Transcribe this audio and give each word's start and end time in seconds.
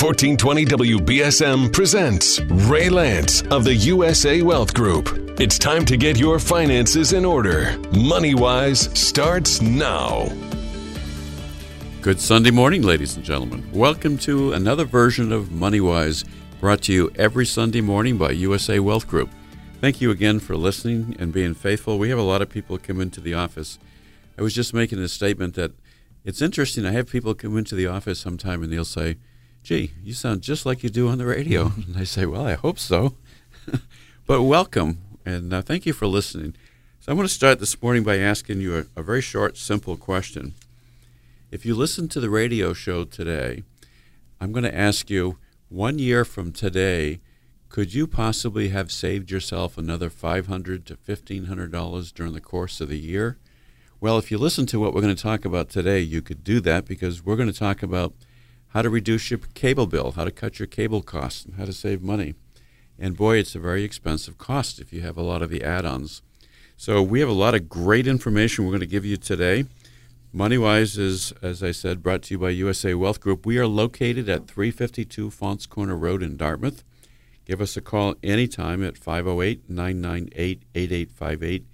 1420 0.00 0.64
WBSM 0.64 1.70
presents 1.74 2.40
Ray 2.70 2.88
Lance 2.88 3.42
of 3.50 3.64
the 3.64 3.74
USA 3.74 4.40
Wealth 4.40 4.72
Group. 4.72 5.10
It's 5.38 5.58
time 5.58 5.84
to 5.84 5.98
get 5.98 6.18
your 6.18 6.38
finances 6.38 7.12
in 7.12 7.26
order. 7.26 7.78
Money 7.94 8.34
Wise 8.34 8.88
starts 8.98 9.60
now. 9.60 10.26
Good 12.00 12.18
Sunday 12.18 12.50
morning, 12.50 12.80
ladies 12.80 13.14
and 13.14 13.22
gentlemen. 13.22 13.70
Welcome 13.74 14.16
to 14.20 14.54
another 14.54 14.86
version 14.86 15.32
of 15.32 15.48
MoneyWise, 15.48 16.26
brought 16.60 16.80
to 16.84 16.94
you 16.94 17.12
every 17.16 17.44
Sunday 17.44 17.82
morning 17.82 18.16
by 18.16 18.30
USA 18.30 18.80
Wealth 18.80 19.06
Group. 19.06 19.28
Thank 19.82 20.00
you 20.00 20.10
again 20.10 20.40
for 20.40 20.56
listening 20.56 21.14
and 21.18 21.30
being 21.30 21.52
faithful. 21.52 21.98
We 21.98 22.08
have 22.08 22.18
a 22.18 22.22
lot 22.22 22.40
of 22.40 22.48
people 22.48 22.78
come 22.78 23.02
into 23.02 23.20
the 23.20 23.34
office. 23.34 23.78
I 24.38 24.40
was 24.42 24.54
just 24.54 24.72
making 24.72 24.98
a 25.00 25.08
statement 25.08 25.56
that 25.56 25.72
it's 26.24 26.40
interesting. 26.40 26.86
I 26.86 26.92
have 26.92 27.10
people 27.10 27.34
come 27.34 27.58
into 27.58 27.74
the 27.74 27.86
office 27.86 28.18
sometime 28.18 28.62
and 28.62 28.72
they'll 28.72 28.86
say, 28.86 29.18
Gee, 29.62 29.92
you 30.02 30.14
sound 30.14 30.42
just 30.42 30.64
like 30.64 30.82
you 30.82 30.90
do 30.90 31.08
on 31.08 31.18
the 31.18 31.26
radio. 31.26 31.66
and 31.86 31.96
I 31.96 32.04
say, 32.04 32.26
Well, 32.26 32.46
I 32.46 32.54
hope 32.54 32.78
so. 32.78 33.16
but 34.26 34.42
welcome 34.42 34.98
and 35.24 35.52
uh, 35.52 35.62
thank 35.62 35.86
you 35.86 35.92
for 35.92 36.06
listening. 36.06 36.54
So 37.00 37.12
I'm 37.12 37.16
going 37.16 37.28
to 37.28 37.32
start 37.32 37.60
this 37.60 37.80
morning 37.82 38.02
by 38.02 38.18
asking 38.18 38.60
you 38.60 38.76
a, 38.78 39.00
a 39.00 39.02
very 39.02 39.20
short, 39.20 39.56
simple 39.56 39.96
question. 39.96 40.54
If 41.50 41.66
you 41.66 41.74
listen 41.74 42.08
to 42.08 42.20
the 42.20 42.30
radio 42.30 42.72
show 42.72 43.04
today, 43.04 43.64
I'm 44.40 44.52
going 44.52 44.64
to 44.64 44.74
ask 44.74 45.10
you 45.10 45.38
one 45.68 45.98
year 45.98 46.24
from 46.24 46.52
today, 46.52 47.20
could 47.68 47.94
you 47.94 48.06
possibly 48.06 48.70
have 48.70 48.90
saved 48.90 49.30
yourself 49.30 49.78
another 49.78 50.10
$500 50.10 50.84
to 50.84 50.96
$1,500 50.96 52.14
during 52.14 52.32
the 52.32 52.40
course 52.40 52.80
of 52.80 52.88
the 52.88 52.98
year? 52.98 53.38
Well, 54.00 54.18
if 54.18 54.30
you 54.30 54.38
listen 54.38 54.66
to 54.66 54.80
what 54.80 54.94
we're 54.94 55.02
going 55.02 55.14
to 55.14 55.22
talk 55.22 55.44
about 55.44 55.68
today, 55.68 56.00
you 56.00 56.22
could 56.22 56.42
do 56.42 56.60
that 56.60 56.86
because 56.86 57.24
we're 57.24 57.36
going 57.36 57.52
to 57.52 57.58
talk 57.58 57.82
about 57.82 58.14
how 58.70 58.82
to 58.82 58.90
reduce 58.90 59.30
your 59.30 59.40
cable 59.54 59.86
bill, 59.86 60.12
how 60.12 60.24
to 60.24 60.30
cut 60.30 60.58
your 60.58 60.66
cable 60.66 61.02
costs, 61.02 61.44
and 61.44 61.54
how 61.54 61.64
to 61.64 61.72
save 61.72 62.02
money. 62.02 62.34
And 62.98 63.16
boy, 63.16 63.36
it's 63.38 63.54
a 63.54 63.60
very 63.60 63.84
expensive 63.84 64.38
cost 64.38 64.80
if 64.80 64.92
you 64.92 65.00
have 65.00 65.16
a 65.16 65.22
lot 65.22 65.42
of 65.42 65.50
the 65.50 65.62
add 65.62 65.84
ons. 65.84 66.22
So, 66.76 67.02
we 67.02 67.20
have 67.20 67.28
a 67.28 67.32
lot 67.32 67.54
of 67.54 67.68
great 67.68 68.06
information 68.06 68.64
we're 68.64 68.70
going 68.70 68.80
to 68.80 68.86
give 68.86 69.04
you 69.04 69.16
today. 69.16 69.64
MoneyWise 70.34 70.96
is, 70.96 71.32
as 71.42 71.62
I 71.62 71.72
said, 71.72 72.02
brought 72.02 72.22
to 72.22 72.34
you 72.34 72.38
by 72.38 72.50
USA 72.50 72.94
Wealth 72.94 73.20
Group. 73.20 73.44
We 73.44 73.58
are 73.58 73.66
located 73.66 74.28
at 74.28 74.46
352 74.46 75.28
Faunce 75.30 75.66
Corner 75.66 75.96
Road 75.96 76.22
in 76.22 76.36
Dartmouth. 76.36 76.84
Give 77.44 77.60
us 77.60 77.76
a 77.76 77.80
call 77.80 78.14
anytime 78.22 78.84
at 78.84 78.96
508 78.96 79.68
998 79.68 80.62
8858. 80.74 81.66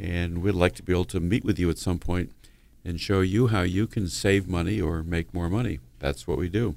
And 0.00 0.42
we'd 0.42 0.52
like 0.52 0.74
to 0.76 0.82
be 0.82 0.92
able 0.92 1.04
to 1.04 1.20
meet 1.20 1.44
with 1.44 1.58
you 1.58 1.68
at 1.68 1.76
some 1.76 1.98
point 1.98 2.32
and 2.82 2.98
show 2.98 3.20
you 3.20 3.48
how 3.48 3.60
you 3.60 3.86
can 3.86 4.08
save 4.08 4.48
money 4.48 4.80
or 4.80 5.02
make 5.02 5.34
more 5.34 5.50
money. 5.50 5.78
That's 6.02 6.26
what 6.26 6.36
we 6.36 6.48
do. 6.48 6.74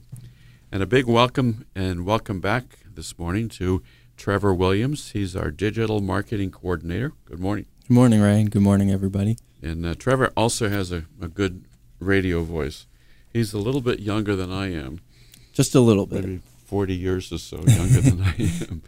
And 0.71 0.83
a 0.83 0.85
big 0.85 1.07
welcome 1.07 1.65
and 1.73 2.05
welcome 2.05 2.39
back 2.39 2.77
this 2.87 3.17
morning 3.17 3.49
to 3.49 3.81
Trevor 4.17 4.53
Williams. 4.53 5.13
He's 5.13 5.35
our 5.35 5.49
digital 5.49 5.99
marketing 5.99 6.51
coordinator. 6.51 7.11
Good 7.25 7.39
morning. 7.39 7.65
Good 7.87 7.93
morning, 7.95 8.21
Ryan. 8.21 8.49
Good 8.49 8.61
morning, 8.61 8.91
everybody. 8.91 9.39
And 9.63 9.83
uh, 9.83 9.95
Trevor 9.95 10.31
also 10.37 10.69
has 10.69 10.91
a, 10.91 11.05
a 11.19 11.27
good 11.27 11.65
radio 11.99 12.43
voice. 12.43 12.85
He's 13.33 13.51
a 13.51 13.57
little 13.57 13.81
bit 13.81 13.99
younger 13.99 14.35
than 14.35 14.51
I 14.51 14.71
am. 14.71 15.01
Just 15.53 15.73
a 15.73 15.79
little 15.79 16.05
bit. 16.05 16.23
Maybe 16.23 16.41
40 16.67 16.93
years 16.93 17.31
or 17.31 17.39
so 17.39 17.57
younger 17.65 18.01
than 18.01 18.21
I 18.21 18.35
am. 18.69 18.83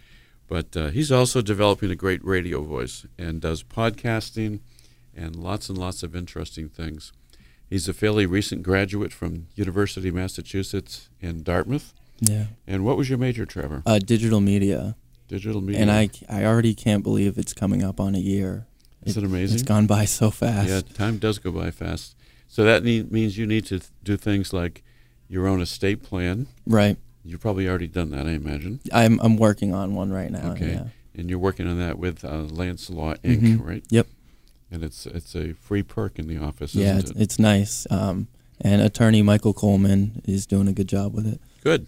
But 0.47 0.77
uh, 0.77 0.89
he's 0.89 1.11
also 1.11 1.41
developing 1.41 1.89
a 1.89 1.95
great 1.95 2.23
radio 2.23 2.61
voice 2.61 3.07
and 3.17 3.41
does 3.41 3.63
podcasting 3.63 4.59
and 5.15 5.35
lots 5.35 5.67
and 5.67 5.79
lots 5.79 6.03
of 6.03 6.15
interesting 6.15 6.69
things. 6.69 7.11
He's 7.69 7.89
a 7.89 7.93
fairly 7.93 8.25
recent 8.25 8.63
graduate 8.63 9.11
from 9.11 9.47
University 9.55 10.09
of 10.09 10.15
Massachusetts 10.15 11.09
in 11.19 11.43
Dartmouth. 11.43 11.93
Yeah. 12.19 12.45
And 12.65 12.85
what 12.85 12.97
was 12.97 13.09
your 13.09 13.17
major, 13.17 13.45
Trevor? 13.45 13.83
Uh, 13.85 13.99
digital 13.99 14.39
media. 14.39 14.95
Digital 15.27 15.61
media. 15.61 15.81
And 15.81 15.91
I, 15.91 16.09
I 16.29 16.45
already 16.45 16.73
can't 16.73 17.03
believe 17.03 17.37
it's 17.37 17.53
coming 17.53 17.83
up 17.83 17.99
on 17.99 18.15
a 18.15 18.19
year. 18.19 18.67
Is 19.03 19.17
it, 19.17 19.23
it 19.23 19.25
amazing? 19.27 19.55
It's 19.55 19.63
gone 19.63 19.85
by 19.85 20.05
so 20.05 20.31
fast. 20.31 20.69
Yeah, 20.69 20.81
time 20.81 21.17
does 21.17 21.39
go 21.39 21.51
by 21.51 21.71
fast. 21.71 22.15
So 22.47 22.63
that 22.63 22.83
need, 22.83 23.11
means 23.11 23.37
you 23.37 23.45
need 23.45 23.65
to 23.65 23.81
do 24.03 24.15
things 24.15 24.53
like 24.53 24.83
your 25.27 25.47
own 25.47 25.61
estate 25.61 26.01
plan. 26.01 26.47
Right. 26.65 26.97
You've 27.23 27.41
probably 27.41 27.67
already 27.67 27.87
done 27.87 28.11
that, 28.11 28.25
I 28.25 28.31
imagine. 28.31 28.79
I'm 28.93 29.19
I'm 29.19 29.35
working 29.35 29.73
on 29.73 29.95
one 29.95 30.13
right 30.13 30.31
now. 30.31 30.51
Okay. 30.53 30.71
Yeah. 30.71 30.83
And 31.13 31.29
you're 31.29 31.39
working 31.39 31.67
on 31.67 31.77
that 31.77 31.99
with 31.99 32.23
uh, 32.23 32.43
Lance 32.43 32.89
Law 32.89 33.15
Inc., 33.15 33.41
mm-hmm. 33.41 33.67
right? 33.67 33.83
Yep. 33.89 34.07
And 34.69 34.83
it's 34.83 35.05
it's 35.05 35.35
a 35.35 35.53
free 35.53 35.83
perk 35.83 36.19
in 36.19 36.27
the 36.27 36.37
office, 36.37 36.75
yeah, 36.75 36.97
it's, 36.97 37.11
it? 37.11 37.17
it's, 37.17 37.39
nice. 37.39 37.87
Um, 37.89 38.27
and 38.59 38.81
attorney 38.81 39.21
Michael 39.21 39.53
Coleman 39.53 40.21
is 40.25 40.45
doing 40.45 40.67
a 40.67 40.73
good 40.73 40.89
job 40.89 41.13
with 41.13 41.25
it. 41.25 41.39
Good. 41.63 41.87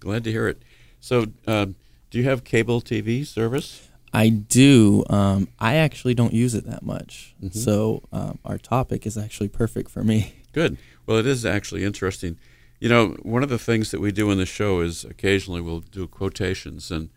Glad 0.00 0.24
to 0.24 0.30
hear 0.30 0.48
it. 0.48 0.62
So, 1.00 1.26
uh, 1.46 1.66
do 2.10 2.18
you 2.18 2.24
have 2.24 2.44
cable 2.44 2.80
TV 2.80 3.26
service? 3.26 3.88
I 4.12 4.28
do. 4.30 5.04
Um, 5.10 5.48
I 5.58 5.74
actually 5.74 6.14
don't 6.14 6.32
use 6.32 6.54
it 6.54 6.64
that 6.64 6.82
much. 6.82 7.34
Mm-hmm. 7.42 7.58
So, 7.58 8.02
um, 8.12 8.38
our 8.44 8.56
topic 8.56 9.06
is 9.06 9.18
actually 9.18 9.48
perfect 9.48 9.90
for 9.90 10.02
me. 10.02 10.34
Good. 10.52 10.78
Well, 11.04 11.18
it 11.18 11.26
is 11.26 11.44
actually 11.44 11.84
interesting. 11.84 12.38
You 12.80 12.88
know, 12.88 13.08
one 13.22 13.42
of 13.42 13.48
the 13.48 13.58
things 13.58 13.90
that 13.90 14.00
we 14.00 14.12
do 14.12 14.30
in 14.30 14.38
the 14.38 14.46
show 14.46 14.80
is 14.80 15.04
occasionally 15.04 15.60
we'll 15.60 15.80
do 15.80 16.06
quotations. 16.06 16.90
And 16.90 17.10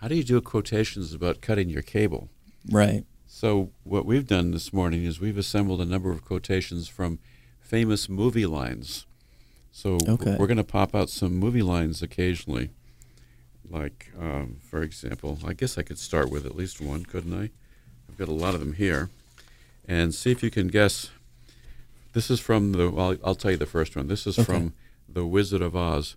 how 0.00 0.08
do 0.08 0.14
you 0.14 0.24
do 0.24 0.40
quotations 0.40 1.12
about 1.12 1.40
cutting 1.40 1.68
your 1.68 1.82
cable? 1.82 2.28
Right. 2.70 3.04
So, 3.40 3.70
what 3.84 4.04
we've 4.04 4.26
done 4.26 4.50
this 4.50 4.70
morning 4.70 5.06
is 5.06 5.18
we've 5.18 5.38
assembled 5.38 5.80
a 5.80 5.86
number 5.86 6.10
of 6.10 6.22
quotations 6.22 6.88
from 6.88 7.20
famous 7.58 8.06
movie 8.06 8.44
lines. 8.44 9.06
So, 9.72 9.96
okay. 10.06 10.36
we're 10.38 10.46
going 10.46 10.58
to 10.58 10.62
pop 10.62 10.94
out 10.94 11.08
some 11.08 11.36
movie 11.36 11.62
lines 11.62 12.02
occasionally. 12.02 12.68
Like, 13.66 14.12
um, 14.20 14.58
for 14.60 14.82
example, 14.82 15.38
I 15.42 15.54
guess 15.54 15.78
I 15.78 15.82
could 15.82 15.98
start 15.98 16.30
with 16.30 16.44
at 16.44 16.54
least 16.54 16.82
one, 16.82 17.06
couldn't 17.06 17.32
I? 17.32 17.48
I've 18.10 18.18
got 18.18 18.28
a 18.28 18.32
lot 18.32 18.52
of 18.52 18.60
them 18.60 18.74
here. 18.74 19.08
And 19.88 20.14
see 20.14 20.30
if 20.30 20.42
you 20.42 20.50
can 20.50 20.68
guess. 20.68 21.08
This 22.12 22.30
is 22.30 22.40
from 22.40 22.72
the, 22.72 22.90
well, 22.90 23.16
I'll 23.24 23.34
tell 23.34 23.52
you 23.52 23.56
the 23.56 23.64
first 23.64 23.96
one. 23.96 24.08
This 24.08 24.26
is 24.26 24.38
okay. 24.38 24.44
from 24.44 24.74
The 25.08 25.24
Wizard 25.24 25.62
of 25.62 25.74
Oz. 25.74 26.14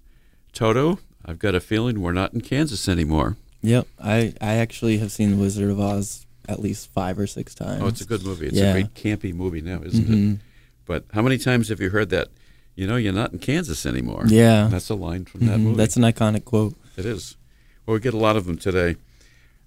Toto, 0.52 1.00
I've 1.24 1.40
got 1.40 1.56
a 1.56 1.62
feeling 1.62 2.02
we're 2.02 2.12
not 2.12 2.34
in 2.34 2.42
Kansas 2.42 2.90
anymore. 2.90 3.38
Yep. 3.62 3.88
I, 3.98 4.34
I 4.42 4.56
actually 4.56 4.98
have 4.98 5.14
seen 5.14 5.32
The 5.32 5.38
Wizard 5.38 5.70
of 5.70 5.80
Oz 5.80 6.26
at 6.48 6.60
least 6.60 6.92
five 6.92 7.18
or 7.20 7.28
six 7.28 7.56
times. 7.56 7.82
Oh, 7.82 7.88
it's 7.88 8.02
a 8.02 8.06
good 8.06 8.24
movie. 8.24 8.48
It's 8.48 8.58
yeah. 8.58 8.70
a 8.70 8.74
great 8.74 8.94
campy 8.94 9.34
movie 9.34 9.62
now, 9.62 9.82
isn't 9.84 10.06
mm-hmm. 10.06 10.32
it? 10.34 10.40
But 10.86 11.06
how 11.14 11.22
many 11.22 11.38
times 11.38 11.70
have 11.70 11.80
you 11.80 11.90
heard 11.90 12.10
that? 12.10 12.30
You 12.76 12.88
know, 12.88 12.96
you're 12.96 13.14
not 13.14 13.32
in 13.34 13.40
Kansas 13.40 13.86
anymore. 13.86 14.24
Yeah, 14.26 14.68
that's 14.70 14.90
a 14.90 14.96
line 14.96 15.26
from 15.26 15.42
that 15.42 15.54
mm-hmm. 15.54 15.64
movie. 15.64 15.78
That's 15.78 15.96
an 15.96 16.04
iconic 16.04 16.44
quote. 16.44 16.76
It 16.98 17.06
is. 17.06 17.38
Well, 17.86 17.94
we 17.94 18.00
get 18.00 18.14
a 18.14 18.18
lot 18.18 18.36
of 18.36 18.46
them 18.46 18.58
today. 18.58 18.96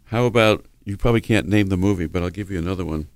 How 0.06 0.24
about 0.24 0.64
you? 0.84 0.96
Probably 0.96 1.20
can't 1.20 1.46
name 1.48 1.68
the 1.68 1.76
movie, 1.76 2.06
but 2.06 2.22
I'll 2.22 2.30
give 2.30 2.50
you 2.50 2.58
another 2.58 2.84
one. 2.84 3.08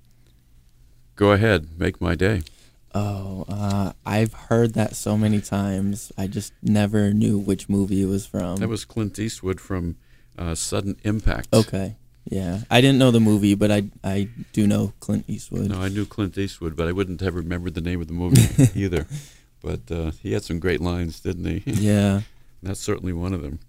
Go 1.15 1.31
ahead, 1.31 1.77
make 1.77 1.99
my 1.99 2.15
day. 2.15 2.43
Oh, 2.93 3.45
uh, 3.47 3.93
I've 4.05 4.33
heard 4.33 4.73
that 4.73 4.95
so 4.95 5.17
many 5.17 5.39
times. 5.39 6.11
I 6.17 6.27
just 6.27 6.53
never 6.61 7.13
knew 7.13 7.37
which 7.37 7.69
movie 7.69 8.01
it 8.01 8.07
was 8.07 8.25
from. 8.25 8.57
That 8.57 8.67
was 8.67 8.85
Clint 8.85 9.17
Eastwood 9.17 9.61
from 9.61 9.97
uh, 10.37 10.55
Sudden 10.55 10.97
Impact. 11.03 11.49
Okay. 11.53 11.95
Yeah, 12.29 12.59
I 12.69 12.81
didn't 12.81 12.99
know 12.99 13.11
the 13.11 13.19
movie, 13.19 13.55
but 13.55 13.71
I 13.71 13.83
I 14.03 14.29
do 14.53 14.67
know 14.67 14.93
Clint 14.99 15.25
Eastwood. 15.27 15.69
No, 15.69 15.81
I 15.81 15.89
knew 15.89 16.05
Clint 16.05 16.37
Eastwood, 16.37 16.75
but 16.75 16.87
I 16.87 16.91
wouldn't 16.91 17.21
have 17.21 17.35
remembered 17.35 17.73
the 17.73 17.81
name 17.81 17.99
of 18.01 18.07
the 18.07 18.13
movie 18.13 18.69
either. 18.79 19.07
But 19.61 19.91
uh, 19.91 20.11
he 20.21 20.33
had 20.33 20.43
some 20.43 20.59
great 20.59 20.81
lines, 20.81 21.19
didn't 21.19 21.45
he? 21.45 21.63
Yeah, 21.71 22.21
that's 22.63 22.79
certainly 22.79 23.13
one 23.13 23.33
of 23.33 23.41
them. 23.41 23.59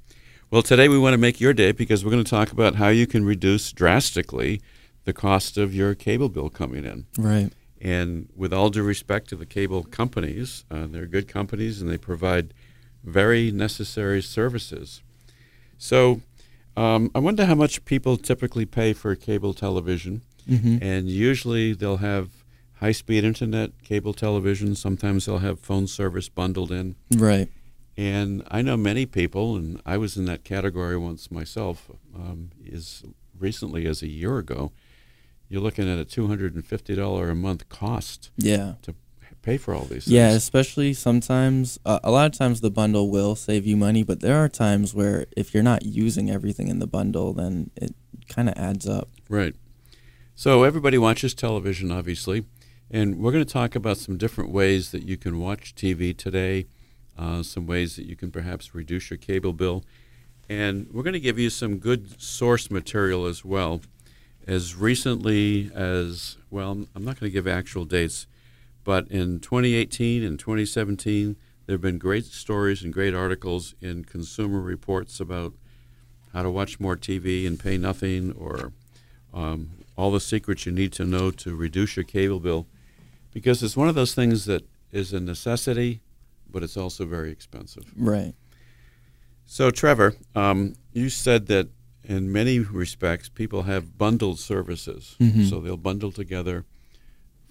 Well, 0.50 0.62
today 0.62 0.88
we 0.88 0.98
want 0.98 1.14
to 1.14 1.18
make 1.18 1.41
your 1.41 1.54
day 1.54 1.72
because 1.72 2.04
we're 2.04 2.10
going 2.10 2.24
to 2.24 2.30
talk 2.30 2.52
about 2.52 2.74
how 2.74 2.88
you 2.88 3.06
can 3.06 3.24
reduce 3.24 3.72
drastically 3.72 4.60
the 5.04 5.12
cost 5.14 5.56
of 5.56 5.74
your 5.74 5.94
cable 5.94 6.28
bill 6.28 6.50
coming 6.50 6.84
in. 6.84 7.06
Right. 7.16 7.50
And 7.80 8.28
with 8.36 8.52
all 8.52 8.68
due 8.68 8.82
respect 8.82 9.28
to 9.30 9.36
the 9.36 9.46
cable 9.46 9.82
companies, 9.82 10.64
uh, 10.70 10.86
they're 10.88 11.06
good 11.06 11.26
companies 11.26 11.80
and 11.80 11.91
they 11.91 11.98
provide 11.98 12.52
very 13.02 13.50
necessary 13.50 14.22
services. 14.22 15.03
So 15.78 16.21
um, 16.77 17.10
I 17.15 17.19
wonder 17.19 17.45
how 17.47 17.54
much 17.54 17.84
people 17.84 18.16
typically 18.16 18.66
pay 18.66 18.92
for 18.92 19.15
cable 19.15 19.54
television. 19.54 20.22
Mm-hmm. 20.48 20.78
And 20.83 21.09
usually 21.09 21.72
they'll 21.72 21.98
have 21.98 22.30
high 22.74 22.92
speed 22.92 23.24
internet, 23.24 23.83
cable 23.84 24.13
television. 24.13 24.74
Sometimes 24.74 25.27
they'll 25.27 25.39
have 25.39 25.60
phone 25.60 25.86
service 25.86 26.28
bundled 26.28 26.72
in. 26.72 26.97
Right. 27.15 27.48
And 27.97 28.42
I 28.51 28.63
know 28.63 28.77
many 28.77 29.04
people, 29.04 29.57
and 29.57 29.80
I 29.84 29.98
was 29.98 30.16
in 30.16 30.24
that 30.24 30.45
category 30.45 30.97
once 30.97 31.30
myself, 31.30 31.91
um, 32.15 32.51
is 32.65 33.04
recently 33.39 33.86
as 33.86 34.03
a 34.03 34.09
year 34.09 34.39
ago. 34.39 34.72
You're 35.48 35.60
looking 35.60 35.89
at 35.89 35.98
a 35.98 36.04
$250 36.07 37.30
a 37.30 37.34
month 37.34 37.68
cost. 37.68 38.30
Yeah. 38.39 38.75
To 38.83 38.95
pay 39.42 39.56
for 39.59 39.74
all 39.74 39.83
these 39.83 40.04
things. 40.04 40.09
Yeah, 40.09 40.30
especially 40.30 40.94
sometimes. 40.94 41.78
Uh, 41.84 41.98
a 42.04 42.10
lot 42.10 42.27
of 42.27 42.33
times 42.33 42.60
the 42.60 42.71
bundle 42.71 43.10
will 43.10 43.34
save 43.36 43.66
you 43.66 43.77
money, 43.77 44.03
but 44.03 44.21
there 44.21 44.36
are 44.36 44.48
times 44.48 44.94
where 44.94 45.27
if 45.36 45.53
you're 45.53 45.62
not 45.62 45.84
using 45.84 46.30
everything 46.30 46.68
in 46.68 46.78
the 46.78 46.86
bundle, 46.86 47.33
then 47.33 47.71
it 47.77 47.94
kind 48.28 48.48
of 48.48 48.54
adds 48.56 48.89
up. 48.89 49.09
Right. 49.28 49.54
So 50.34 50.62
everybody 50.62 50.97
watches 50.98 51.34
television, 51.34 51.91
obviously, 51.92 52.44
and 52.91 53.18
we're 53.18 53.33
going 53.33 53.44
to 53.44 53.53
talk 53.53 53.74
about 53.74 53.98
some 53.98 54.16
different 54.16 54.50
ways 54.50 54.91
that 54.92 55.03
you 55.03 55.16
can 55.16 55.39
watch 55.39 55.74
TV 55.74 56.16
today. 56.16 56.66
uh, 57.18 57.42
some 57.42 57.66
ways 57.66 57.97
that 57.97 58.06
you 58.06 58.16
can 58.16 58.30
perhaps 58.30 58.74
reduce 58.74 59.10
your 59.10 59.18
cable 59.18 59.53
bill. 59.53 59.84
And 60.48 60.89
we're 60.92 61.03
going 61.03 61.12
to 61.15 61.21
give 61.21 61.39
you 61.39 61.50
some 61.50 61.78
good 61.78 62.21
source 62.21 62.71
material 62.71 63.27
as 63.27 63.44
well. 63.44 63.80
As 64.47 64.74
recently 64.74 65.71
as, 65.74 66.36
well, 66.50 66.71
I'm 66.94 67.04
not 67.04 67.21
going 67.21 67.30
to 67.30 67.33
give 67.33 67.47
actual 67.47 67.84
dates, 67.84 68.27
but 68.84 69.08
in 69.08 69.40
2018 69.40 70.22
and 70.22 70.38
2017, 70.38 71.36
there 71.66 71.74
have 71.74 71.80
been 71.80 71.98
great 71.98 72.24
stories 72.24 72.82
and 72.82 72.92
great 72.92 73.14
articles 73.14 73.74
in 73.80 74.04
Consumer 74.04 74.60
Reports 74.60 75.20
about 75.20 75.54
how 76.32 76.42
to 76.42 76.50
watch 76.50 76.80
more 76.80 76.96
TV 76.96 77.46
and 77.46 77.58
pay 77.58 77.78
nothing, 77.78 78.32
or 78.32 78.72
um, 79.32 79.70
all 79.96 80.10
the 80.10 80.20
secrets 80.20 80.66
you 80.66 80.72
need 80.72 80.92
to 80.92 81.04
know 81.04 81.30
to 81.30 81.54
reduce 81.54 81.96
your 81.96 82.04
cable 82.04 82.40
bill. 82.40 82.66
Because 83.32 83.62
it's 83.62 83.76
one 83.76 83.88
of 83.88 83.94
those 83.94 84.14
things 84.14 84.44
that 84.46 84.62
is 84.90 85.12
a 85.12 85.20
necessity, 85.20 86.00
but 86.50 86.62
it's 86.62 86.76
also 86.76 87.06
very 87.06 87.30
expensive. 87.30 87.84
Right. 87.96 88.34
So, 89.46 89.70
Trevor, 89.70 90.14
um, 90.34 90.74
you 90.92 91.08
said 91.08 91.46
that 91.46 91.68
in 92.04 92.32
many 92.32 92.58
respects, 92.58 93.28
people 93.28 93.62
have 93.62 93.96
bundled 93.96 94.38
services. 94.38 95.16
Mhm. 95.20 95.48
So 95.48 95.60
they'll 95.60 95.76
bundle 95.76 96.10
together, 96.10 96.64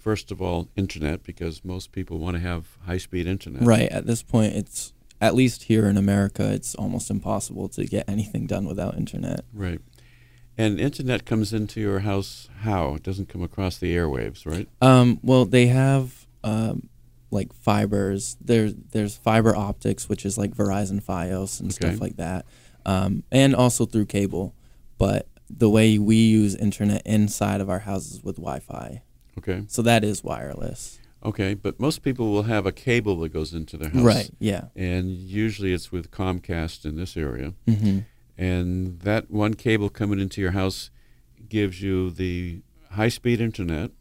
first 0.01 0.31
of 0.31 0.42
all, 0.42 0.68
internet, 0.75 1.24
because 1.24 1.63
most 1.63 1.92
people 1.92 2.18
want 2.18 2.36
to 2.36 2.42
have 2.42 2.77
high 2.86 2.98
speed 2.98 3.27
internet. 3.27 3.63
Right. 3.63 3.89
At 3.89 4.06
this 4.07 4.24
point, 4.24 4.53
it's 4.56 4.94
at 5.21 5.36
least 5.36 5.63
here 5.63 5.86
in 5.88 5.98
America, 5.98 6.51
it's 6.51 6.74
almost 6.75 7.09
impossible 7.12 7.69
to 7.69 7.86
get 7.86 8.09
anything 8.09 8.48
done 8.48 8.65
without 8.65 8.98
internet. 8.98 9.42
Right. 9.53 9.80
And 10.57 10.80
internet 10.80 11.25
comes 11.25 11.53
into 11.53 11.80
your 11.80 12.00
house 12.00 12.50
how? 12.62 12.95
It 12.95 13.03
doesn't 13.03 13.30
come 13.30 13.44
across 13.44 13.77
the 13.77 13.95
airwaves, 13.95 14.45
right? 14.45 14.68
Um, 14.81 15.19
well, 15.21 15.45
they 15.45 15.68
have 15.68 16.25
um, 16.44 16.89
like 17.30 17.53
fibers. 17.53 18.36
There, 18.42 18.71
there's 18.71 19.15
fiber 19.15 19.56
optics, 19.56 20.09
which 20.09 20.25
is 20.25 20.38
like 20.38 20.56
Verizon 20.56 21.01
FiOS 21.03 21.59
and 21.59 21.69
Okay. 21.71 21.88
stuff 21.89 22.01
like 22.01 22.18
that, 22.18 22.45
um, 22.86 23.24
and 23.31 23.56
also 23.56 23.86
through 23.86 24.07
cable. 24.07 24.53
But 24.98 25.27
the 25.50 25.69
way 25.69 25.98
we 26.00 26.15
use 26.15 26.56
internet 26.56 27.01
inside 27.06 27.62
of 27.62 27.69
our 27.69 27.80
houses 27.80 28.24
with 28.24 28.38
Wi-Fi, 28.38 29.01
Okay. 29.37 29.63
so 29.67 29.81
that 29.81 30.03
is 30.03 30.23
wireless. 30.23 30.99
Okay. 31.23 31.53
But 31.53 31.79
most 31.79 32.01
people 32.01 32.31
will 32.31 32.43
have 32.43 32.65
a 32.65 32.71
cable 32.71 33.19
that 33.21 33.29
goes 33.33 33.53
into 33.53 33.77
their 33.77 33.89
house. 33.89 34.03
Right. 34.03 34.29
Yeah. 34.39 34.65
And 34.75 35.09
usually 35.11 35.71
it's 35.73 35.91
with 35.91 36.11
Comcast 36.11 36.85
in 36.85 36.95
this 36.95 37.15
area. 37.15 37.53
hmm 37.67 37.99
And 38.37 38.99
that 39.01 39.29
one 39.29 39.53
cable 39.53 39.89
coming 39.89 40.19
into 40.19 40.41
your 40.41 40.51
house 40.51 40.89
gives 41.47 41.81
you 41.81 42.09
the 42.11 42.61
high 42.91 43.09
speed 43.09 43.39
internet, 43.41 43.91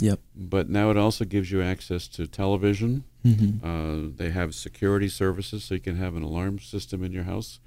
Yep. 0.00 0.20
but 0.34 0.70
now 0.70 0.90
it 0.90 0.96
also 0.96 1.24
gives 1.24 1.50
you 1.50 1.60
access 1.62 2.08
to 2.08 2.26
television. 2.26 3.04
hmm 3.24 3.58
Uh, 3.62 4.08
they 4.16 4.30
have 4.30 4.54
security 4.54 5.08
services, 5.08 5.64
so 5.64 5.74
you 5.74 5.80
can 5.80 5.96
have 5.96 6.14
an 6.16 6.22
alarm 6.22 6.58
system 6.58 7.02
in 7.04 7.12
your 7.12 7.24
house, 7.24 7.60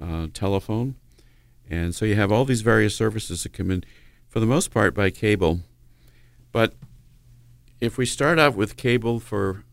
uh, 0.00 0.26
telephone. 0.34 0.94
And 1.70 1.94
so 1.94 2.04
you 2.04 2.16
have 2.16 2.32
all 2.32 2.44
these 2.44 2.62
various 2.62 2.94
services 2.96 3.42
that 3.44 3.52
come 3.52 3.70
in, 3.70 3.84
for 4.28 4.40
the 4.40 4.46
most 4.46 4.70
part, 4.72 4.92
by 4.94 5.10
cable. 5.10 5.60
But 6.52 6.74
if 7.80 7.96
we 7.96 8.06
start 8.06 8.38
out 8.38 8.54
with 8.56 8.76
cable 8.76 9.20
for 9.20 9.64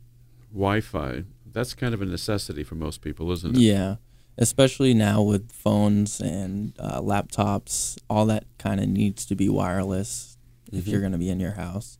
Wi 0.54 0.82
Fi, 0.82 1.24
that's 1.52 1.74
kind 1.74 1.94
of 1.94 2.02
a 2.02 2.06
necessity 2.06 2.64
for 2.64 2.76
most 2.76 3.02
people, 3.02 3.32
isn't 3.32 3.56
it? 3.58 3.62
Yeah, 3.62 3.96
especially 4.38 4.94
now 4.94 5.22
with 5.22 5.52
phones 5.52 6.20
and 6.22 6.74
uh, 6.80 7.02
laptops, 7.02 7.98
all 8.10 8.26
that 8.28 8.46
kind 8.58 8.80
of 8.80 8.88
needs 8.88 9.26
to 9.26 9.36
be 9.36 9.50
wireless 9.50 10.38
if 10.72 10.86
Mhm. 10.86 10.88
you're 10.92 11.00
going 11.02 11.12
to 11.14 11.18
be 11.18 11.30
in 11.30 11.40
your 11.40 11.54
house. 11.54 11.98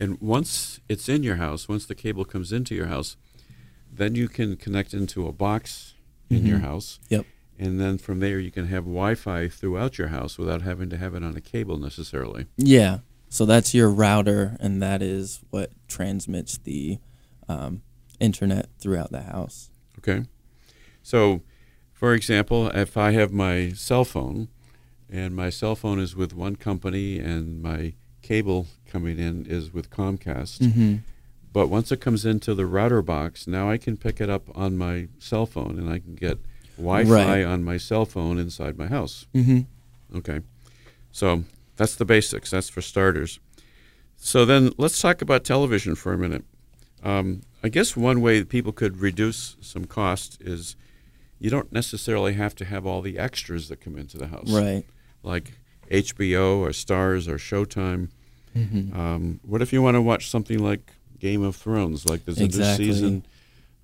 And 0.00 0.20
once 0.20 0.80
it's 0.88 1.08
in 1.08 1.22
your 1.22 1.36
house, 1.36 1.68
once 1.68 1.86
the 1.86 1.94
cable 1.94 2.24
comes 2.24 2.52
into 2.52 2.74
your 2.74 2.86
house, 2.86 3.16
then 3.90 4.14
you 4.14 4.28
can 4.28 4.56
connect 4.56 4.92
into 4.92 5.26
a 5.26 5.32
box 5.32 5.94
in 6.28 6.44
your 6.44 6.58
Mhm. 6.58 6.62
house. 6.62 6.98
Yep. 7.08 7.24
And 7.58 7.80
then 7.80 7.96
from 7.96 8.20
there, 8.20 8.38
you 8.38 8.50
can 8.50 8.66
have 8.66 8.84
Wi 8.84 9.14
Fi 9.14 9.48
throughout 9.48 9.96
your 9.96 10.08
house 10.08 10.36
without 10.36 10.60
having 10.62 10.90
to 10.90 10.98
have 10.98 11.14
it 11.14 11.22
on 11.22 11.34
a 11.36 11.40
cable 11.40 11.78
necessarily. 11.78 12.46
Yeah, 12.58 12.98
so 13.28 13.44
that's 13.46 13.74
your 13.74 13.90
router, 13.90 14.56
and 14.60 14.82
that 14.82 15.02
is 15.02 15.40
what 15.50 15.70
transmits 15.88 16.58
the 16.58 16.98
um, 17.48 17.82
internet 18.20 18.68
throughout 18.78 19.10
the 19.12 19.22
house. 19.22 19.70
Okay. 19.98 20.24
So, 21.02 21.42
for 21.92 22.14
example, 22.14 22.68
if 22.68 22.96
I 22.96 23.12
have 23.12 23.32
my 23.32 23.70
cell 23.72 24.04
phone 24.04 24.48
and 25.10 25.34
my 25.36 25.50
cell 25.50 25.74
phone 25.76 25.98
is 26.00 26.16
with 26.16 26.34
one 26.34 26.56
company 26.56 27.18
and 27.18 27.62
my 27.62 27.94
cable 28.22 28.66
coming 28.86 29.18
in 29.18 29.46
is 29.46 29.72
with 29.72 29.90
Comcast, 29.90 30.58
Mm-hmm. 30.58 30.96
but 31.52 31.68
once 31.68 31.92
it 31.92 32.00
comes 32.00 32.24
into 32.24 32.54
the 32.54 32.66
router 32.66 33.02
box, 33.02 33.46
now 33.46 33.70
I 33.70 33.76
can 33.78 33.96
pick 33.96 34.20
it 34.20 34.28
up 34.28 34.44
on 34.56 34.76
my 34.76 35.08
cell 35.18 35.46
phone 35.46 35.78
and 35.78 35.88
I 35.88 35.98
can 36.00 36.14
get 36.16 36.38
Wi 36.76 37.04
Fi 37.04 37.10
Right. 37.10 37.44
on 37.44 37.62
my 37.64 37.76
cell 37.78 38.04
phone 38.04 38.38
inside 38.38 38.76
my 38.76 38.88
house. 38.88 39.26
Mm-hmm. 39.34 39.60
Okay. 40.18 40.40
So 41.12 41.44
that's 41.76 41.96
the 41.96 42.04
basics. 42.04 42.50
That's 42.50 42.68
for 42.68 42.80
starters. 42.82 43.38
So 44.16 44.44
then 44.44 44.72
let's 44.78 45.00
talk 45.00 45.20
about 45.22 45.44
television 45.44 45.94
for 45.94 46.12
a 46.12 46.18
minute. 46.18 46.44
Um, 47.02 47.42
I 47.62 47.68
guess 47.68 47.96
one 47.96 48.20
way 48.20 48.38
that 48.38 48.48
people 48.48 48.72
could 48.72 48.98
reduce 48.98 49.56
some 49.60 49.84
cost 49.84 50.40
is 50.40 50.76
you 51.38 51.50
don't 51.50 51.70
necessarily 51.72 52.32
have 52.34 52.54
to 52.56 52.64
have 52.64 52.86
all 52.86 53.02
the 53.02 53.18
extras 53.18 53.68
that 53.68 53.80
come 53.80 53.96
into 53.98 54.16
the 54.16 54.28
house, 54.28 54.50
Right. 54.50 54.84
like 55.22 55.52
HBO 55.90 56.58
or 56.58 56.70
Starz 56.70 57.28
or 57.28 57.36
Showtime. 57.36 58.08
Mm-hmm. 58.56 58.98
Um, 58.98 59.40
what 59.42 59.60
if 59.60 59.72
you 59.72 59.82
want 59.82 59.96
to 59.96 60.00
watch 60.02 60.30
something 60.30 60.58
like 60.58 60.92
Game 61.18 61.42
of 61.42 61.54
Thrones? 61.56 62.08
Like 62.08 62.24
there's 62.24 62.40
Exactly. 62.40 62.86
a 62.86 62.88
new 62.88 62.94
season 62.94 63.26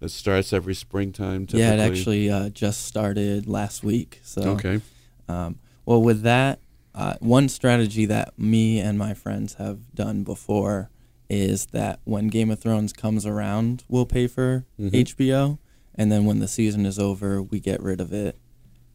that 0.00 0.08
starts 0.08 0.52
every 0.52 0.74
springtime. 0.74 1.46
Typically. 1.46 1.60
Yeah, 1.60 1.74
it 1.74 1.80
actually 1.80 2.30
uh, 2.30 2.48
just 2.48 2.86
started 2.86 3.46
last 3.46 3.84
week. 3.84 4.20
So 4.24 4.42
Okay. 4.52 4.80
Um, 5.28 5.58
well, 5.84 6.02
with 6.02 6.22
that, 6.22 6.58
uh, 6.94 7.14
one 7.20 7.48
strategy 7.48 8.04
that 8.06 8.38
me 8.38 8.78
and 8.80 8.98
my 8.98 9.14
friends 9.14 9.54
have 9.54 9.94
done 9.94 10.24
before 10.24 10.90
is 11.30 11.66
that 11.72 12.00
when 12.04 12.28
Game 12.28 12.50
of 12.50 12.58
Thrones 12.60 12.92
comes 12.92 13.24
around, 13.24 13.84
we'll 13.88 14.04
pay 14.06 14.26
for 14.26 14.66
Mhm. 14.78 14.90
HBO, 14.94 15.58
and 15.94 16.12
then 16.12 16.24
when 16.26 16.38
the 16.40 16.48
season 16.48 16.84
is 16.84 16.98
over, 16.98 17.42
we 17.42 17.58
get 17.60 17.82
rid 17.82 18.00
of 18.00 18.12
it. 18.12 18.36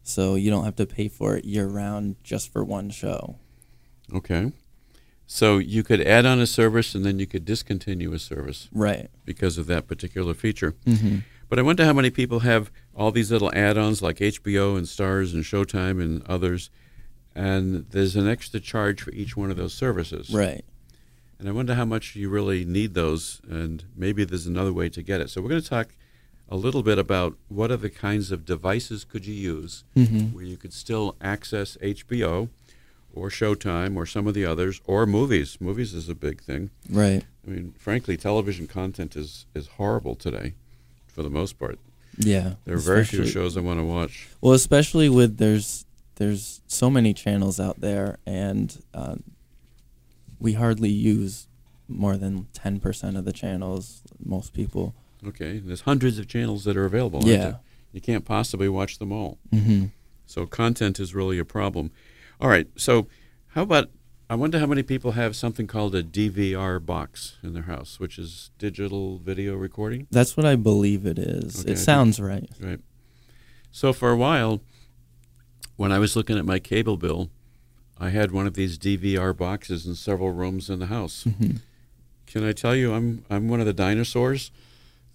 So 0.04 0.36
you 0.36 0.50
don't 0.50 0.64
have 0.64 0.76
to 0.76 0.86
pay 0.86 1.08
for 1.08 1.36
it 1.36 1.44
year 1.44 1.66
round 1.66 2.16
just 2.22 2.52
for 2.52 2.64
one 2.64 2.90
show. 2.90 3.36
Okay. 4.14 4.52
So 5.26 5.58
you 5.58 5.82
could 5.82 6.00
add 6.00 6.24
on 6.24 6.40
a 6.40 6.46
service 6.46 6.94
and 6.94 7.04
then 7.04 7.18
you 7.18 7.26
could 7.26 7.44
discontinue 7.44 8.12
a 8.14 8.18
service 8.18 8.68
Right. 8.72 9.10
because 9.26 9.58
of 9.58 9.66
that 9.66 9.86
particular 9.86 10.32
feature. 10.32 10.74
Mm-hmm. 10.86 11.18
But 11.50 11.58
I 11.58 11.62
wonder 11.62 11.84
how 11.84 11.92
many 11.92 12.10
people 12.10 12.40
have 12.40 12.70
all 12.94 13.10
these 13.10 13.30
little 13.30 13.50
add-ons 13.54 14.00
like 14.00 14.20
HBO 14.20 14.76
and 14.76 14.86
Starz 14.86 15.34
and 15.34 15.44
Showtime 15.44 16.00
and 16.02 16.22
others, 16.22 16.70
and 17.38 17.86
there's 17.90 18.16
an 18.16 18.28
extra 18.28 18.58
charge 18.60 19.00
for 19.02 19.12
each 19.12 19.36
one 19.36 19.50
of 19.50 19.56
those 19.56 19.74
services. 19.74 20.30
Right. 20.30 20.64
And 21.38 21.48
I 21.48 21.52
wonder 21.52 21.74
how 21.74 21.84
much 21.84 22.16
you 22.16 22.28
really 22.28 22.64
need 22.64 22.94
those, 22.94 23.40
and 23.48 23.84
maybe 23.96 24.24
there's 24.24 24.46
another 24.46 24.72
way 24.72 24.88
to 24.88 25.02
get 25.02 25.20
it. 25.20 25.30
So 25.30 25.40
we're 25.40 25.50
going 25.50 25.62
to 25.62 25.68
talk 25.68 25.88
a 26.48 26.56
little 26.56 26.82
bit 26.82 26.98
about 26.98 27.36
what 27.48 27.70
are 27.70 27.76
the 27.76 27.90
kinds 27.90 28.32
of 28.32 28.44
devices 28.44 29.04
could 29.04 29.24
you 29.26 29.34
use 29.34 29.84
Mm-hmm. 29.96 30.34
where 30.34 30.44
you 30.44 30.56
could 30.56 30.72
still 30.72 31.14
access 31.20 31.76
HBO 31.80 32.48
or 33.14 33.28
Showtime 33.30 33.96
or 33.96 34.04
some 34.06 34.26
of 34.26 34.34
the 34.34 34.44
others 34.44 34.80
or 34.84 35.06
movies. 35.06 35.58
Movies 35.60 35.94
is 35.94 36.08
a 36.08 36.14
big 36.14 36.42
thing. 36.42 36.70
Right. 36.90 37.24
I 37.46 37.50
mean, 37.50 37.74
frankly, 37.78 38.16
television 38.16 38.66
content 38.66 39.14
is, 39.14 39.46
is 39.54 39.68
horrible 39.68 40.14
today 40.16 40.54
for 41.06 41.22
the 41.22 41.30
most 41.30 41.58
part. 41.58 41.78
Yeah. 42.18 42.54
There 42.64 42.74
are 42.74 42.78
very 42.78 43.04
few 43.04 43.26
shows 43.26 43.56
I 43.56 43.60
want 43.60 43.78
to 43.78 43.84
watch. 43.84 44.28
Well, 44.40 44.54
especially 44.54 45.08
with 45.08 45.36
there's 45.38 45.84
there's 46.18 46.60
so 46.66 46.90
many 46.90 47.14
channels 47.14 47.58
out 47.58 47.80
there, 47.80 48.18
and 48.26 48.82
uh, 48.92 49.16
we 50.38 50.54
hardly 50.54 50.90
use 50.90 51.46
more 51.88 52.16
than 52.16 52.48
ten 52.52 52.80
percent 52.80 53.16
of 53.16 53.24
the 53.24 53.32
channels. 53.32 54.02
Most 54.22 54.52
people. 54.52 54.94
Okay, 55.26 55.58
there's 55.58 55.82
hundreds 55.82 56.18
of 56.18 56.28
channels 56.28 56.64
that 56.64 56.76
are 56.76 56.84
available. 56.84 57.22
Yeah. 57.24 57.56
You 57.92 58.00
can't 58.00 58.24
possibly 58.24 58.68
watch 58.68 58.98
them 58.98 59.10
all. 59.12 59.38
Mm-hmm. 59.52 59.86
So 60.26 60.44
content 60.44 61.00
is 61.00 61.14
really 61.14 61.38
a 61.38 61.44
problem. 61.44 61.90
All 62.40 62.48
right, 62.48 62.68
so 62.76 63.08
how 63.48 63.62
about 63.62 63.88
I 64.30 64.34
wonder 64.34 64.58
how 64.58 64.66
many 64.66 64.82
people 64.82 65.12
have 65.12 65.34
something 65.34 65.66
called 65.66 65.94
a 65.94 66.02
DVR 66.02 66.84
box 66.84 67.38
in 67.42 67.54
their 67.54 67.62
house, 67.62 67.98
which 67.98 68.18
is 68.18 68.50
digital 68.58 69.18
video 69.18 69.56
recording. 69.56 70.06
That's 70.10 70.36
what 70.36 70.44
I 70.44 70.54
believe 70.54 71.06
it 71.06 71.18
is. 71.18 71.62
Okay, 71.62 71.72
it 71.72 71.76
sounds 71.78 72.20
right. 72.20 72.48
Right. 72.60 72.80
So 73.70 73.92
for 73.92 74.10
a 74.10 74.16
while, 74.16 74.60
when 75.78 75.92
I 75.92 75.98
was 76.00 76.16
looking 76.16 76.36
at 76.36 76.44
my 76.44 76.58
cable 76.58 76.96
bill, 76.96 77.30
I 77.98 78.10
had 78.10 78.32
one 78.32 78.46
of 78.48 78.54
these 78.54 78.76
DVR 78.78 79.32
boxes 79.34 79.86
in 79.86 79.94
several 79.94 80.32
rooms 80.32 80.68
in 80.68 80.80
the 80.80 80.86
house. 80.86 81.24
Mhm. 81.24 81.60
Can 82.26 82.44
I 82.44 82.52
tell 82.52 82.74
you, 82.76 82.92
I'm 82.92 83.24
I'm 83.30 83.48
one 83.48 83.60
of 83.60 83.66
the 83.66 83.72
dinosaurs 83.72 84.50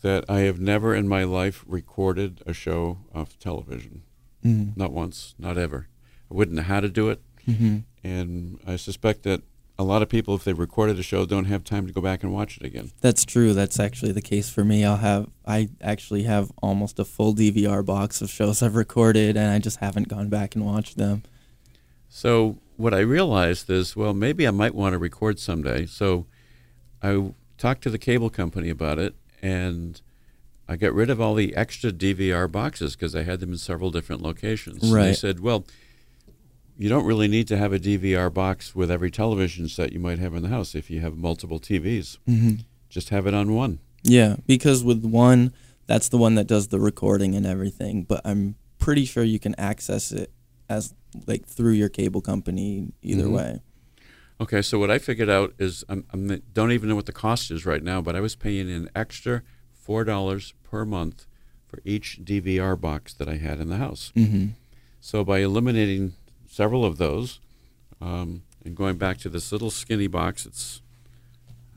that 0.01 0.24
I 0.29 0.39
have 0.41 0.60
never 0.60 0.96
in 0.96 1.08
my 1.08 1.24
life 1.25 1.63
recorded 1.67 2.41
a 2.48 2.53
show 2.53 2.98
off 3.13 3.38
television. 3.39 4.01
Mhm. 4.43 4.75
Not 4.77 4.91
once, 4.93 5.36
not 5.38 5.58
ever. 5.58 5.88
I 6.32 6.34
wouldn't 6.34 6.55
know 6.58 6.63
how 6.63 6.79
to 6.79 6.89
do 6.89 7.10
it, 7.10 7.22
Mhm. 7.48 7.84
and 8.03 8.60
I 8.65 8.77
suspect 8.77 9.24
that 9.24 9.43
a 9.84 9.86
lot 9.86 10.02
of 10.02 10.10
people, 10.10 10.34
if 10.34 10.44
they 10.44 10.54
recorded 10.54 10.98
a 10.98 11.04
show, 11.04 11.25
don't 11.25 11.46
have 11.46 11.63
time 11.63 11.86
to 11.86 11.94
go 11.94 12.02
back 12.02 12.24
and 12.24 12.34
watch 12.34 12.58
it 12.58 12.66
again. 12.66 12.92
That's 13.02 13.25
true. 13.25 13.54
That's 13.54 13.80
actually 13.80 14.13
the 14.13 14.22
case 14.22 14.50
for 14.50 14.63
me. 14.63 14.84
I'll 14.86 14.98
have 14.98 15.30
I 15.46 15.70
actually 15.82 16.24
have 16.24 16.52
almost 16.62 17.00
a 17.00 17.06
full 17.06 17.36
DVR 17.36 17.86
box 17.86 18.22
of 18.22 18.30
shows 18.30 18.63
I've 18.63 18.75
recorded, 18.75 19.36
and 19.38 19.52
I 19.52 19.60
just 19.60 19.78
haven't 19.78 20.08
gone 20.08 20.30
back 20.30 20.56
and 20.56 20.66
watched 20.66 20.98
them. 20.98 21.24
So 22.08 22.58
what 22.78 22.94
I 22.94 23.00
realized 23.00 23.70
is, 23.70 23.96
well, 23.96 24.13
maybe 24.13 24.48
I 24.48 24.52
might 24.52 24.74
want 24.74 24.94
to 24.94 24.98
record 24.98 25.38
someday. 25.40 25.86
So 25.86 26.25
I 27.02 27.34
talked 27.58 27.84
to 27.84 27.90
the 27.90 27.98
cable 27.98 28.30
company 28.30 28.70
about 28.70 29.00
it, 29.00 29.16
and 29.42 30.02
I 30.68 30.78
got 30.78 30.94
rid 30.94 31.10
of 31.10 31.20
all 31.20 31.36
the 31.36 31.56
extra 31.56 31.92
DVR 31.92 32.50
boxes 32.50 32.96
because 32.96 33.16
I 33.16 33.24
had 33.24 33.42
them 33.42 33.52
in 33.52 33.58
several 33.58 33.92
different 33.92 34.22
locations. 34.22 34.84
And 34.84 34.94
they 34.94 35.13
said, 35.13 35.42
well, 35.42 35.66
you 36.77 36.89
don't 36.89 37.06
really 37.06 37.27
need 37.27 37.48
to 37.50 37.58
have 37.58 37.74
a 37.74 37.80
DVR 37.80 38.34
box 38.34 38.75
with 38.75 38.89
every 38.92 39.12
television 39.12 39.68
set 39.68 39.94
you 39.94 40.00
might 40.00 40.20
have 40.20 40.34
in 40.34 40.44
the 40.44 40.50
house 40.50 40.75
if 40.75 40.89
you 40.89 41.01
have 41.01 41.15
multiple 41.18 41.60
TVs. 41.60 42.18
Mm-hmm. 42.27 42.56
Just 42.89 43.10
have 43.10 43.27
it 43.27 43.34
on 43.34 43.53
one. 43.53 43.80
Yeah, 44.03 44.38
because 44.48 44.84
with 44.84 45.03
one, 45.06 45.53
that's 45.88 46.10
the 46.10 46.18
one 46.18 46.36
that 46.36 46.48
does 46.48 46.68
the 46.70 46.80
recording 46.80 47.36
and 47.36 47.46
everything. 47.46 48.03
But 48.03 48.22
I'm 48.25 48.56
pretty 48.80 49.06
sure 49.06 49.24
you 49.24 49.39
can 49.39 49.56
access 49.58 50.12
it 50.12 50.32
as 50.70 50.94
like 51.27 51.46
through 51.46 51.74
your 51.74 51.89
cable 51.89 52.22
company 52.22 52.92
either 53.01 53.25
Mhm. 53.25 53.32
way. 53.32 53.60
Okay, 54.42 54.62
so 54.62 54.80
what 54.80 54.89
I 54.92 54.98
figured 54.98 55.30
out 55.30 55.53
is 55.60 55.86
I'm, 55.88 56.06
I'm 56.12 56.42
don't 56.53 56.72
even 56.72 56.89
know 56.89 56.96
what 56.96 57.06
the 57.06 57.12
cost 57.13 57.51
is 57.51 57.65
right 57.65 57.84
now, 57.84 58.01
but 58.01 58.15
I 58.15 58.20
was 58.20 58.36
paying 58.36 58.70
an 58.70 58.89
extra 58.96 59.44
four 59.72 60.03
dollars 60.03 60.53
per 60.63 60.86
month 60.86 61.27
for 61.68 61.80
each 61.86 62.20
DVR 62.24 62.75
box 62.75 63.13
that 63.13 63.30
I 63.30 63.38
had 63.38 63.60
in 63.60 63.70
the 63.70 63.77
house. 63.77 64.12
Mm-hmm. 64.15 64.48
So 65.00 65.24
by 65.24 65.39
eliminating 65.39 66.13
several 66.53 66.86
of 66.86 66.98
those 66.98 67.39
um, 68.00 68.43
and 68.63 68.75
going 68.75 68.98
back 68.98 69.17
to 69.19 69.29
this 69.29 69.51
little 69.51 69.72
skinny 69.72 70.07
box, 70.07 70.45
it's 70.45 70.81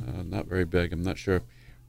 uh, 0.07 0.23
not 0.23 0.47
very 0.47 0.65
big. 0.65 0.93
I'm 0.93 1.03
not 1.03 1.19
sure. 1.19 1.43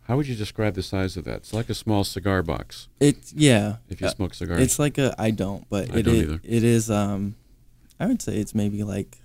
How 0.08 0.16
would 0.16 0.28
you 0.28 0.36
describe 0.36 0.76
the 0.76 0.84
size 0.84 1.18
of 1.18 1.26
that? 1.26 1.38
It's 1.38 1.54
like 1.54 1.70
a 1.70 1.74
small 1.74 2.06
cigar 2.06 2.42
box 2.42 2.88
It's 3.02 3.34
yeah. 3.34 3.78
if 3.90 4.00
you 4.00 4.08
uh, 4.08 4.12
smoke 4.12 4.34
cigars. 4.34 4.62
It's 4.62 4.80
like 4.80 4.98
a 4.98 5.14
I 5.18 5.32
don't, 5.32 5.70
but 5.70 5.94
I 5.94 5.98
it 5.98 6.04
don't 6.04 6.16
is, 6.16 6.22
either. 6.22 6.40
it 6.44 6.64
is 6.64 6.90
um 6.90 7.36
I 8.00 8.06
would 8.06 8.22
say 8.22 8.38
it's 8.38 8.56
maybe 8.56 8.84
like 8.84 9.18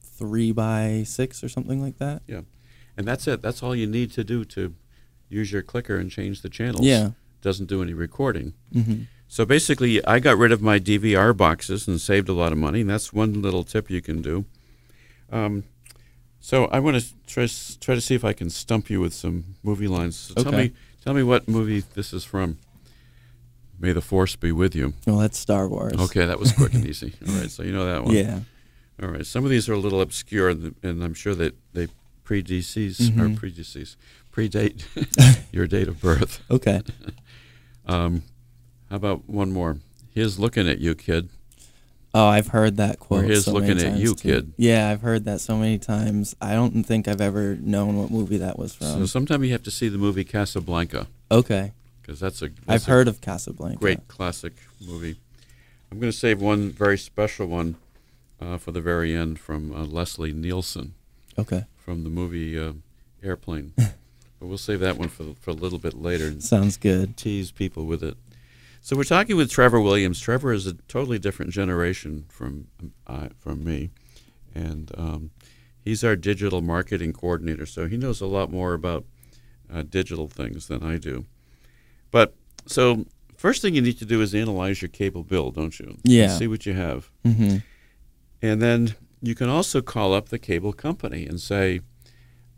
three 0.00 0.52
by 0.52 1.02
six 1.04 1.42
or 1.42 1.48
something 1.48 1.82
like 1.82 1.98
that. 1.98 2.22
Yeah, 2.28 2.42
and 2.96 3.06
that's 3.06 3.26
it. 3.26 3.42
That's 3.42 3.64
all 3.64 3.74
you 3.74 3.88
need 3.88 4.12
to 4.12 4.22
do 4.22 4.44
to 4.44 4.74
use 5.28 5.50
your 5.50 5.62
clicker 5.62 5.96
and 5.96 6.08
change 6.08 6.42
the 6.42 6.48
channels. 6.50 6.86
Yeah. 6.86 7.10
Doesn't 7.40 7.66
do 7.66 7.82
any 7.82 7.94
recording. 7.94 8.52
Mm-hmm. 8.72 9.02
So 9.32 9.46
basically, 9.46 10.04
I 10.04 10.18
got 10.18 10.36
rid 10.36 10.52
of 10.52 10.60
my 10.60 10.78
DVR 10.78 11.34
boxes 11.34 11.88
and 11.88 11.98
saved 11.98 12.28
a 12.28 12.34
lot 12.34 12.52
of 12.52 12.58
money. 12.58 12.82
And 12.82 12.90
that's 12.90 13.14
one 13.14 13.40
little 13.40 13.64
tip 13.64 13.88
you 13.88 14.02
can 14.02 14.20
do. 14.20 14.44
Um, 15.30 15.64
so 16.38 16.66
I 16.66 16.80
want 16.80 17.00
to 17.00 17.06
try, 17.26 17.48
try 17.80 17.94
to 17.94 18.02
see 18.02 18.14
if 18.14 18.26
I 18.26 18.34
can 18.34 18.50
stump 18.50 18.90
you 18.90 19.00
with 19.00 19.14
some 19.14 19.54
movie 19.62 19.88
lines. 19.88 20.16
So 20.18 20.34
Tell 20.34 20.48
Okay. 20.48 20.64
me, 20.64 20.72
tell 21.02 21.14
me 21.14 21.22
what 21.22 21.48
movie 21.48 21.80
this 21.94 22.12
is 22.12 22.24
from. 22.24 22.58
May 23.80 23.92
the 23.92 24.02
Force 24.02 24.36
be 24.36 24.52
with 24.52 24.74
you. 24.76 24.92
Well, 25.06 25.16
that's 25.16 25.38
Star 25.38 25.66
Wars. 25.66 25.94
Okay, 25.98 26.26
that 26.26 26.38
was 26.38 26.52
quick 26.52 26.74
and 26.74 26.84
easy. 26.92 27.14
All 27.26 27.32
right, 27.34 27.50
so 27.50 27.62
you 27.62 27.72
know 27.72 27.86
that 27.86 28.04
one. 28.04 28.14
Yeah. 28.14 28.40
All 29.02 29.08
right. 29.08 29.24
Some 29.24 29.44
of 29.44 29.50
these 29.50 29.66
are 29.66 29.72
a 29.72 29.78
little 29.78 30.02
obscure, 30.02 30.50
and 30.50 30.74
and 30.82 31.02
I'm 31.02 31.14
sure 31.14 31.34
that 31.36 31.54
they 31.72 31.88
predecease 32.22 33.08
or 33.18 33.30
Mhm. 33.30 33.38
predecease 33.40 33.96
predate 34.30 34.84
your 35.52 35.66
date 35.66 35.88
of 35.88 36.02
birth. 36.02 36.42
Okay. 36.50 36.82
Um, 37.86 38.24
how 38.92 38.96
about 38.96 39.26
one 39.26 39.52
more? 39.52 39.78
Here's 40.14 40.38
looking 40.38 40.68
at 40.68 40.78
you, 40.78 40.94
kid. 40.94 41.30
Oh, 42.14 42.26
I've 42.26 42.48
heard 42.48 42.76
that 42.76 42.98
quote. 42.98 43.24
here's 43.24 43.46
so 43.46 43.52
looking 43.52 43.78
many 43.78 43.88
at 43.88 43.96
you, 43.96 44.14
too. 44.14 44.28
kid. 44.28 44.52
Yeah, 44.58 44.90
I've 44.90 45.00
heard 45.00 45.24
that 45.24 45.40
so 45.40 45.56
many 45.56 45.78
times. 45.78 46.36
I 46.42 46.52
don't 46.52 46.84
think 46.84 47.08
I've 47.08 47.22
ever 47.22 47.56
known 47.56 47.96
what 47.96 48.10
movie 48.10 48.36
that 48.36 48.58
was 48.58 48.74
from. 48.74 48.88
So 48.88 49.06
sometime 49.06 49.42
you 49.44 49.52
have 49.52 49.62
to 49.62 49.70
see 49.70 49.88
the 49.88 49.96
movie 49.96 50.24
Casablanca 50.24 51.06
okay, 51.30 51.72
because 52.02 52.20
that's 52.20 52.42
a 52.42 52.50
I've 52.68 52.86
a 52.86 52.90
heard 52.90 53.08
of 53.08 53.22
Casablanca. 53.22 53.78
great 53.78 54.08
classic 54.08 54.52
movie. 54.86 55.16
I'm 55.90 55.98
going 55.98 56.12
to 56.12 56.18
save 56.18 56.42
one 56.42 56.68
very 56.70 56.98
special 56.98 57.46
one 57.46 57.76
uh, 58.42 58.58
for 58.58 58.72
the 58.72 58.82
very 58.82 59.16
end 59.16 59.40
from 59.40 59.72
uh, 59.74 59.84
Leslie 59.84 60.34
Nielsen 60.34 60.92
Okay, 61.38 61.64
from 61.78 62.04
the 62.04 62.10
movie 62.10 62.58
uh, 62.58 62.72
Airplane. 63.22 63.72
but 63.76 63.92
we'll 64.42 64.58
save 64.58 64.80
that 64.80 64.98
one 64.98 65.08
for 65.08 65.32
for 65.40 65.48
a 65.48 65.54
little 65.54 65.78
bit 65.78 65.94
later. 65.94 66.38
sounds 66.42 66.76
good. 66.76 67.16
tease 67.16 67.50
people 67.50 67.86
with 67.86 68.02
it. 68.02 68.18
So 68.84 68.96
we're 68.96 69.04
talking 69.04 69.36
with 69.36 69.48
Trevor 69.50 69.80
Williams. 69.80 70.18
Trevor 70.18 70.52
is 70.52 70.66
a 70.66 70.74
totally 70.88 71.18
different 71.20 71.52
generation 71.52 72.24
from 72.28 72.66
uh, 73.06 73.28
from 73.38 73.62
me, 73.62 73.90
and 74.54 74.90
um, 74.98 75.30
he's 75.84 76.02
our 76.02 76.16
digital 76.16 76.60
marketing 76.62 77.12
coordinator. 77.12 77.64
So 77.64 77.86
he 77.86 77.96
knows 77.96 78.20
a 78.20 78.26
lot 78.26 78.50
more 78.50 78.74
about 78.74 79.04
uh, 79.72 79.82
digital 79.82 80.26
things 80.26 80.66
than 80.66 80.82
I 80.82 80.96
do. 80.98 81.26
But 82.10 82.34
so 82.66 83.06
first 83.36 83.62
thing 83.62 83.74
you 83.76 83.82
need 83.82 83.98
to 84.00 84.04
do 84.04 84.20
is 84.20 84.34
analyze 84.34 84.82
your 84.82 84.88
cable 84.88 85.22
bill, 85.22 85.52
don't 85.52 85.78
you? 85.78 85.96
Yeah. 86.02 86.36
See 86.36 86.48
what 86.48 86.66
you 86.66 86.72
have, 86.74 87.08
Mm-hmm. 87.24 87.58
and 88.42 88.60
then 88.60 88.96
you 89.20 89.36
can 89.36 89.48
also 89.48 89.80
call 89.80 90.12
up 90.12 90.30
the 90.30 90.40
cable 90.40 90.72
company 90.72 91.24
and 91.24 91.40
say, 91.40 91.82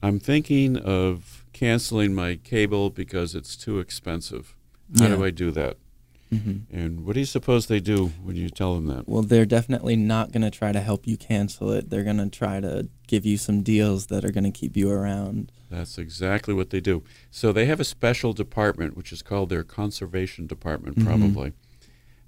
"I'm 0.03 0.19
thinking 0.19 0.79
of 0.79 1.45
canceling 1.53 2.15
my 2.15 2.37
cable 2.37 2.89
because 2.89 3.35
it's 3.35 3.57
too 3.57 3.79
expensive. 3.79 4.57
How 4.99 5.09
do 5.09 5.23
I 5.23 5.31
do 5.31 5.51
that?" 5.51 5.77
Mm-hmm. 6.35 6.77
And 6.77 7.05
what 7.07 7.15
do 7.15 7.21
you 7.21 7.27
suppose 7.27 7.67
they 7.67 7.81
do 7.81 8.07
when 8.23 8.37
you 8.37 8.49
tell 8.51 8.75
them 8.75 8.87
that? 8.87 9.09
Well, 9.09 9.23
they're 9.23 9.45
definitely 9.47 9.97
not 9.97 10.33
going 10.33 10.43
to 10.43 10.51
try 10.51 10.73
to 10.73 10.81
help 10.81 11.07
you 11.07 11.17
cancel 11.17 11.71
it. 11.73 11.91
They're 11.91 12.05
going 12.05 12.19
to 12.19 12.29
try 12.29 12.61
to 12.61 12.89
give 13.07 13.25
you 13.27 13.37
some 13.37 13.63
deals 13.63 14.07
that 14.07 14.25
are 14.25 14.31
going 14.33 14.45
to 14.45 14.51
keep 14.51 14.77
you 14.77 14.91
around. 14.91 15.53
That's 15.71 15.99
exactly 15.99 16.55
what 16.55 16.71
they 16.71 16.81
do. 16.81 17.03
So 17.31 17.53
they 17.53 17.67
have 17.67 17.81
a 17.81 17.85
special 17.85 18.33
department, 18.33 18.97
which 18.97 19.13
is 19.13 19.23
called 19.23 19.49
their 19.49 19.65
conservation 19.65 20.47
department, 20.47 20.99
Mhm. 20.99 21.05
probably. 21.07 21.53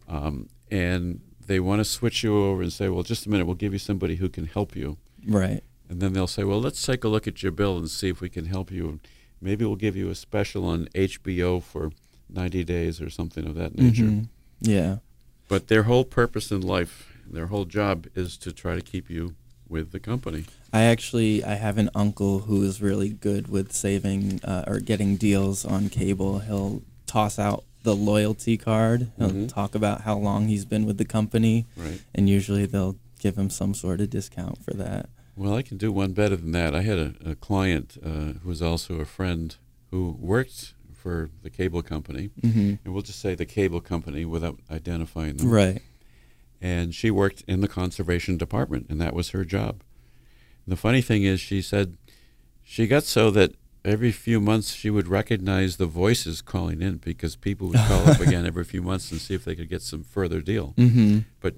Um, 0.08 0.48
and 0.70 1.20
they 1.46 1.60
want 1.60 1.80
to 1.80 1.84
switch 1.84 2.22
you 2.24 2.36
over 2.36 2.62
and 2.62 2.72
say, 2.72 2.88
well, 2.88 3.02
just 3.02 3.26
a 3.26 3.30
minute, 3.30 3.46
we'll 3.46 3.54
give 3.54 3.72
you 3.72 3.78
somebody 3.78 4.16
who 4.16 4.28
can 4.28 4.46
help 4.46 4.74
you. 4.74 4.96
Right. 5.26 5.62
And 5.88 6.00
then 6.00 6.12
they'll 6.12 6.26
say, 6.26 6.42
well, 6.44 6.60
let's 6.60 6.84
take 6.84 7.04
a 7.04 7.08
look 7.08 7.28
at 7.28 7.42
your 7.42 7.52
bill 7.52 7.78
and 7.78 7.88
see 7.88 8.08
if 8.08 8.20
we 8.20 8.28
can 8.28 8.46
help 8.46 8.70
you. 8.72 8.98
Maybe 9.40 9.64
we'll 9.64 9.76
give 9.76 9.96
you 9.96 10.08
a 10.10 10.14
special 10.14 10.64
on 10.64 10.88
HBO 10.94 11.60
for 11.60 11.90
90 12.28 12.64
days 12.64 13.00
or 13.00 13.10
something 13.10 13.46
of 13.46 13.54
that 13.54 13.76
nature. 13.76 14.04
Mhm. 14.04 14.28
Yeah. 14.60 14.98
But 15.48 15.68
their 15.68 15.84
whole 15.84 16.04
purpose 16.04 16.50
in 16.50 16.60
life, 16.60 17.12
their 17.30 17.46
whole 17.46 17.64
job 17.64 18.06
is 18.14 18.36
to 18.38 18.52
try 18.52 18.74
to 18.74 18.80
keep 18.80 19.08
you 19.10 19.34
with 19.68 19.90
the 19.92 20.00
company. 20.00 20.44
I 20.72 20.82
actually 20.82 21.42
I 21.44 21.54
have 21.54 21.78
an 21.78 21.90
uncle 21.94 22.40
who 22.40 22.62
is 22.62 22.80
really 22.82 23.08
good 23.10 23.48
with 23.48 23.72
saving 23.72 24.40
uh, 24.44 24.64
or 24.66 24.80
getting 24.80 25.16
deals 25.16 25.64
on 25.64 25.88
cable. 25.88 26.40
He'll 26.40 26.82
toss 27.06 27.38
out 27.38 27.64
the 27.82 27.94
loyalty 27.96 28.56
card. 28.56 29.10
He'll 29.16 29.30
Mhm. 29.30 29.48
talk 29.48 29.74
about 29.74 30.02
how 30.02 30.18
long 30.18 30.48
he's 30.48 30.64
been 30.64 30.86
with 30.86 30.98
the 30.98 31.04
company, 31.04 31.66
Right. 31.76 32.00
and 32.14 32.28
usually 32.28 32.66
they'll 32.66 32.96
give 33.20 33.36
him 33.38 33.48
some 33.50 33.74
sort 33.74 34.00
of 34.00 34.10
discount 34.10 34.62
for 34.64 34.72
that. 34.74 35.08
Well, 35.36 35.54
I 35.54 35.62
can 35.62 35.76
do 35.76 35.92
one 35.92 36.12
better 36.12 36.34
than 36.36 36.52
that. 36.52 36.74
I 36.74 36.82
had 36.82 36.98
a, 36.98 37.14
a 37.24 37.34
client 37.36 37.96
uh, 38.04 38.32
who 38.42 38.48
was 38.48 38.60
also 38.62 39.00
a 39.00 39.04
friend 39.04 39.54
who 39.90 40.16
worked 40.18 40.74
for 41.06 41.30
the 41.44 41.50
cable 41.50 41.82
company, 41.82 42.30
hmm 42.42 42.74
and 42.84 42.92
we'll 42.92 43.00
just 43.10 43.20
say 43.20 43.36
the 43.36 43.46
cable 43.46 43.80
company 43.80 44.24
without 44.24 44.58
identifying 44.68 45.36
them. 45.36 45.48
Right. 45.48 45.80
And 46.60 46.92
she 46.92 47.12
worked 47.12 47.44
in 47.46 47.60
the 47.60 47.68
conservation 47.68 48.36
department, 48.36 48.86
and 48.90 49.00
that 49.00 49.14
was 49.14 49.30
her 49.30 49.44
job. 49.44 49.82
And 50.64 50.72
the 50.72 50.76
funny 50.76 51.02
thing 51.02 51.22
is, 51.22 51.38
she 51.40 51.62
said 51.62 51.96
she 52.64 52.88
got 52.88 53.04
so 53.04 53.30
that 53.30 53.52
every 53.84 54.10
few 54.10 54.40
months 54.40 54.74
she 54.74 54.90
would 54.90 55.06
recognize 55.06 55.76
the 55.76 55.86
voices 55.86 56.42
calling 56.42 56.82
in 56.82 56.96
because 56.96 57.36
people 57.36 57.68
would 57.68 57.78
call 57.90 58.08
up 58.10 58.18
again 58.26 58.44
every 58.44 58.64
few 58.64 58.82
months 58.82 59.12
and 59.12 59.20
see 59.20 59.34
if 59.34 59.44
they 59.44 59.54
could 59.54 59.68
get 59.68 59.82
some 59.82 60.02
further 60.02 60.40
deal. 60.40 60.74
hmm 60.76 61.18
But 61.40 61.54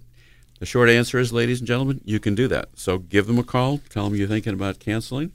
The 0.60 0.66
short 0.66 0.90
answer 0.90 1.18
is, 1.18 1.32
ladies 1.32 1.60
and 1.60 1.66
gentlemen, 1.66 2.02
you 2.04 2.20
can 2.20 2.34
do 2.34 2.48
that. 2.48 2.68
So 2.74 2.98
give 2.98 3.26
them 3.28 3.38
a 3.38 3.44
call, 3.44 3.80
tell 3.88 4.04
them 4.04 4.14
you're 4.18 4.28
thinking 4.28 4.52
about 4.52 4.78
canceling. 4.78 5.32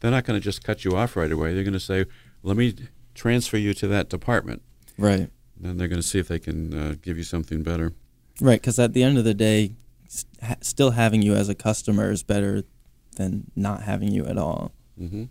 They're 0.00 0.10
not 0.10 0.24
going 0.24 0.40
to 0.40 0.44
just 0.44 0.64
cut 0.64 0.84
you 0.84 0.96
off 0.96 1.14
right 1.14 1.30
away. 1.30 1.54
They're 1.54 1.62
going 1.70 1.80
to 1.84 1.88
say, 1.92 2.06
let 2.42 2.56
me 2.56 2.74
transfer 3.14 3.56
you 3.56 3.74
to 3.74 3.86
that 3.88 4.08
department. 4.08 4.62
Right. 4.98 5.30
Then 5.58 5.76
they're 5.76 5.88
going 5.88 6.00
to 6.02 6.06
see 6.06 6.18
if 6.18 6.28
they 6.28 6.38
can 6.38 6.74
uh, 6.74 6.94
give 7.02 7.16
you 7.18 7.24
something 7.24 7.62
better. 7.62 7.92
Right. 8.40 8.60
Because 8.60 8.78
at 8.78 8.92
the 8.94 9.02
end 9.02 9.18
of 9.18 9.24
the 9.24 9.34
day, 9.34 9.72
s- 10.06 10.24
ha- 10.42 10.56
still 10.60 10.90
having 10.92 11.22
you 11.22 11.34
as 11.34 11.48
a 11.48 11.54
customer 11.54 12.10
is 12.10 12.22
better 12.22 12.64
than 13.16 13.50
not 13.54 13.82
having 13.82 14.10
you 14.12 14.24
at 14.26 14.38
all. 14.38 14.72
hmm 14.98 15.24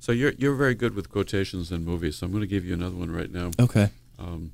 So 0.00 0.12
you're, 0.12 0.32
you're 0.38 0.54
very 0.54 0.74
good 0.74 0.94
with 0.94 1.10
quotations 1.10 1.70
in 1.72 1.84
movies. 1.84 2.16
So 2.16 2.26
I'm 2.26 2.32
going 2.32 2.40
to 2.42 2.46
give 2.46 2.64
you 2.64 2.74
another 2.74 2.96
one 2.96 3.10
right 3.10 3.30
now. 3.30 3.50
Okay. 3.58 3.90
Um, 4.18 4.52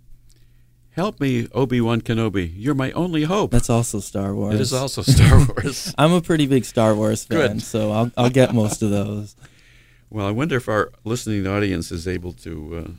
Help 0.93 1.21
me, 1.21 1.47
Obi 1.53 1.81
Wan 1.81 2.01
Kenobi. 2.01 2.53
You're 2.57 2.75
my 2.75 2.91
only 2.91 3.23
hope. 3.23 3.53
That's 3.53 3.71
also 3.71 4.01
Star 4.01 4.35
Wars. 4.35 4.57
It 4.57 4.61
is 4.61 4.73
also 4.73 5.03
Star 5.03 5.39
Wars. 5.49 5.95
I'm 5.97 6.11
a 6.13 6.21
pretty 6.21 6.49
big 6.49 6.65
Star 6.65 6.93
Wars 6.93 7.25
fan, 7.25 7.39
Good. 7.39 7.63
so 7.63 7.93
I'll 7.93 8.11
I'll 8.17 8.31
get 8.31 8.53
most 8.53 8.83
of 8.83 8.91
those. 8.91 9.37
well, 10.11 10.27
I 10.27 10.31
wonder 10.31 10.57
if 10.57 10.69
our 10.69 10.93
listening 11.05 11.47
audience 11.47 11.91
is 11.93 12.07
able 12.09 12.33
to 12.35 12.77
uh, 12.77 12.91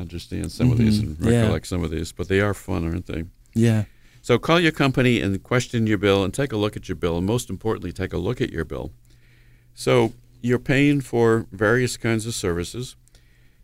understand 0.00 0.52
some 0.52 0.70
of 0.72 0.78
these 0.78 1.00
Mhm. 1.00 1.18
and 1.18 1.26
Yeah. 1.32 1.40
recollect 1.42 1.66
some 1.66 1.82
of 1.84 1.90
these, 1.90 2.12
but 2.12 2.28
they 2.28 2.40
are 2.40 2.54
fun, 2.54 2.84
aren't 2.84 3.06
they? 3.06 3.24
Yeah. 3.54 3.84
So 4.22 4.38
call 4.38 4.58
your 4.60 4.72
company 4.72 5.20
and 5.20 5.42
question 5.42 5.86
your 5.86 5.98
bill 5.98 6.24
and 6.24 6.34
take 6.34 6.52
a 6.52 6.56
look 6.56 6.76
at 6.76 6.88
your 6.88 6.96
bill. 6.96 7.16
And 7.18 7.26
most 7.26 7.48
importantly, 7.48 7.92
take 7.92 8.12
a 8.12 8.18
look 8.18 8.40
at 8.40 8.50
your 8.50 8.64
bill. 8.64 8.92
So 9.74 10.12
you're 10.42 10.58
paying 10.58 11.00
for 11.00 11.46
various 11.52 11.96
kinds 11.96 12.26
of 12.26 12.34
services. 12.34 12.96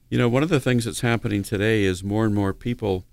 You 0.09 0.19
know, 0.19 0.29
one 0.29 0.43
of 0.43 0.49
the 0.51 0.61
things 0.61 0.85
that's 0.85 1.01
happening 1.01 1.43
today 1.43 1.85
is 1.85 2.05
more 2.05 2.25
and 2.25 2.35
more 2.35 2.53
people 2.53 3.05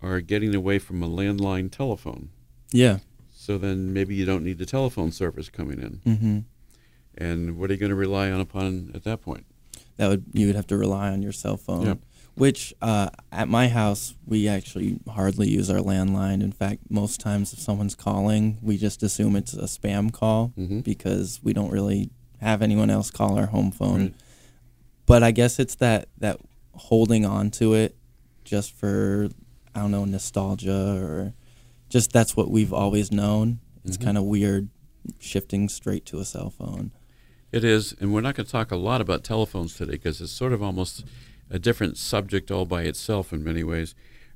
are 0.00 0.20
getting 0.20 0.54
away 0.54 0.78
from 0.78 1.02
a 1.02 1.08
landline 1.08 1.70
telephone. 1.70 2.30
Yeah. 2.72 2.98
So 3.32 3.58
then 3.58 3.92
maybe 3.92 4.14
you 4.14 4.24
don't 4.24 4.44
need 4.44 4.58
the 4.58 4.66
telephone 4.66 5.10
service 5.12 5.48
coming 5.48 5.78
in. 5.80 6.00
Mm-hmm. 6.06 6.38
And 7.20 7.58
what 7.58 7.70
are 7.70 7.74
you 7.74 7.80
going 7.80 7.90
to 7.90 7.96
rely 7.96 8.30
on 8.30 8.40
upon 8.40 8.92
at 8.94 9.04
that 9.04 9.20
point? 9.20 9.44
That 9.96 10.08
would 10.08 10.24
you 10.32 10.46
would 10.46 10.56
have 10.56 10.66
to 10.68 10.76
rely 10.76 11.10
on 11.10 11.22
your 11.22 11.32
cell 11.32 11.56
phone. 11.56 11.84
Yeah. 11.86 11.94
Which 12.36 12.72
uh, 12.80 13.10
at 13.32 13.48
my 13.48 13.66
house 13.66 14.14
we 14.24 14.46
actually 14.46 15.00
hardly 15.08 15.48
use 15.48 15.68
our 15.70 15.80
landline. 15.80 16.40
In 16.42 16.52
fact, 16.52 16.82
most 16.88 17.18
times 17.20 17.52
if 17.52 17.58
someone's 17.58 17.96
calling, 17.96 18.58
we 18.62 18.76
just 18.78 19.02
assume 19.02 19.34
it's 19.34 19.54
a 19.54 19.64
spam 19.64 20.12
call 20.12 20.52
Mhm. 20.56 20.84
because 20.84 21.40
we 21.42 21.52
don't 21.52 21.70
really 21.72 22.10
have 22.40 22.62
anyone 22.62 22.90
else 22.90 23.10
call 23.10 23.36
our 23.36 23.46
home 23.46 23.72
phone. 23.72 24.00
Right. 24.00 24.14
But 25.06 25.22
I 25.24 25.32
guess 25.32 25.58
it's 25.58 25.74
that 25.76 26.08
that 26.18 26.38
holding 26.74 27.26
on 27.26 27.50
to 27.50 27.74
it 27.74 27.96
just 28.44 28.70
for 28.72 29.28
I 29.74 29.80
don't 29.80 29.90
know 29.90 30.04
nostalgia 30.04 30.96
or 31.02 31.34
just 31.88 32.12
that's 32.12 32.36
what 32.36 32.50
we've 32.52 32.72
always 32.72 33.10
known. 33.10 33.58
It's 33.84 33.96
Mhm. 33.96 34.04
kind 34.04 34.18
of 34.18 34.24
weird 34.24 34.68
shifting 35.18 35.68
straight 35.68 36.06
to 36.06 36.20
a 36.20 36.24
cell 36.24 36.50
phone. 36.50 36.92
It 37.50 37.64
is, 37.64 37.94
and 38.00 38.12
we're 38.12 38.20
not 38.20 38.34
going 38.34 38.46
to 38.46 38.52
talk 38.52 38.70
a 38.70 38.76
lot 38.76 39.00
about 39.00 39.24
telephones 39.24 39.74
today 39.74 39.92
because 39.92 40.20
it's 40.20 40.32
sort 40.32 40.52
of 40.52 40.62
almost 40.62 41.04
a 41.50 41.58
different 41.58 41.96
subject 41.96 42.50
all 42.50 42.66
by 42.66 42.82
itself 42.82 43.32
in 43.32 43.42
many 43.42 43.64
ways. 43.64 43.94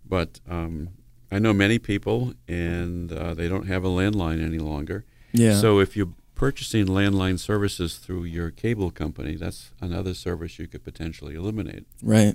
But 0.09 0.41
um, 0.49 0.91
I 1.31 1.39
know 1.39 1.53
many 1.53 1.79
people, 1.79 2.35
and 2.49 3.13
uh, 3.13 3.35
they 3.35 3.49
don't 3.49 3.67
have 3.67 3.85
a 3.85 3.89
landline 3.89 4.43
any 4.43 4.59
longer. 4.59 5.05
Yeah. 5.33 5.59
So 5.59 5.79
if 5.79 5.97
you're 5.97 6.15
purchasing 6.35 6.87
landline 6.87 7.39
services 7.39 7.97
through 7.97 8.25
your 8.25 8.51
cable 8.51 8.91
company, 8.91 9.37
that's 9.37 9.71
another 9.81 10.15
service 10.15 10.59
you 10.59 10.67
could 10.67 10.85
potentially 10.85 11.35
eliminate. 11.35 11.87
right. 12.03 12.35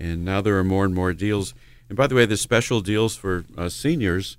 And 0.00 0.24
now 0.24 0.40
there 0.40 0.58
are 0.58 0.64
more 0.64 0.84
and 0.84 0.94
more 0.94 1.12
deals. 1.12 1.54
And 1.88 1.96
by 1.96 2.08
the 2.08 2.16
way, 2.16 2.26
there's 2.26 2.40
special 2.40 2.80
deals 2.80 3.14
for 3.14 3.44
uh, 3.56 3.68
seniors 3.68 4.36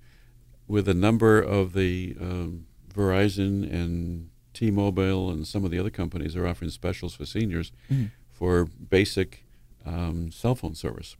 with 0.67 0.89
a 0.89 0.93
number 0.93 1.39
of 1.39 1.71
the 1.71 2.17
um, 2.19 2.65
Verizon 2.93 3.71
and 3.71 4.29
T-Mobile 4.53 5.29
and 5.31 5.45
some 5.47 5.65
of 5.65 5.71
the 5.71 5.79
other 5.79 5.89
companies 5.89 6.35
are 6.35 6.47
offering 6.47 6.71
specials 6.71 7.13
for 7.15 7.25
seniors 7.25 7.71
Mm. 7.91 8.11
for 8.29 8.65
basic 8.65 9.45
um, 9.85 10.31
cell 10.31 10.55
phone 10.55 10.75
service. 10.75 11.15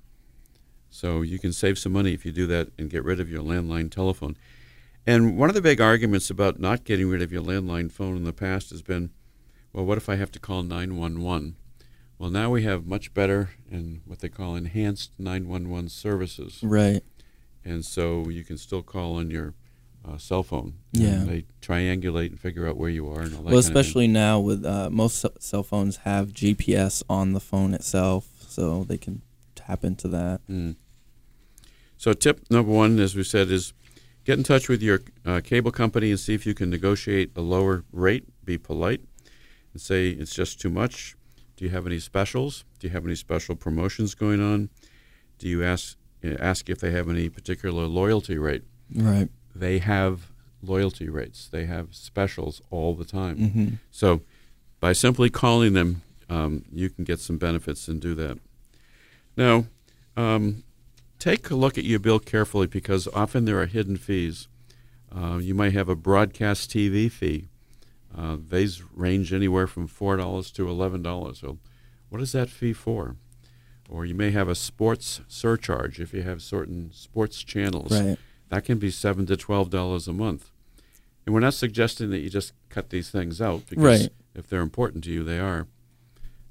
So 0.89 1.21
you 1.21 1.39
can 1.39 1.51
save 1.53 1.77
some 1.79 1.91
money 1.91 2.13
if 2.13 2.25
you 2.25 2.31
do 2.31 2.45
that 2.47 2.69
and 2.77 2.89
get 2.89 3.03
rid 3.03 3.19
of 3.19 3.29
your 3.29 3.41
landline 3.41 3.89
telephone. 3.91 4.37
And 5.05 5.37
one 5.37 5.49
of 5.49 5.55
the 5.55 5.61
big 5.61 5.81
arguments 5.81 6.29
about 6.29 6.59
not 6.59 6.83
getting 6.85 7.09
rid 7.09 7.21
of 7.21 7.31
your 7.31 7.41
landline 7.41 7.91
phone 7.91 8.15
in 8.15 8.23
the 8.23 8.31
past 8.33 8.69
has 8.69 8.81
been, 8.81 9.09
well, 9.73 9.85
what 9.85 9.97
if 9.97 10.07
I 10.07 10.15
have 10.15 10.31
to 10.33 10.39
call 10.39 10.63
911? 10.63 11.55
Well, 12.19 12.29
now 12.29 12.51
we 12.51 12.63
have 12.63 12.85
much 12.85 13.13
better 13.13 13.49
and 13.69 14.01
what 14.05 14.19
they 14.19 14.29
call 14.29 14.55
enhanced 14.55 15.11
911 15.17 15.89
services. 15.89 16.59
Right. 16.63 17.01
And 17.65 17.83
so 17.83 18.29
you 18.29 18.43
can 18.45 18.57
still 18.57 18.81
call 18.83 19.15
on 19.15 19.29
your 19.31 19.55
uh, 20.07 20.17
cell 20.17 20.43
phone. 20.43 20.75
Yeah. 20.91 21.23
They 21.23 21.45
triangulate 21.61 22.29
and 22.29 22.39
figure 22.39 22.67
out 22.67 22.77
where 22.77 22.89
you 22.89 23.09
are 23.09 23.21
and 23.21 23.33
all 23.35 23.43
that 23.43 23.51
Well, 23.51 23.59
especially 23.59 24.07
now 24.07 24.39
with 24.39 24.65
uh, 24.65 24.89
most 24.89 25.25
cell 25.39 25.63
phones 25.63 25.97
have 25.97 26.29
GPS 26.29 27.03
on 27.09 27.33
the 27.33 27.39
phone 27.39 27.73
itself, 27.73 28.27
so 28.47 28.83
they 28.83 28.97
can 28.97 29.21
tap 29.55 29.83
into 29.83 30.07
that. 30.09 30.41
Mm. 30.49 30.75
So, 31.97 32.13
tip 32.13 32.41
number 32.49 32.71
one, 32.71 32.99
as 32.99 33.15
we 33.15 33.23
said, 33.23 33.49
is 33.49 33.73
get 34.25 34.37
in 34.37 34.43
touch 34.43 34.67
with 34.67 34.81
your 34.81 35.01
uh, 35.25 35.41
cable 35.43 35.71
company 35.71 36.09
and 36.09 36.19
see 36.19 36.33
if 36.33 36.45
you 36.45 36.53
can 36.53 36.69
negotiate 36.69 37.31
a 37.35 37.41
lower 37.41 37.85
rate. 37.91 38.25
Be 38.43 38.57
polite 38.57 39.01
and 39.71 39.81
say 39.81 40.09
it's 40.09 40.35
just 40.35 40.59
too 40.59 40.69
much. 40.69 41.15
Do 41.55 41.63
you 41.63 41.71
have 41.71 41.87
any 41.87 41.99
specials? 41.99 42.65
Do 42.79 42.87
you 42.87 42.93
have 42.93 43.05
any 43.05 43.15
special 43.15 43.55
promotions 43.55 44.15
going 44.15 44.41
on? 44.41 44.69
Do 45.37 45.47
you 45.47 45.63
ask 45.63 45.97
uh, 46.23 46.35
ask 46.39 46.69
if 46.69 46.79
they 46.79 46.91
have 46.91 47.09
any 47.09 47.29
particular 47.29 47.85
loyalty 47.85 48.37
rate? 48.37 48.63
Right. 48.93 49.29
They 49.55 49.79
have 49.79 50.31
loyalty 50.61 51.09
rates. 51.09 51.47
They 51.47 51.65
have 51.65 51.93
specials 51.93 52.61
all 52.69 52.95
the 52.95 53.05
time. 53.05 53.37
hmm 53.37 53.67
So, 53.91 54.21
by 54.79 54.93
simply 54.93 55.29
calling 55.29 55.73
them, 55.73 56.01
um, 56.29 56.65
you 56.71 56.89
can 56.89 57.03
get 57.03 57.19
some 57.19 57.37
benefits 57.37 57.87
and 57.87 58.01
do 58.01 58.15
that. 58.15 58.37
Now, 59.37 59.65
um, 60.17 60.63
take 61.19 61.49
a 61.49 61.55
look 61.55 61.77
at 61.77 61.83
your 61.85 61.99
bill 61.99 62.19
carefully 62.19 62.67
because 62.67 63.07
often 63.13 63.45
there 63.45 63.59
are 63.61 63.65
hidden 63.65 63.97
fees. 63.97 64.47
Uh, 65.15 65.37
you 65.37 65.53
might 65.53 65.73
have 65.73 65.89
a 65.89 65.95
broadcast 65.95 66.69
TV 66.71 67.09
fee. 67.11 67.47
Uh, 68.15 68.37
these 68.49 68.83
range 68.93 69.33
anywhere 69.33 69.67
from 69.67 69.87
four 69.87 70.17
dollars 70.17 70.51
to 70.51 70.67
eleven 70.69 71.01
dollars. 71.01 71.39
So, 71.39 71.57
what 72.09 72.21
is 72.21 72.31
that 72.33 72.49
fee 72.49 72.73
for? 72.73 73.15
Or 73.89 74.05
you 74.05 74.15
may 74.15 74.31
have 74.31 74.47
a 74.47 74.55
sports 74.55 75.21
surcharge 75.27 75.99
if 75.99 76.13
you 76.13 76.23
have 76.23 76.41
certain 76.41 76.91
sports 76.93 77.43
channels 77.43 77.91
Right. 77.91 78.17
That 78.53 78.65
can 78.65 78.77
be 78.77 78.91
seven 78.91 79.25
to 79.25 79.35
twelve 79.35 79.71
dollars 79.71 80.07
a 80.07 80.13
month. 80.13 80.51
And 81.25 81.33
we're 81.33 81.41
not 81.41 81.55
suggesting 81.55 82.11
that 82.11 82.19
you 82.19 82.29
just 82.29 82.53
cut 82.69 82.91
these 82.91 83.09
things 83.09 83.41
out 83.41 83.65
because 83.67 83.83
Right. 83.83 84.09
if 84.35 84.47
they're 84.47 84.61
important 84.61 85.03
to 85.05 85.11
you, 85.11 85.23
they 85.23 85.39
are. 85.39 85.65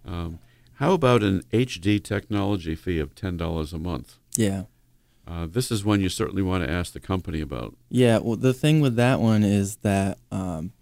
Um, 0.05 0.41
how 0.77 0.95
about 0.95 1.23
an 1.23 1.43
HD 1.53 2.01
technology 2.03 2.75
fee 2.75 2.99
of 2.99 3.15
ten 3.15 3.37
dollars 3.37 3.73
a 3.73 3.79
month? 3.79 4.17
Yeah. 4.37 4.65
Uh, 5.29 5.47
this 5.47 5.71
is 5.71 5.85
one 5.85 6.01
you 6.01 6.09
certainly 6.09 6.43
want 6.43 6.65
to 6.65 6.71
ask 6.71 6.93
the 6.93 6.99
company 6.99 7.41
about. 7.41 7.77
Yeah. 7.89 8.19
Well, 8.19 8.35
the 8.37 8.53
thing 8.53 8.81
with 8.81 8.97
that 8.97 9.21
one 9.21 9.45
is 9.45 9.77
that 9.77 10.19
um, 10.33 10.73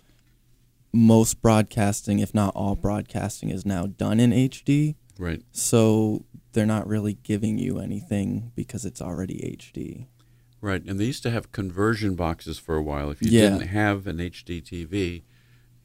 most 0.91 1.43
broadcasting, 1.43 2.19
if 2.21 2.33
not 2.35 2.55
all 2.57 2.77
broadcasting, 2.77 3.51
is 3.51 3.67
now 3.67 3.87
done 3.87 4.19
in 4.19 4.31
HD. 4.33 4.95
Right. 5.19 5.43
So 5.53 6.25
they're 6.53 6.65
not 6.65 6.87
really 6.89 7.19
giving 7.23 7.59
you 7.59 7.79
anything 7.79 8.53
because 8.57 8.87
it's 8.87 9.03
already 9.03 9.35
HD. 9.59 10.07
Right. 10.61 10.83
And 10.85 10.99
they 11.01 11.07
used 11.07 11.23
to 11.23 11.31
have 11.31 11.53
conversion 11.53 12.15
boxes 12.15 12.59
for 12.59 12.77
a 12.77 12.83
while. 12.83 13.11
If 13.11 13.23
you 13.23 13.31
Yeah. 13.31 13.51
didn't 13.51 13.69
have 13.69 14.07
an 14.07 14.21
HD 14.21 14.61
TV, 14.61 15.23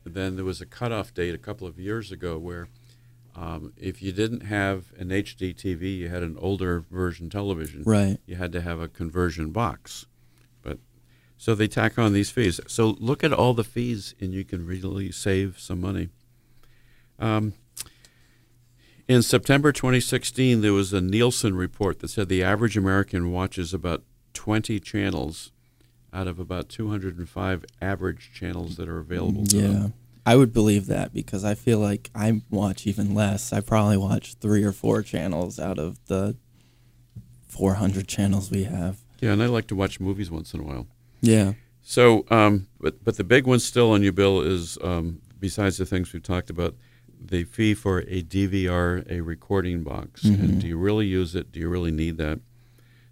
then 0.03 0.35
there 0.35 0.45
was 0.45 0.61
a 0.61 0.65
cutoff 0.65 1.13
date 1.13 1.33
a 1.33 1.37
couple 1.39 1.65
of 1.67 1.79
years 1.79 2.11
ago 2.11 2.37
where 2.37 2.67
um, 3.35 3.73
if 3.75 4.01
you 4.01 4.11
didn't 4.13 4.41
have 4.45 4.93
an 4.97 5.09
HD 5.11 5.53
TV, 5.53 5.97
you 5.97 6.07
had 6.09 6.23
an 6.23 6.37
older 6.39 6.79
version 6.89 7.29
television. 7.29 7.83
Right. 7.83 8.17
you 8.25 8.35
had 8.35 8.51
to 8.53 8.61
have 8.61 8.79
a 8.79 8.87
conversion 8.87 9.51
box. 9.51 10.05
But 10.61 10.79
so 11.37 11.53
they 11.53 11.67
tack 11.67 11.99
on 11.99 12.13
these 12.13 12.29
fees. 12.29 12.61
So 12.67 12.95
look 12.99 13.23
at 13.25 13.33
all 13.33 13.53
the 13.53 13.63
fees, 13.65 14.15
and 14.21 14.33
you 14.33 14.45
can 14.45 14.65
really 14.65 15.11
save 15.11 15.59
some 15.59 15.81
money. 15.81 16.09
Um, 17.19 17.53
in 19.07 19.21
September 19.21 19.71
2016, 19.73 20.61
there 20.61 20.73
was 20.73 20.93
a 20.93 21.01
Nielsen 21.01 21.55
report 21.55 21.99
that 21.99 22.09
said 22.09 22.29
the 22.29 22.41
average 22.43 22.77
American 22.77 23.31
watches 23.31 23.73
about 23.73 24.03
20 24.35 24.79
channels 24.79 25.51
out 26.13 26.27
of 26.27 26.39
about 26.39 26.69
205 26.69 27.65
average 27.81 28.31
channels 28.33 28.75
that 28.77 28.87
are 28.87 28.99
available 28.99 29.45
to 29.47 29.57
Yeah. 29.57 29.67
them. 29.67 29.93
I 30.27 30.35
would 30.35 30.53
believe 30.53 30.87
that 30.87 31.13
because 31.13 31.43
I 31.43 31.53
feel 31.55 31.79
like 31.79 32.09
I 32.15 32.41
watch 32.49 32.85
even 32.87 33.13
less. 33.13 33.51
I 33.53 33.61
probably 33.61 33.97
watch 33.97 34.35
three 34.35 34.63
or 34.63 34.71
four 34.71 35.01
channels 35.03 35.59
out 35.59 35.77
of 35.79 35.99
the 36.07 36.35
400 37.47 38.07
channels 38.07 38.49
we 38.51 38.63
have. 38.63 38.97
Yeah, 39.21 39.33
and 39.33 39.41
I 39.41 39.45
like 39.47 39.67
to 39.67 39.75
watch 39.75 39.99
movies 39.99 40.29
once 40.31 40.53
in 40.53 40.59
a 40.59 40.63
while. 40.63 40.87
Yeah. 41.21 41.53
So, 41.81 42.25
um, 42.31 42.67
but 42.79 43.03
but 43.03 43.17
the 43.17 43.23
big 43.23 43.45
one 43.45 43.59
still 43.59 43.91
on 43.91 44.01
your 44.01 44.11
bill 44.13 44.41
is 44.41 44.77
um, 44.83 45.21
besides 45.39 45.77
the 45.77 45.85
things 45.85 46.11
we've 46.11 46.23
talked 46.23 46.49
about, 46.49 46.75
the 47.23 47.43
fee 47.43 47.73
for 47.75 47.99
a 48.07 48.23
DVR, 48.23 49.09
a 49.09 49.21
recording 49.21 49.83
box. 49.83 50.23
And 50.23 50.59
do 50.59 50.67
you 50.67 50.77
really 50.77 51.05
use 51.05 51.35
it? 51.35 51.51
Do 51.51 51.59
you 51.59 51.69
really 51.69 51.91
need 51.91 52.17
that? 52.17 52.39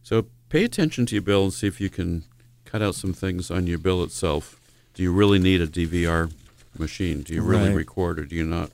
So 0.02 0.26
pay 0.54 0.63
attention 0.63 1.04
to 1.08 1.16
your 1.16 1.22
bill 1.24 1.46
and 1.46 1.52
see 1.54 1.66
if 1.66 1.82
you 1.82 1.89
can 1.89 2.24
cut 2.63 2.80
out 2.80 2.94
some 2.94 3.12
things 3.12 3.50
on 3.50 3.66
your 3.66 3.80
bill 3.80 4.04
itself. 4.04 4.60
Do 4.94 5.02
you 5.02 5.12
really 5.12 5.39
need 5.39 5.62
a 5.62 5.66
DVR 5.68 6.30
machine? 6.78 7.24
Do 7.24 7.34
you 7.34 7.42
really 7.42 7.70
Right. 7.70 7.76
record 7.76 8.20
or 8.20 8.26
do 8.26 8.36
you 8.36 8.46
not? 8.46 8.70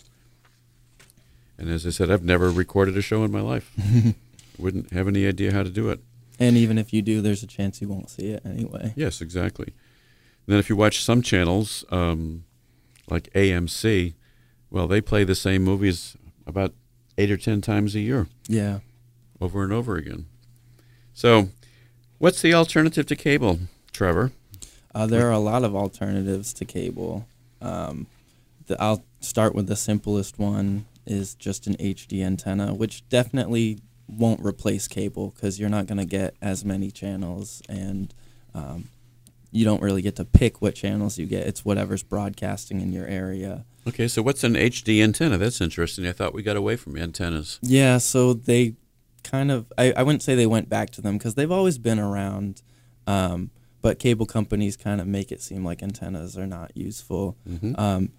And 1.57 1.69
as 1.69 1.87
I 1.87 1.91
said, 1.91 2.11
I've 2.11 2.23
never 2.23 2.51
recorded 2.51 2.97
a 2.97 3.01
show 3.01 3.23
in 3.23 3.31
my 3.31 3.39
life. 3.39 3.71
Wouldn't 4.57 4.91
have 4.91 5.07
any 5.07 5.25
idea 5.25 5.53
how 5.53 5.63
to 5.63 5.69
do 5.69 5.89
it. 5.89 6.01
And 6.37 6.57
even 6.57 6.77
if 6.77 6.91
you 6.91 7.01
do, 7.01 7.21
there's 7.21 7.43
a 7.43 7.47
chance 7.47 7.81
you 7.81 7.87
won't 7.87 8.09
see 8.09 8.27
it 8.27 8.41
anyway. 8.45 8.91
Yes, 8.97 9.21
exactly. 9.21 9.67
And 9.67 10.47
then 10.53 10.59
if 10.59 10.67
you 10.69 10.75
watch 10.75 11.01
some 11.01 11.21
channels, 11.21 11.85
um, 11.91 12.43
like 13.09 13.29
AMC, 13.33 14.15
well, 14.69 14.85
they 14.87 14.99
play 14.99 15.23
the 15.23 15.33
same 15.35 15.63
movies 15.63 16.17
about 16.45 16.73
eight 17.17 17.31
or 17.31 17.37
ten 17.37 17.61
times 17.61 17.95
a 17.95 18.01
year, 18.01 18.27
Yeah. 18.49 18.79
over 19.39 19.63
and 19.63 19.71
over 19.71 19.95
again. 19.95 20.25
So, 21.13 21.49
what's 22.19 22.41
the 22.41 22.53
alternative 22.53 23.07
to 23.07 23.15
cable, 23.15 23.59
Trevor? 23.91 24.31
Uh, 24.93 25.07
there 25.07 25.27
are 25.27 25.31
a 25.31 25.39
lot 25.39 25.63
of 25.63 25.75
alternatives 25.75 26.53
to 26.53 26.65
cable. 26.65 27.25
Um, 27.61 28.07
the, 28.67 28.81
I'll 28.81 29.03
start 29.19 29.55
with 29.55 29.67
the 29.67 29.75
simplest 29.75 30.39
one 30.39 30.85
is 31.05 31.33
just 31.35 31.67
an 31.67 31.75
HD 31.75 32.23
antenna, 32.23 32.73
which 32.73 33.07
definitely 33.09 33.79
won't 34.07 34.43
replace 34.43 34.87
cable 34.87 35.33
because 35.35 35.59
you're 35.59 35.69
not 35.69 35.87
going 35.87 35.97
to 35.97 36.05
get 36.05 36.35
as 36.41 36.65
many 36.65 36.91
channels 36.91 37.61
and 37.69 38.13
um, 38.55 38.89
you 39.51 39.65
don't 39.65 39.81
really 39.81 40.01
get 40.01 40.15
to 40.15 40.25
pick 40.25 40.61
what 40.61 40.75
channels 40.75 41.17
you 41.17 41.25
get. 41.25 41.47
It's 41.47 41.65
whatever's 41.65 42.03
broadcasting 42.03 42.81
in 42.81 42.91
your 42.91 43.05
area. 43.05 43.65
Okay, 43.87 44.07
so 44.07 44.21
what's 44.21 44.43
an 44.43 44.53
HD 44.53 45.01
antenna? 45.01 45.37
That's 45.37 45.61
interesting. 45.61 46.05
I 46.05 46.11
thought 46.11 46.33
we 46.33 46.43
got 46.43 46.57
away 46.57 46.75
from 46.75 46.97
antennas. 46.97 47.59
Yeah, 47.61 47.97
so 47.97 48.33
they 48.33 48.75
kind 49.23 49.51
of, 49.51 49.71
I, 49.77 49.91
I 49.95 50.03
wouldn't 50.03 50.23
say 50.23 50.35
they 50.35 50.47
went 50.47 50.69
back 50.69 50.89
to 50.91 51.01
them 51.01 51.17
because 51.17 51.35
they've 51.35 51.51
always 51.51 51.77
been 51.77 51.99
around. 51.99 52.61
Um, 53.07 53.51
but 53.81 53.97
cable 53.97 54.25
companies 54.25 54.75
kind 54.75 54.99
of 54.99 55.07
make 55.07 55.31
it 55.31 55.41
seem 55.41 55.63
like 55.63 55.81
antennas 55.81 56.37
are 56.37 56.47
not 56.47 56.75
useful. 56.75 57.37
Um, 57.75 58.11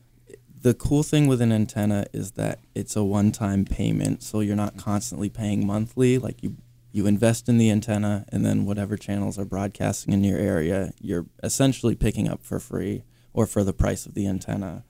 the 0.62 0.74
cool 0.74 1.02
thing 1.02 1.26
with 1.26 1.40
an 1.40 1.52
antenna 1.52 2.06
is 2.12 2.32
that 2.32 2.60
it's 2.74 2.96
a 2.96 3.04
one-time 3.04 3.64
payment, 3.64 4.22
so 4.22 4.40
you're 4.40 4.56
not 4.56 4.76
constantly 4.76 5.28
paying 5.28 5.66
monthly. 5.66 6.18
Like 6.18 6.42
you, 6.42 6.56
you 6.92 7.06
invest 7.06 7.48
in 7.48 7.58
the 7.58 7.70
antenna, 7.70 8.24
and 8.30 8.44
then 8.44 8.66
whatever 8.66 8.96
channels 8.96 9.38
are 9.38 9.44
broadcasting 9.44 10.12
in 10.12 10.24
your 10.24 10.38
area, 10.38 10.92
you're 11.00 11.26
essentially 11.42 11.94
picking 11.94 12.28
up 12.28 12.42
for 12.42 12.58
free 12.58 13.04
or 13.32 13.46
for 13.46 13.62
the 13.62 13.72
price 13.72 14.06
of 14.06 14.14
the 14.14 14.26
antenna. 14.26 14.84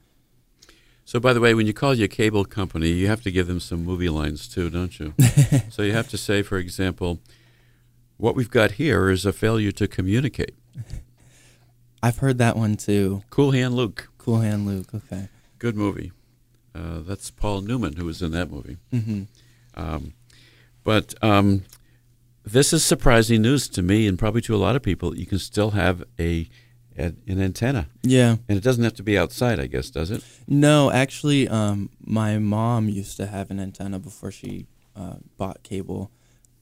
So, 1.10 1.18
by 1.18 1.32
the 1.32 1.40
way, 1.40 1.54
when 1.54 1.66
you 1.66 1.72
call 1.74 1.92
your 1.92 2.06
cable 2.06 2.44
company, 2.44 2.90
you 2.90 3.08
have 3.08 3.20
to 3.22 3.32
give 3.32 3.48
them 3.48 3.58
some 3.58 3.84
movie 3.84 4.08
lines 4.08 4.46
too, 4.46 4.70
don't 4.70 4.96
you? 5.00 5.12
so 5.68 5.82
you 5.82 5.92
have 5.92 6.08
to 6.10 6.16
say, 6.16 6.40
for 6.42 6.56
example, 6.56 7.18
what 8.16 8.36
we've 8.36 8.48
got 8.48 8.70
here 8.82 9.10
is 9.10 9.26
a 9.26 9.32
failure 9.32 9.72
to 9.72 9.88
communicate. 9.88 10.54
I've 12.00 12.18
heard 12.18 12.38
that 12.38 12.56
one 12.56 12.76
too. 12.76 13.24
Cool 13.28 13.50
Hand 13.50 13.74
Luke, 13.74 14.08
Cool 14.18 14.38
Hand 14.38 14.68
Luke. 14.68 14.94
Okay. 14.94 15.28
good 15.58 15.74
movie. 15.74 16.12
Uh, 16.76 17.00
that's 17.00 17.28
Paul 17.32 17.62
Newman 17.62 17.96
who 17.96 18.04
was 18.04 18.22
in 18.22 18.30
that 18.30 18.48
movie. 18.48 18.76
hmm 18.92 19.22
Um, 19.74 20.12
but 20.84 21.12
um, 21.24 21.64
this 22.44 22.72
is 22.72 22.84
surprising 22.84 23.42
news 23.42 23.68
to 23.70 23.82
me 23.82 24.06
and 24.06 24.16
probably 24.16 24.42
to 24.42 24.54
a 24.54 24.62
lot 24.64 24.76
of 24.76 24.82
people. 24.82 25.16
You 25.16 25.26
can 25.26 25.40
still 25.40 25.72
have 25.72 26.04
a, 26.20 26.48
a 26.98 27.12
an 27.26 27.40
antenna, 27.40 27.88
Yeah. 28.02 28.36
and 28.48 28.58
it 28.58 28.62
doesn't 28.64 28.84
have 28.84 28.94
to 28.94 29.02
be 29.02 29.16
outside, 29.18 29.58
I 29.60 29.66
guess, 29.66 29.90
does 29.90 30.10
it? 30.10 30.22
No, 30.48 30.90
actually, 30.90 31.48
um, 31.48 31.90
my 32.04 32.38
mom 32.38 32.88
used 32.88 33.16
to 33.18 33.26
have 33.26 33.50
an 33.50 33.60
antenna 33.60 33.98
before 33.98 34.30
she 34.30 34.66
uh, 34.96 35.14
bought 35.36 35.62
cable, 35.62 36.10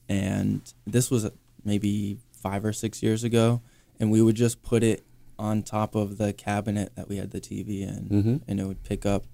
and 0.07 0.61
this 0.87 1.09
was 1.11 1.29
maybe 1.65 2.17
five 2.31 2.63
or 2.63 2.73
six 2.73 3.01
years 3.03 3.23
ago, 3.23 3.61
and 3.99 4.11
we 4.11 4.21
would 4.21 4.35
just 4.35 4.61
put 4.63 4.83
it 4.83 5.03
on 5.37 5.63
top 5.63 5.95
of 5.95 6.17
the 6.17 6.33
cabinet 6.33 6.93
that 6.95 7.07
we 7.09 7.17
had 7.17 7.31
the 7.31 7.39
TV 7.41 7.81
in, 7.81 8.07
Mhm. 8.09 8.41
and 8.47 8.59
it 8.59 8.65
would 8.65 8.83
pick 8.83 9.05
up. 9.05 9.25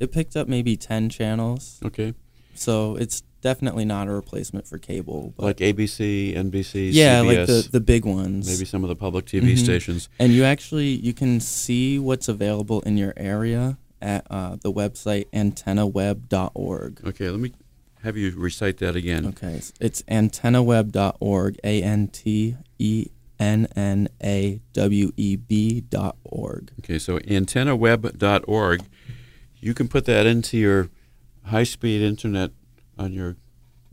It 0.00 0.12
picked 0.12 0.36
up 0.36 0.48
maybe 0.48 0.76
ten 0.76 1.08
channels, 1.08 1.78
Okay, 1.84 2.14
so 2.54 2.96
it's 2.96 3.22
definitely 3.40 3.84
not 3.84 4.08
a 4.08 4.10
replacement 4.12 4.66
for 4.66 4.78
cable. 4.78 5.32
But 5.36 5.44
like 5.44 5.56
ABC, 5.58 6.34
NBC, 6.36 6.90
yeah, 6.92 7.22
CBS, 7.22 7.26
like 7.26 7.46
the 7.46 7.68
the 7.72 7.80
big 7.80 8.04
ones. 8.04 8.46
maybe 8.46 8.64
some 8.64 8.82
of 8.84 8.88
the 8.88 8.96
public 8.96 9.26
TV 9.26 9.54
Mhm. 9.54 9.58
stations. 9.58 10.08
And 10.18 10.32
you 10.32 10.44
actually 10.44 10.88
you 10.88 11.12
can 11.12 11.40
see 11.40 11.98
what's 11.98 12.28
available 12.28 12.80
in 12.82 12.96
your 12.96 13.12
area 13.16 13.78
at 14.02 14.26
uh, 14.30 14.56
the 14.60 14.72
website 14.72 15.26
antennaweb.org. 15.32 17.00
Okay, 17.04 17.28
let 17.30 17.40
me 17.40 17.52
have 18.02 18.16
you 18.16 18.32
recite 18.36 18.78
that 18.78 18.96
again. 18.96 19.26
Okay, 19.26 19.60
it's, 19.80 20.02
antennaweb.org, 20.02 21.58
A 21.64 21.82
N 21.82 22.08
T 22.08 22.56
E 22.78 23.06
N 23.38 23.66
N 23.76 24.08
A 24.22 24.60
W 24.72 25.12
E 25.16 25.36
B 25.36 25.80
dot 25.82 26.16
org. 26.24 26.70
Okay, 26.80 26.98
so 26.98 27.18
antennaweb.org. 27.18 28.82
You 29.60 29.74
can 29.74 29.88
put 29.88 30.06
that 30.06 30.24
into 30.26 30.56
your 30.56 30.88
high-speed 31.44 32.00
internet 32.00 32.50
on 33.00 33.12
your 33.12 33.36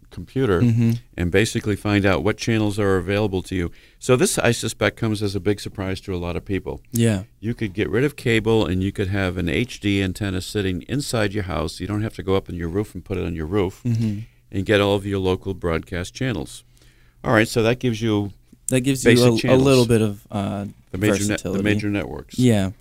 computer 0.09 0.61
Mhm. 0.61 0.99
and 1.17 1.31
basically 1.31 1.75
find 1.75 2.05
out 2.05 2.23
what 2.23 2.37
channels 2.37 2.79
are 2.79 2.95
available 2.97 3.41
to 3.43 3.53
you. 3.55 3.71
So 3.99 4.15
this, 4.15 4.37
I 4.39 4.51
suspect, 4.51 4.95
comes 4.95 5.21
as 5.21 5.35
a 5.35 5.39
big 5.39 5.59
surprise 5.59 5.99
to 6.01 6.15
a 6.15 6.17
lot 6.17 6.35
of 6.37 6.45
people. 6.45 6.81
Yeah, 6.93 7.23
You 7.41 7.53
could 7.53 7.73
get 7.73 7.89
rid 7.89 8.03
of 8.05 8.15
cable 8.15 8.65
and 8.65 8.81
you 8.81 8.91
could 8.93 9.09
have 9.09 9.37
an 9.37 9.49
HD 9.49 10.01
antenna 10.01 10.41
sitting 10.41 10.83
inside 10.87 11.33
your 11.33 11.43
house. 11.43 11.79
You 11.81 11.87
don't 11.87 12.03
have 12.03 12.15
to 12.15 12.23
go 12.23 12.35
up 12.35 12.47
in 12.47 12.55
your 12.55 12.69
roof 12.69 12.95
and 12.95 13.03
put 13.03 13.17
it 13.17 13.25
on 13.25 13.35
your 13.35 13.45
roof 13.45 13.81
hmm 13.83 14.19
and 14.49 14.65
get 14.65 14.79
all 14.79 14.95
of 14.95 15.05
your 15.05 15.19
local 15.19 15.53
broadcast 15.53 16.13
channels. 16.13 16.63
All 17.21 17.33
right, 17.33 17.47
so 17.49 17.61
that 17.63 17.79
gives 17.79 18.01
you 18.01 18.31
that 18.69 18.79
gives 18.81 19.03
you 19.03 19.11
a, 19.11 19.55
a 19.55 19.57
little 19.57 19.85
bit 19.85 20.01
of 20.01 20.25
uh, 20.31 20.65
the 20.91 20.97
major 20.97 21.25
net, 21.27 21.43
the 21.43 21.61
major 21.61 21.89
networks. 21.89 22.39
Yeah, 22.39 22.71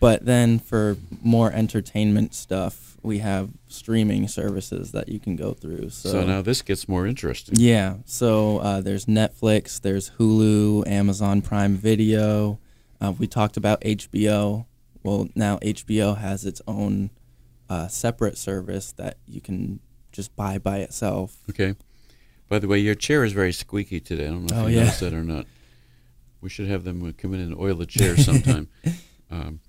but 0.00 0.24
then 0.24 0.58
for 0.58 0.96
more 1.22 1.50
entertainment 1.52 2.34
stuff, 2.34 2.96
we 3.02 3.18
have 3.18 3.50
streaming 3.68 4.28
services 4.28 4.92
that 4.92 5.08
you 5.08 5.20
can 5.20 5.36
go 5.36 5.52
through. 5.52 5.90
So, 5.90 6.08
So 6.10 6.24
now 6.26 6.40
this 6.42 6.62
gets 6.62 6.88
more 6.88 7.06
interesting. 7.06 7.54
Yeah. 7.58 7.96
So 8.06 8.58
uh, 8.58 8.80
there's 8.80 9.06
Netflix, 9.06 9.80
there's 9.80 10.10
Hulu, 10.18 10.86
Amazon 10.86 11.42
Prime 11.42 11.76
Video. 11.76 12.58
Uh, 13.00 13.12
we 13.12 13.26
talked 13.26 13.56
about 13.58 13.80
HBO. 13.82 14.66
Well, 15.02 15.28
now 15.34 15.58
HBO 15.58 16.16
has 16.16 16.46
its 16.46 16.62
own 16.66 17.10
uh, 17.68 17.88
separate 17.88 18.38
service 18.38 18.92
that 18.92 19.18
you 19.26 19.40
can 19.42 19.80
just 20.12 20.34
buy 20.34 20.56
by 20.58 20.78
itself. 20.78 21.36
Okay. 21.50 21.74
By 22.48 22.58
the 22.58 22.68
way, 22.68 22.78
your 22.78 22.94
chair 22.94 23.24
is 23.24 23.32
very 23.32 23.52
squeaky 23.52 24.00
today. 24.00 24.26
I 24.26 24.28
don't 24.30 24.50
know 24.50 24.56
if 24.58 24.64
Oh, 24.64 24.66
you 24.68 24.76
yeah. 24.76 24.80
noticed 24.84 25.00
that 25.00 25.12
or 25.12 25.24
not. 25.24 25.46
We 26.40 26.48
should 26.48 26.68
have 26.68 26.84
them 26.84 27.02
uh, 27.06 27.12
come 27.16 27.34
in 27.34 27.40
and 27.40 27.54
oil 27.58 27.74
the 27.74 27.86
chair 27.86 28.16
sometime, 28.16 28.68
um, 29.30 29.60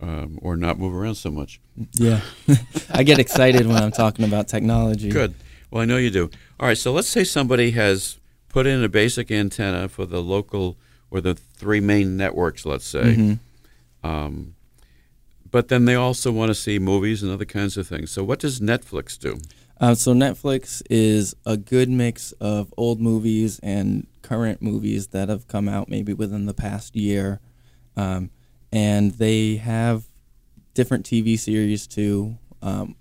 um, 0.00 0.38
or 0.42 0.56
not 0.56 0.78
move 0.78 0.94
around 0.94 1.14
so 1.16 1.30
much. 1.30 1.60
Yeah. 1.94 2.20
I 2.90 3.02
get 3.02 3.18
excited 3.18 3.66
when 3.66 3.76
I'm 3.76 3.92
talking 3.92 4.24
about 4.24 4.48
technology. 4.48 5.10
Good. 5.10 5.34
Well, 5.70 5.82
I 5.82 5.84
know 5.84 5.96
you 5.96 6.10
do. 6.10 6.30
All 6.58 6.66
right. 6.68 6.78
So 6.78 6.92
let's 6.92 7.08
say 7.08 7.24
somebody 7.24 7.72
has 7.72 8.18
put 8.48 8.66
in 8.66 8.82
a 8.82 8.88
basic 8.88 9.30
antenna 9.30 9.88
for 9.88 10.06
the 10.06 10.22
local 10.22 10.76
or 11.10 11.20
the 11.20 11.34
three 11.34 11.80
main 11.80 12.16
networks. 12.16 12.64
Let's 12.66 12.86
say. 12.86 13.16
Mhm. 13.16 13.38
Um, 14.02 14.54
but 15.50 15.68
then 15.68 15.84
they 15.84 15.94
also 15.94 16.30
want 16.30 16.50
to 16.50 16.54
see 16.54 16.78
movies 16.78 17.22
and 17.22 17.32
other 17.32 17.44
kinds 17.44 17.76
of 17.76 17.86
things. 17.86 18.10
So 18.10 18.22
what 18.22 18.38
does 18.38 18.60
Netflix 18.60 19.18
do? 19.18 19.38
Uh, 19.80 19.94
so 19.94 20.12
Netflix 20.12 20.82
is 20.90 21.34
a 21.46 21.56
good 21.56 21.88
mix 21.88 22.32
of 22.32 22.72
old 22.76 23.00
movies 23.00 23.58
and 23.62 24.06
current 24.22 24.60
movies 24.62 25.08
that 25.08 25.28
have 25.28 25.48
come 25.48 25.68
out 25.68 25.88
maybe 25.88 26.12
within 26.12 26.46
the 26.46 26.54
past 26.54 26.94
year, 26.94 27.40
um, 27.96 28.30
and 28.72 29.12
they 29.12 29.56
have 29.56 30.04
different 30.74 31.04
TV 31.04 31.38
series 31.38 31.86
too. 31.86 32.38
Um, 32.62 32.96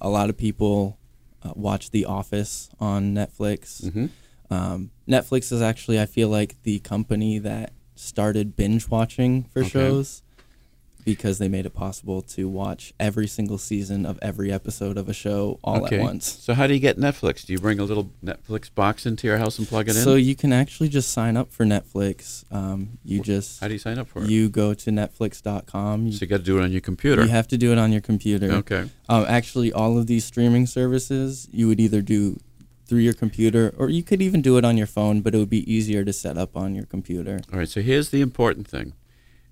a 0.00 0.08
lot 0.08 0.28
of 0.30 0.36
people 0.36 0.98
uh, 1.42 1.52
watch 1.54 1.90
The 1.90 2.04
Office 2.04 2.68
on 2.80 3.14
Netflix. 3.14 3.82
Mhm. 3.84 4.10
Um, 4.50 4.90
Netflix 5.08 5.52
is 5.52 5.60
actually, 5.62 6.00
I 6.00 6.06
feel 6.06 6.28
like, 6.28 6.60
the 6.62 6.78
company 6.80 7.38
that 7.38 7.72
started 7.94 8.56
binge 8.56 8.88
watching 8.88 9.44
for 9.44 9.60
Okay. 9.60 9.68
shows 9.70 10.22
because 11.06 11.38
they 11.38 11.46
made 11.46 11.64
it 11.64 11.70
possible 11.70 12.20
to 12.20 12.48
watch 12.48 12.92
every 12.98 13.28
single 13.28 13.58
season 13.58 14.04
of 14.04 14.18
every 14.20 14.52
episode 14.52 14.98
of 14.98 15.08
a 15.08 15.14
show 15.14 15.60
all 15.62 15.84
okay. 15.84 15.98
at 15.98 16.02
once. 16.02 16.26
So 16.26 16.52
how 16.52 16.66
do 16.66 16.74
you 16.74 16.80
get 16.80 16.98
Netflix? 16.98 17.46
Do 17.46 17.52
you 17.52 17.60
bring 17.60 17.78
a 17.78 17.84
little 17.84 18.10
Netflix 18.24 18.74
box 18.74 19.06
into 19.06 19.28
your 19.28 19.38
house 19.38 19.56
and 19.56 19.68
plug 19.68 19.88
it 19.88 19.96
in? 19.96 20.02
So 20.02 20.16
you 20.16 20.34
can 20.34 20.52
actually 20.52 20.88
just 20.88 21.12
sign 21.12 21.36
up 21.36 21.52
for 21.52 21.64
Netflix. 21.64 22.44
Um, 22.52 22.98
you 23.04 23.20
just 23.22 23.60
how 23.60 23.68
do 23.68 23.74
you 23.74 23.78
sign 23.78 24.00
up 24.00 24.08
for 24.08 24.24
it? 24.24 24.28
you 24.28 24.48
go 24.48 24.74
to 24.74 24.90
netflix.com. 24.90 26.06
You, 26.06 26.12
So 26.12 26.24
you 26.24 26.26
got 26.26 26.38
to 26.38 26.42
do 26.42 26.58
it 26.58 26.64
on 26.64 26.72
your 26.72 26.80
computer. 26.80 27.22
you 27.22 27.28
have 27.28 27.46
to 27.48 27.56
do 27.56 27.70
it 27.70 27.78
on 27.78 27.92
your 27.92 28.00
computer. 28.00 28.50
okay. 28.50 28.90
Um, 29.08 29.24
actually, 29.28 29.72
all 29.72 29.96
of 29.96 30.08
these 30.08 30.24
streaming 30.24 30.66
services, 30.66 31.48
you 31.52 31.68
would 31.68 31.78
either 31.78 32.02
do 32.02 32.40
through 32.84 33.00
your 33.00 33.14
computer 33.14 33.72
or 33.78 33.90
you 33.90 34.02
could 34.02 34.20
even 34.20 34.42
do 34.42 34.58
it 34.58 34.64
on 34.64 34.76
your 34.76 34.86
phone, 34.88 35.20
but 35.20 35.36
it 35.36 35.38
would 35.38 35.50
be 35.50 35.72
easier 35.72 36.04
to 36.04 36.12
set 36.12 36.36
up 36.36 36.56
on 36.56 36.74
your 36.74 36.86
computer. 36.86 37.40
All 37.52 37.60
right. 37.60 37.68
So 37.68 37.80
here's 37.80 38.10
the 38.10 38.22
important 38.22 38.66
thing: 38.66 38.92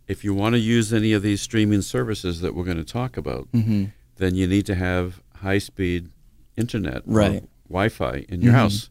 if 0.09 0.23
you 0.25 0.35
want 0.35 0.55
to 0.55 0.59
use 0.59 0.93
any 0.93 1.12
of 1.12 1.23
these 1.23 1.40
streaming 1.40 1.83
services 1.83 2.40
that 2.40 2.55
we're 2.55 2.64
going 2.64 2.77
to 2.77 2.85
talk 2.85 3.17
about, 3.17 3.49
hmm 3.53 3.87
then 4.17 4.37
you 4.37 4.47
need 4.47 4.64
to 4.64 4.77
have 4.77 5.21
high-speed 5.38 6.09
internet, 6.57 7.03
Right. 7.05 7.43
Wi-Fi 7.69 8.25
in 8.29 8.43
your 8.43 8.53
Mhm. 8.53 8.57
house. 8.57 8.90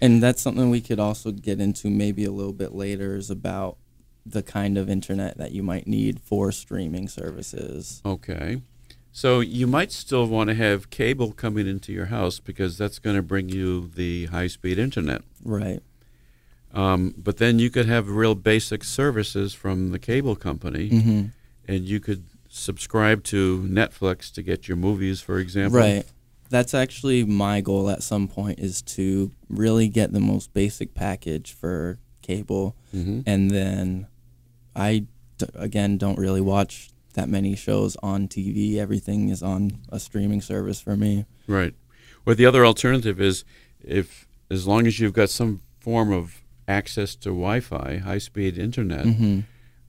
And 0.00 0.22
that's 0.22 0.40
something 0.40 0.70
we 0.70 0.80
could 0.80 1.00
also 1.00 1.32
get 1.32 1.60
into 1.60 1.90
maybe 1.90 2.24
a 2.24 2.30
little 2.30 2.52
bit 2.52 2.72
later 2.72 3.16
is 3.16 3.30
about 3.30 3.78
the 4.24 4.44
kind 4.44 4.78
of 4.78 4.88
internet 4.88 5.36
that 5.38 5.50
you 5.50 5.64
might 5.64 5.88
need 5.88 6.20
for 6.20 6.52
streaming 6.52 7.08
services. 7.08 8.00
Okay. 8.06 8.62
So 9.10 9.40
you 9.40 9.66
might 9.66 9.90
still 9.90 10.26
want 10.26 10.48
to 10.50 10.54
have 10.54 10.88
cable 10.90 11.32
coming 11.32 11.66
into 11.66 11.92
your 11.92 12.06
house 12.06 12.38
because 12.38 12.78
that's 12.78 13.00
going 13.00 13.16
to 13.16 13.22
bring 13.22 13.48
you 13.48 13.90
the 13.94 14.26
high-speed 14.26 14.78
internet. 14.78 15.22
Right. 15.42 15.82
Um, 16.74 17.14
but 17.16 17.36
then 17.36 17.58
you 17.58 17.70
could 17.70 17.86
have 17.86 18.08
real 18.08 18.34
basic 18.34 18.82
services 18.84 19.54
from 19.54 19.90
the 19.92 19.98
cable 19.98 20.36
company, 20.36 20.88
hmm 20.88 21.22
and 21.66 21.84
you 21.84 21.98
could 21.98 22.24
subscribe 22.50 23.24
to 23.24 23.62
Netflix 23.62 24.30
to 24.34 24.42
get 24.42 24.68
your 24.68 24.76
movies, 24.76 25.22
for 25.22 25.38
example. 25.38 25.80
Right. 25.80 26.04
That's 26.50 26.74
actually 26.74 27.24
my 27.24 27.62
goal 27.62 27.88
at 27.88 28.02
some 28.02 28.28
point 28.28 28.58
is 28.58 28.82
to 28.82 29.30
really 29.48 29.88
get 29.88 30.12
the 30.12 30.20
most 30.20 30.52
basic 30.52 30.92
package 30.94 31.52
for 31.52 31.98
cable. 32.20 32.76
hmm 32.92 33.20
And 33.24 33.50
then 33.50 34.08
I, 34.76 35.06
d- 35.38 35.46
again, 35.54 35.96
don't 35.96 36.18
really 36.18 36.42
watch 36.42 36.90
that 37.14 37.30
many 37.30 37.56
shows 37.56 37.96
on 38.02 38.28
TV. 38.28 38.76
Everything 38.76 39.30
is 39.30 39.42
on 39.42 39.78
a 39.88 39.98
streaming 39.98 40.42
service 40.42 40.80
for 40.82 40.96
me. 40.96 41.24
Right. 41.48 41.72
Well, 42.26 42.36
the 42.36 42.44
other 42.46 42.66
alternative 42.66 43.20
is 43.20 43.44
if, 43.82 44.28
as 44.50 44.66
long 44.66 44.86
as 44.86 45.00
you've 45.00 45.12
got 45.14 45.30
some 45.30 45.60
form 45.80 46.12
of 46.12 46.42
access 46.68 47.14
to 47.16 47.28
Wi-Fi, 47.30 47.98
high-speed 47.98 48.58
internet, 48.58 49.06
hmm 49.06 49.40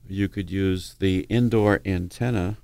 you 0.07 0.27
could 0.29 0.51
use 0.51 0.95
the 0.99 1.21
indoor 1.29 1.81
antenna 1.83 2.57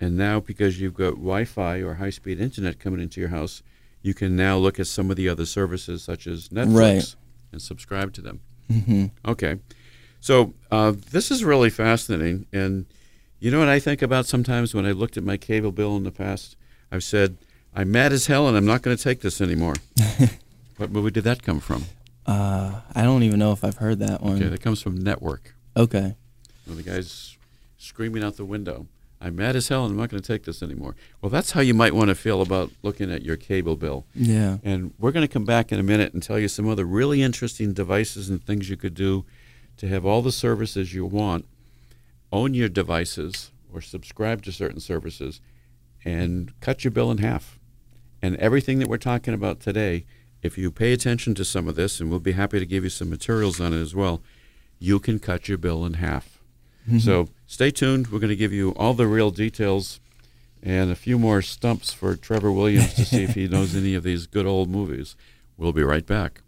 And 0.00 0.16
now, 0.16 0.40
because 0.40 0.80
you've 0.80 0.94
got 0.94 1.16
Wi 1.16 1.44
Fi 1.44 1.76
or 1.82 1.94
high 1.94 2.10
speed 2.10 2.40
internet 2.40 2.78
coming 2.80 2.98
into 3.00 3.20
your 3.20 3.28
house, 3.28 3.62
you 4.00 4.14
can 4.14 4.34
now 4.36 4.56
look 4.56 4.80
at 4.80 4.86
some 4.86 5.10
of 5.10 5.16
the 5.16 5.28
other 5.28 5.44
services 5.46 6.02
such 6.02 6.26
as 6.26 6.48
Netflix 6.48 6.74
Right. 6.74 7.14
and 7.52 7.60
subscribe 7.62 8.12
to 8.14 8.22
them. 8.22 8.40
hmm 8.70 9.06
Okay. 9.24 9.56
So 10.20 10.54
uh, 10.70 10.92
this 11.10 11.30
is 11.30 11.44
really 11.44 11.68
fascinating. 11.70 12.46
And 12.52 12.86
you 13.38 13.50
know 13.50 13.58
what 13.58 13.68
I 13.68 13.78
think 13.78 14.00
about 14.02 14.24
sometimes 14.26 14.74
when 14.74 14.86
I 14.86 14.92
looked 14.92 15.16
at 15.18 15.24
my 15.24 15.36
cable 15.36 15.72
bill 15.72 15.96
in 15.98 16.04
the 16.04 16.10
past? 16.10 16.56
I've 16.90 17.04
said, 17.04 17.36
I'm 17.74 17.90
mad 17.90 18.12
as 18.12 18.26
hell 18.28 18.48
and 18.48 18.56
I'm 18.56 18.66
not 18.66 18.80
going 18.82 18.96
to 18.96 19.02
take 19.02 19.20
this 19.20 19.40
anymore. 19.40 19.74
what 20.78 20.90
movie 20.90 21.10
did 21.10 21.24
that 21.24 21.42
come 21.42 21.60
from? 21.60 21.84
Uh, 22.26 22.80
I 22.94 23.02
don't 23.02 23.22
even 23.22 23.38
know 23.38 23.52
if 23.52 23.64
I've 23.64 23.78
heard 23.78 23.98
that 24.00 24.22
one. 24.22 24.36
Okay, 24.36 24.48
that 24.48 24.60
comes 24.60 24.80
from 24.80 24.96
Network. 24.96 25.54
Okay. 25.76 26.16
Well, 26.66 26.76
the 26.76 26.82
guy's 26.82 27.36
screaming 27.78 28.22
out 28.22 28.36
the 28.36 28.44
window, 28.44 28.86
I'm 29.22 29.36
mad 29.36 29.54
as 29.54 29.68
hell 29.68 29.84
and 29.84 29.92
I'm 29.92 29.98
not 29.98 30.10
going 30.10 30.20
to 30.20 30.26
take 30.26 30.44
this 30.44 30.62
anymore. 30.62 30.96
Well, 31.20 31.30
that's 31.30 31.52
how 31.52 31.60
you 31.60 31.74
might 31.74 31.94
want 31.94 32.08
to 32.08 32.16
feel 32.16 32.42
about 32.42 32.72
looking 32.82 33.10
at 33.12 33.22
your 33.22 33.36
cable 33.36 33.76
bill. 33.76 34.04
Yeah. 34.14 34.58
And 34.64 34.94
we're 34.98 35.12
going 35.12 35.26
to 35.26 35.32
come 35.32 35.44
back 35.44 35.70
in 35.70 35.78
a 35.78 35.82
minute 35.82 36.12
and 36.12 36.22
tell 36.22 36.40
you 36.40 36.48
some 36.48 36.68
other 36.68 36.84
really 36.84 37.22
interesting 37.22 37.72
devices 37.72 38.28
and 38.28 38.44
things 38.44 38.68
you 38.68 38.76
could 38.76 38.94
do 38.94 39.24
to 39.76 39.86
have 39.86 40.04
all 40.04 40.22
the 40.22 40.32
services 40.32 40.92
you 40.92 41.06
want, 41.06 41.46
own 42.32 42.52
your 42.52 42.68
devices, 42.68 43.52
or 43.72 43.80
subscribe 43.80 44.42
to 44.42 44.52
certain 44.52 44.80
services, 44.80 45.40
and 46.04 46.52
cut 46.60 46.82
your 46.82 46.90
bill 46.90 47.10
in 47.10 47.18
half. 47.18 47.60
And 48.20 48.36
everything 48.36 48.80
that 48.80 48.88
we're 48.88 48.98
talking 48.98 49.34
about 49.34 49.60
today, 49.60 50.04
if 50.42 50.58
you 50.58 50.70
pay 50.70 50.92
attention 50.92 51.34
to 51.36 51.44
some 51.44 51.68
of 51.68 51.76
this, 51.76 52.00
and 52.00 52.10
we'll 52.10 52.20
be 52.20 52.32
happy 52.32 52.58
to 52.58 52.66
give 52.66 52.84
you 52.84 52.90
some 52.90 53.08
materials 53.08 53.60
on 53.60 53.72
it 53.72 53.80
as 53.80 53.94
well, 53.94 54.22
you 54.78 54.98
can 54.98 55.18
cut 55.18 55.48
your 55.48 55.58
bill 55.58 55.84
in 55.86 55.94
half. 55.94 56.42
Mm-hmm. 56.86 56.98
So 56.98 57.28
stay 57.46 57.70
tuned. 57.70 58.08
We're 58.08 58.18
going 58.18 58.30
to 58.30 58.36
give 58.36 58.52
you 58.52 58.70
all 58.70 58.94
the 58.94 59.06
real 59.06 59.30
details 59.30 60.00
and 60.62 60.90
a 60.90 60.96
few 60.96 61.18
more 61.18 61.42
stumps 61.42 61.92
for 61.92 62.16
Trevor 62.16 62.50
Williams 62.50 62.94
to 62.94 63.04
see 63.04 63.22
if 63.22 63.34
he 63.34 63.48
knows 63.48 63.74
any 63.76 63.94
of 63.94 64.02
these 64.02 64.26
good 64.26 64.46
old 64.46 64.68
movies. 64.68 65.16
We'll 65.56 65.72
be 65.72 65.82
right 65.82 66.06
back. 66.06 66.42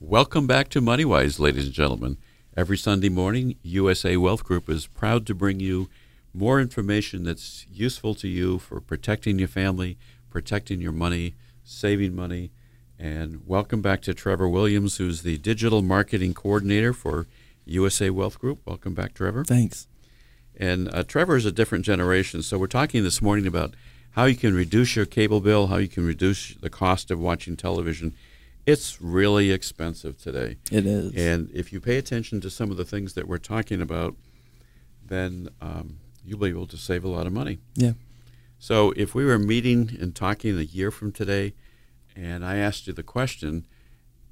Welcome 0.00 0.46
back 0.46 0.68
to 0.70 0.82
MoneyWise, 0.82 1.38
ladies 1.38 1.66
and 1.66 1.72
gentlemen. 1.72 2.18
Every 2.56 2.76
Sunday 2.76 3.08
morning, 3.08 3.56
USA 3.62 4.16
Wealth 4.16 4.44
Group 4.44 4.68
is 4.68 4.86
proud 4.86 5.26
to 5.26 5.34
bring 5.34 5.60
you 5.60 5.88
more 6.34 6.60
information 6.60 7.22
that's 7.22 7.64
useful 7.70 8.14
to 8.16 8.28
you 8.28 8.58
for 8.58 8.80
protecting 8.80 9.38
your 9.38 9.48
family, 9.48 9.96
protecting 10.30 10.80
your 10.80 10.92
money, 10.92 11.34
saving 11.62 12.14
money. 12.14 12.50
And 12.98 13.46
welcome 13.46 13.80
back 13.80 14.02
to 14.02 14.14
Trevor 14.14 14.48
Williams, 14.48 14.96
who's 14.96 15.22
the 15.22 15.38
digital 15.38 15.80
marketing 15.80 16.34
coordinator 16.34 16.92
for 16.92 17.28
USA 17.64 18.10
Wealth 18.10 18.40
Group. 18.40 18.60
Welcome 18.66 18.94
back, 18.94 19.14
Trevor. 19.14 19.44
Thanks. 19.44 19.86
And 20.56 20.92
uh, 20.92 21.04
Trevor 21.04 21.36
is 21.36 21.46
a 21.46 21.52
different 21.52 21.84
generation. 21.84 22.42
So 22.42 22.58
we're 22.58 22.66
talking 22.66 23.04
this 23.04 23.22
morning 23.22 23.46
about 23.46 23.74
how 24.12 24.24
you 24.24 24.36
can 24.36 24.54
reduce 24.54 24.96
your 24.96 25.06
cable 25.06 25.40
bill, 25.40 25.68
how 25.68 25.76
you 25.76 25.88
can 25.88 26.04
reduce 26.04 26.54
the 26.54 26.70
cost 26.70 27.10
of 27.10 27.20
watching 27.20 27.56
television. 27.56 28.14
It's 28.66 29.00
really 29.00 29.50
expensive 29.50 30.20
today. 30.20 30.56
It 30.70 30.86
is. 30.86 31.14
And 31.16 31.50
if 31.52 31.72
you 31.72 31.80
pay 31.80 31.96
attention 31.96 32.40
to 32.40 32.50
some 32.50 32.70
of 32.70 32.76
the 32.76 32.84
things 32.84 33.14
that 33.14 33.28
we're 33.28 33.38
talking 33.38 33.80
about, 33.80 34.14
then 35.06 35.48
um, 35.60 35.98
you'll 36.24 36.38
be 36.38 36.48
able 36.48 36.66
to 36.68 36.76
save 36.76 37.04
a 37.04 37.08
lot 37.08 37.26
of 37.26 37.32
money. 37.32 37.58
Yeah. 37.74 37.92
So 38.58 38.92
if 38.96 39.14
we 39.14 39.24
were 39.24 39.38
meeting 39.38 39.96
and 40.00 40.14
talking 40.14 40.58
a 40.58 40.62
year 40.62 40.90
from 40.90 41.12
today, 41.12 41.54
and 42.16 42.44
I 42.44 42.56
asked 42.56 42.86
you 42.86 42.92
the 42.92 43.02
question, 43.02 43.66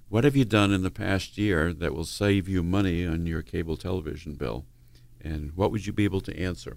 what 0.08 0.24
have 0.24 0.36
you 0.36 0.44
done 0.44 0.72
in 0.72 0.82
the 0.82 0.90
past 0.90 1.38
year 1.38 1.72
that 1.72 1.94
will 1.94 2.04
save 2.04 2.48
you 2.48 2.62
money 2.62 3.06
on 3.06 3.26
your 3.26 3.42
cable 3.42 3.76
television 3.76 4.34
bill? 4.34 4.64
And 5.20 5.52
what 5.56 5.70
would 5.70 5.86
you 5.86 5.92
be 5.92 6.04
able 6.04 6.20
to 6.22 6.38
answer? 6.38 6.76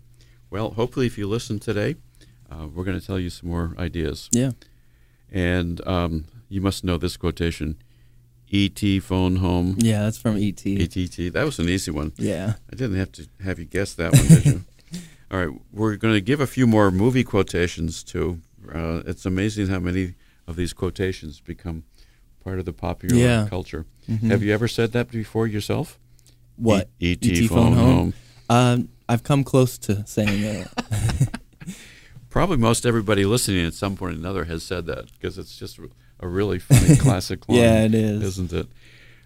Well, 0.49 0.71
hopefully, 0.71 1.05
if 1.05 1.17
you 1.17 1.27
listen 1.27 1.59
today, 1.59 1.95
uh, 2.49 2.67
we're 2.67 2.83
going 2.83 2.99
to 2.99 3.05
tell 3.05 3.19
you 3.19 3.29
some 3.29 3.49
more 3.49 3.75
ideas. 3.77 4.29
Yeah. 4.31 4.51
And 5.31 5.85
um, 5.87 6.25
you 6.47 6.61
must 6.61 6.83
know 6.83 6.97
this 6.97 7.17
quotation 7.17 7.77
ET 8.53 8.79
phone 9.01 9.37
home. 9.37 9.75
Yeah, 9.79 10.03
that's 10.03 10.17
from 10.17 10.37
ET. 10.37 10.65
ETT. 10.65 11.33
That 11.33 11.43
was 11.43 11.59
an 11.59 11.67
easy 11.67 11.91
one. 11.91 12.13
Yeah. 12.17 12.53
I 12.71 12.75
didn't 12.75 12.97
have 12.97 13.11
to 13.13 13.27
have 13.43 13.59
you 13.59 13.65
guess 13.65 13.93
that 13.95 14.13
one, 14.13 14.27
did 14.27 14.45
you? 14.45 14.63
All 15.31 15.39
right, 15.45 15.49
we're 15.71 15.95
going 15.95 16.13
to 16.13 16.21
give 16.21 16.39
a 16.39 16.47
few 16.47 16.67
more 16.67 16.91
movie 16.91 17.23
quotations 17.23 18.03
too. 18.03 18.39
Uh, 18.73 19.01
it's 19.05 19.25
amazing 19.25 19.67
how 19.67 19.79
many 19.79 20.15
of 20.47 20.55
these 20.55 20.73
quotations 20.73 21.39
become 21.39 21.83
part 22.43 22.59
of 22.59 22.65
the 22.65 22.73
popular 22.73 23.15
Yeah. 23.15 23.47
culture. 23.49 23.85
Mhm. 24.09 24.29
Have 24.29 24.43
you 24.43 24.53
ever 24.53 24.67
said 24.67 24.91
that 24.91 25.09
before 25.09 25.47
yourself? 25.47 25.99
What? 26.57 26.89
E- 26.99 27.13
ET, 27.13 27.25
ET 27.25 27.47
phone, 27.47 27.57
phone 27.57 27.73
home. 27.73 27.95
home? 27.95 28.13
Um, 28.49 28.89
I've 29.09 29.23
come 29.23 29.43
close 29.43 29.77
to 29.79 30.03
saying 30.07 30.43
it. 30.43 30.67
Probably 32.29 32.57
most 32.57 32.85
everybody 32.85 33.25
listening 33.25 33.65
at 33.65 33.73
some 33.73 33.95
point 33.95 34.15
or 34.15 34.19
another 34.19 34.45
has 34.45 34.61
said 34.63 34.85
that 34.87 35.11
because 35.13 35.37
it's 35.37 35.57
just 35.57 35.79
a 36.19 36.27
really 36.27 36.59
funny 36.59 36.95
classic 36.97 37.47
line. 37.49 37.57
Yeah, 37.59 37.83
it 37.85 37.95
is. 37.95 38.21
Isn't 38.23 38.53
it? 38.53 38.67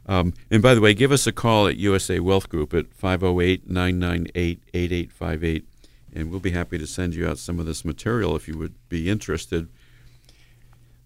Um, 0.06 0.34
and 0.50 0.62
by 0.62 0.74
the 0.76 0.82
way, 0.82 0.94
give 0.94 1.12
us 1.12 1.28
a 1.28 1.32
call 1.32 1.68
at 1.68 1.78
USA 1.78 2.20
Wealth 2.20 2.50
Group 2.50 2.74
at 2.74 2.94
508 2.94 3.70
998 3.70 4.62
8858, 4.74 5.66
and 6.14 6.30
we'll 6.32 6.40
be 6.40 6.52
happy 6.52 6.78
to 6.78 6.88
send 6.88 7.16
you 7.16 7.28
out 7.28 7.38
some 7.38 7.60
of 7.60 7.66
this 7.66 7.84
material 7.86 8.36
if 8.36 8.48
you 8.48 8.58
would 8.58 8.76
be 8.90 9.10
interested. 9.10 9.68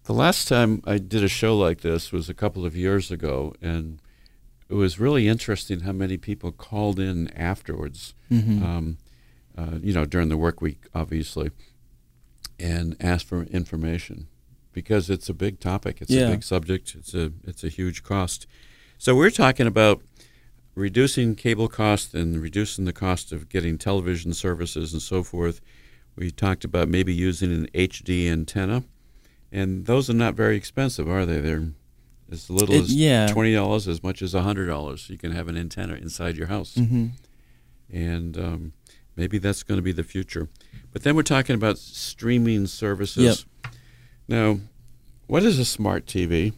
The 0.06 0.14
last 0.14 0.48
time 0.48 0.82
I 0.86 0.98
did 0.98 1.24
a 1.24 1.28
show 1.30 1.58
like 1.58 1.82
this 1.82 2.12
was 2.12 2.30
a 2.30 2.34
couple 2.34 2.66
of 2.66 2.76
years 2.76 3.10
ago, 3.12 3.54
and 3.62 4.00
it 4.70 4.74
was 4.74 5.00
really 5.00 5.28
interesting 5.28 5.82
how 5.82 5.94
many 5.94 6.18
people 6.18 6.52
called 6.52 7.00
in 7.00 7.30
afterwards, 7.30 8.14
Mhm. 8.30 8.62
um, 8.64 8.98
uh, 9.58 9.80
you 9.82 9.94
know, 9.94 10.06
during 10.06 10.30
the 10.30 10.38
work 10.38 10.62
week, 10.62 10.84
obviously, 10.94 11.52
and 12.60 12.96
asked 13.00 13.28
for 13.28 13.44
information 13.44 14.28
because 14.74 15.10
it's 15.10 15.30
a 15.30 15.34
big 15.34 15.60
topic. 15.60 16.02
It's 16.02 16.12
Yeah. 16.12 16.28
a 16.28 16.32
big 16.32 16.44
subject. 16.44 16.96
It's 16.96 17.14
a 17.14 17.32
it's 17.46 17.64
a 17.64 17.70
huge 17.70 18.04
cost. 18.04 18.46
So 18.98 19.16
we're 19.16 19.30
talking 19.32 19.68
about 19.68 20.02
reducing 20.76 21.36
cable 21.36 21.68
cost 21.68 22.14
and 22.14 22.42
reducing 22.42 22.86
the 22.86 22.94
cost 22.94 23.32
of 23.32 23.50
getting 23.50 23.78
television 23.78 24.34
services 24.34 24.94
and 24.94 25.02
so 25.02 25.24
forth. 25.24 25.62
We 26.16 26.32
talked 26.32 26.64
about 26.64 26.90
maybe 26.90 27.14
using 27.14 27.52
an 27.52 27.68
HD 27.74 28.28
antenna, 28.30 28.84
and 29.52 29.86
those 29.86 30.10
are 30.10 30.14
not 30.16 30.36
very 30.36 30.56
expensive, 30.56 31.10
are 31.10 31.26
they? 31.26 31.40
They're 31.40 31.70
as 32.32 32.50
little 32.50 32.76
It- 32.76 32.82
as 32.84 32.94
yeah. 32.96 33.28
twenty 33.28 33.54
dollars, 33.54 33.88
as 33.88 34.04
much 34.04 34.22
as 34.22 34.34
hundred 34.34 34.68
dollars. 34.68 35.10
You 35.10 35.18
can 35.18 35.32
have 35.32 35.48
an 35.48 35.58
antenna 35.58 35.96
inside 35.96 36.36
your 36.38 36.48
house 36.48 36.76
hmm 36.76 37.08
and 37.92 38.38
um, 38.40 38.74
maybe 39.16 39.38
that's 39.38 39.62
going 39.62 39.78
to 39.78 39.82
be 39.84 39.92
the 39.92 40.04
future. 40.04 40.50
But 40.92 41.04
then 41.04 41.16
we're 41.16 41.22
talking 41.22 41.54
about 41.56 41.78
streaming 41.78 42.66
services. 42.66 43.46
Yep. 43.64 43.74
Now, 44.28 44.60
what 45.28 45.44
is 45.44 45.60
a 45.60 45.66
smart 45.66 46.08
TV? 46.08 46.54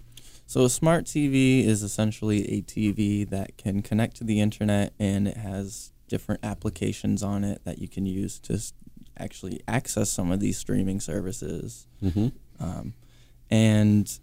So 0.56 0.64
a 0.64 0.70
smart 0.70 1.04
TV 1.04 1.66
is 1.66 1.84
essentially 1.84 2.50
a 2.50 2.62
TV 2.62 3.30
that 3.30 3.58
can 3.58 3.82
connect 3.82 4.16
to 4.16 4.24
the 4.24 4.40
internet, 4.40 4.94
and 4.98 5.28
it 5.28 5.36
has 5.36 5.92
different 6.08 6.46
applications 6.46 7.22
on 7.22 7.44
it 7.44 7.66
that 7.66 7.80
you 7.80 7.90
can 7.90 8.06
use 8.06 8.40
to 8.40 8.58
actually 9.18 9.60
access 9.68 10.10
some 10.10 10.32
of 10.32 10.40
these 10.40 10.58
streaming 10.58 11.02
services. 11.02 11.88
Mm-hmm. 12.02 12.28
Um, 12.64 12.94
and 13.52 14.18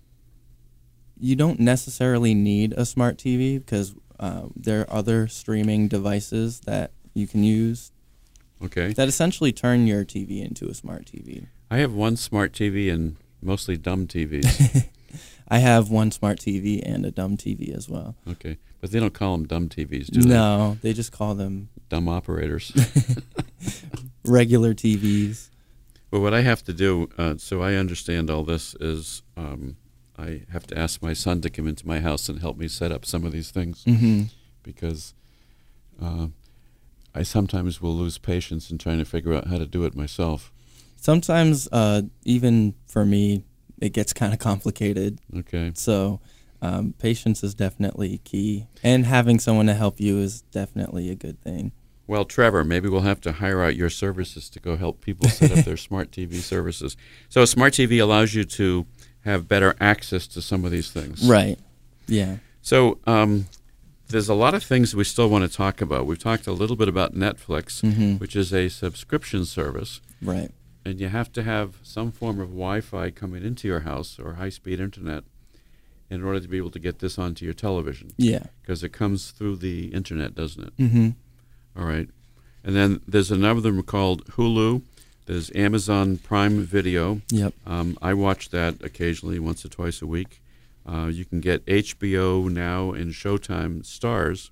you 1.21 1.37
don't 1.37 1.61
necessarily 1.61 2.33
need 2.33 2.73
a 2.79 2.87
smart 2.87 3.19
TV 3.19 3.59
because 3.59 3.95
uh, 4.19 4.45
there 4.57 4.81
are 4.81 4.91
other 4.91 5.29
streaming 5.29 5.87
devices 5.87 6.61
that 6.61 6.93
you 7.13 7.27
can 7.27 7.45
use 7.45 7.93
Okay. 8.65 8.95
that 8.95 9.07
essentially 9.07 9.53
turn 9.53 9.87
your 9.87 10.07
TV 10.07 10.43
into 10.43 10.67
a 10.71 10.73
smart 10.73 11.05
TV. 11.05 11.49
I 11.71 11.77
have 11.77 11.93
one 11.93 12.17
smart 12.17 12.53
TV 12.53 12.91
and 12.91 13.17
mostly 13.43 13.77
dumb 13.77 14.07
TVs. 14.07 14.89
I 15.49 15.59
have 15.59 15.91
one 15.91 16.11
smart 16.11 16.39
TV 16.39 16.81
and 16.85 17.05
a 17.05 17.11
dumb 17.11 17.37
TV 17.37 17.75
as 17.77 17.89
well. 17.89 18.15
okay. 18.29 18.59
But 18.81 18.91
they 18.91 18.99
don't 18.99 19.15
call 19.15 19.37
them 19.37 19.47
dumb 19.47 19.69
TVs, 19.69 20.07
do 20.09 20.23
they? 20.23 20.29
No, 20.35 20.77
they 20.83 20.93
just 20.93 21.13
call 21.13 21.35
them 21.37 21.69
Dumb 21.89 22.09
operators. 22.09 22.73
regular 24.25 24.75
TVs. 24.75 25.51
Well, 26.11 26.21
what 26.21 26.35
I 26.35 26.41
have 26.43 26.63
to 26.65 26.73
do, 26.73 27.09
uh, 27.17 27.37
so 27.39 27.63
I 27.63 27.75
understand 27.75 28.29
all 28.29 28.43
this, 28.45 28.75
is 28.81 29.23
um, 29.37 29.77
I 30.19 30.43
have 30.53 30.67
to 30.69 30.79
ask 30.79 31.01
my 31.03 31.13
son 31.13 31.41
to 31.43 31.51
come 31.51 31.67
into 31.69 31.87
my 31.87 32.01
house 32.01 32.29
and 32.29 32.41
help 32.41 32.57
me 32.57 32.69
set 32.69 32.93
up 32.93 33.05
some 33.07 33.25
of 33.25 33.33
these 33.33 33.51
things 33.51 33.85
hmm 33.85 34.25
because 34.63 35.13
uh, 36.01 36.29
I 37.15 37.23
sometimes 37.25 37.83
will 37.83 37.95
lose 37.97 38.17
patience 38.17 38.71
in 38.71 38.79
trying 38.79 38.99
to 38.99 39.05
figure 39.05 39.35
out 39.35 39.49
how 39.49 39.59
to 39.59 39.67
do 39.67 39.85
it 39.85 39.97
myself. 39.97 40.53
Sometimes, 40.97 41.69
uh, 41.73 42.03
even 42.25 42.75
for 42.87 43.05
me, 43.05 43.43
it 43.83 43.93
gets 43.93 44.13
kind 44.13 44.33
of 44.33 44.39
complicated. 44.39 45.19
Okay. 45.37 45.73
So, 45.75 46.21
um, 46.63 46.95
patience 46.99 47.43
is 47.43 47.55
definitely 47.55 48.19
key, 48.25 48.67
and 48.83 49.05
having 49.05 49.39
someone 49.41 49.67
to 49.67 49.75
help 49.75 50.01
you 50.01 50.19
is 50.19 50.43
definitely 50.53 51.11
a 51.11 51.15
good 51.17 51.41
thing. 51.43 51.73
Well, 52.07 52.25
Trevor, 52.25 52.63
maybe 52.65 52.89
we'll 52.89 53.01
have 53.03 53.21
to 53.23 53.33
hire 53.33 53.63
out 53.63 53.75
your 53.77 53.91
services 53.91 54.49
to 54.51 54.61
go 54.61 54.77
help 54.77 55.01
people 55.01 55.29
set 55.29 55.57
up 55.57 55.65
their 55.65 55.77
smart 55.77 56.11
TV 56.11 56.35
services. 56.53 56.97
So, 57.29 57.43
a 57.43 57.47
smart 57.47 57.73
TV 57.75 58.01
allows 58.01 58.35
you 58.35 58.45
to 58.45 58.87
have 59.25 59.49
better 59.49 59.75
access 59.81 60.27
to 60.29 60.43
some 60.43 60.65
of 60.65 60.71
these 60.71 60.91
things. 60.91 61.29
Right. 61.29 61.59
Yeah. 62.07 62.37
So, 62.61 62.99
um, 63.07 63.47
there's 64.09 64.29
a 64.29 64.35
lot 64.35 64.53
of 64.55 64.63
things 64.63 64.95
we 64.95 65.05
still 65.05 65.29
want 65.29 65.49
to 65.49 65.57
talk 65.57 65.81
about. 65.81 66.07
We've 66.07 66.19
talked 66.19 66.47
a 66.47 66.53
little 66.53 66.77
bit 66.77 66.87
about 66.89 67.15
Netflix, 67.15 67.83
Mhm. 67.83 68.21
which 68.21 68.37
is 68.37 68.53
a 68.53 68.69
subscription 68.69 69.45
service, 69.47 70.01
Right. 70.21 70.51
And 70.85 71.01
you 71.01 71.09
have 71.09 71.31
to 71.33 71.43
have 71.43 71.77
some 71.83 72.11
form 72.11 72.41
of 72.41 72.49
Wi-Fi 72.49 73.11
coming 73.11 73.45
into 73.45 73.69
your 73.69 73.81
house 73.81 74.19
or 74.19 74.35
high-speed 74.35 74.81
internet 74.81 75.23
in 76.11 76.23
order 76.25 76.41
to 76.41 76.49
be 76.49 76.57
able 76.57 76.71
to 76.73 76.79
get 76.81 76.99
this 76.99 77.19
onto 77.19 77.45
your 77.45 77.55
television 77.55 78.11
Yeah. 78.17 78.45
because 78.61 78.83
it 78.83 78.91
comes 78.93 79.31
through 79.31 79.57
the 79.57 79.87
internet, 79.95 80.35
doesn't 80.35 80.65
it? 80.65 80.77
Mm-hmm. 80.77 81.09
All 81.79 81.87
right. 81.87 82.09
And 82.65 82.75
then 82.77 83.01
there's 83.09 83.31
another 83.31 83.73
one 83.73 83.83
called 83.85 84.25
Hulu. 84.27 84.83
There's 85.27 85.51
Amazon 85.55 86.19
Prime 86.19 86.65
Video. 86.65 87.23
Yep. 87.31 87.55
Um, 87.67 87.97
I 88.03 88.13
watch 88.15 88.51
that 88.51 88.83
occasionally, 88.83 89.39
once 89.39 89.65
or 89.65 89.69
twice 89.69 90.03
a 90.03 90.07
week. 90.07 90.43
Uh, 90.85 91.07
you 91.13 91.25
can 91.25 91.41
get 91.41 91.65
HBO 91.67 92.51
now 92.51 92.91
and 92.91 93.13
Showtime 93.13 93.83
Starz 93.85 94.51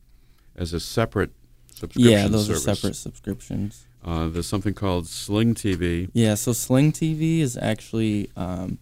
as 0.56 0.72
a 0.72 0.78
separate 0.80 1.32
subscription 1.74 2.02
Yeah, 2.12 2.28
those 2.28 2.46
service. 2.46 2.66
are 2.68 2.74
separate 2.76 2.94
subscriptions. 2.96 3.84
Uh, 4.04 4.28
there's 4.28 4.46
something 4.46 4.74
called 4.74 5.06
Sling 5.06 5.54
TV. 5.54 6.08
Yeah, 6.12 6.34
so 6.34 6.52
Sling 6.52 6.92
TV 6.92 7.40
is 7.40 7.56
actually 7.56 8.30
um, 8.36 8.78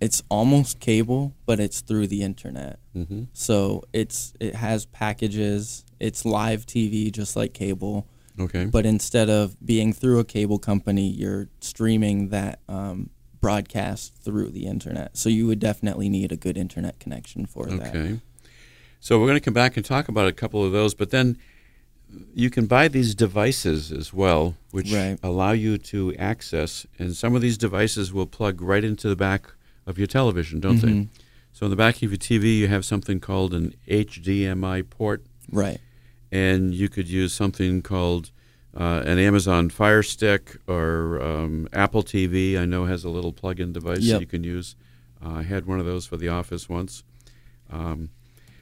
it's 0.00 0.22
almost 0.28 0.80
cable, 0.80 1.34
but 1.44 1.60
it's 1.60 1.80
through 1.80 2.06
the 2.06 2.22
internet. 2.22 2.78
Mm-hmm. 2.96 3.24
So 3.32 3.82
it's 3.92 4.32
it 4.40 4.54
has 4.54 4.86
packages. 4.86 5.84
It's 6.00 6.24
live 6.24 6.64
TV 6.64 7.10
just 7.12 7.34
like 7.36 7.52
cable, 7.52 8.06
Okay. 8.38 8.66
but 8.66 8.86
instead 8.86 9.28
of 9.28 9.56
being 9.64 9.92
through 9.92 10.20
a 10.20 10.24
cable 10.24 10.58
company, 10.58 11.08
you're 11.10 11.48
streaming 11.60 12.28
that 12.28 12.60
um, 12.68 13.10
broadcast 13.40 14.14
through 14.22 14.50
the 14.50 14.66
internet. 14.66 15.16
So 15.16 15.28
you 15.28 15.46
would 15.48 15.58
definitely 15.58 16.08
need 16.08 16.30
a 16.32 16.36
good 16.36 16.56
internet 16.56 17.00
connection 17.00 17.46
for 17.46 17.66
that. 17.66 17.94
Okay. 17.94 18.20
So 19.00 19.18
we're 19.18 19.26
going 19.26 19.38
to 19.38 19.44
come 19.44 19.54
back 19.54 19.76
and 19.76 19.84
talk 19.84 20.08
about 20.08 20.26
a 20.28 20.32
couple 20.32 20.64
of 20.64 20.72
those, 20.72 20.94
but 20.94 21.10
then 21.10 21.36
you 22.34 22.50
can 22.50 22.66
buy 22.66 22.88
these 22.88 23.14
devices 23.14 23.92
as 23.92 24.12
well, 24.12 24.56
which 24.70 24.92
Right. 24.92 25.18
allow 25.22 25.52
you 25.52 25.76
to 25.78 26.14
access, 26.16 26.86
and 26.98 27.14
some 27.14 27.34
of 27.34 27.42
these 27.42 27.58
devices 27.58 28.12
will 28.12 28.26
plug 28.26 28.60
right 28.62 28.84
into 28.84 29.08
the 29.08 29.16
back 29.16 29.46
of 29.86 29.98
your 29.98 30.06
television, 30.06 30.60
don't 30.60 30.80
they? 30.80 30.88
Mhm. 30.88 31.08
So 31.52 31.66
in 31.66 31.70
the 31.70 31.76
back 31.76 31.96
of 31.96 32.10
your 32.10 32.16
TV, 32.16 32.58
you 32.58 32.68
have 32.68 32.84
something 32.84 33.20
called 33.20 33.52
an 33.52 33.74
HDMI 33.88 34.82
port, 34.82 35.24
Right. 35.50 35.80
and 36.30 36.74
you 36.74 36.88
could 36.88 37.08
use 37.08 37.32
something 37.32 37.82
called 37.82 38.30
uh, 38.76 39.02
an 39.06 39.18
Amazon 39.18 39.70
Fire 39.70 40.02
Stick 40.04 40.58
or 40.68 41.20
um, 41.20 41.68
Apple 41.72 42.02
TV. 42.04 42.56
I 42.56 42.64
know 42.64 42.84
has 42.84 43.02
a 43.02 43.08
little 43.08 43.32
plug-in 43.32 43.72
device 43.72 44.02
Yep. 44.02 44.14
that 44.14 44.20
you 44.20 44.26
can 44.26 44.44
use. 44.44 44.76
Uh, 45.24 45.30
I 45.30 45.42
had 45.42 45.66
one 45.66 45.80
of 45.80 45.86
those 45.86 46.06
for 46.06 46.16
the 46.16 46.28
office 46.28 46.68
once. 46.68 47.02
Um, 47.70 48.10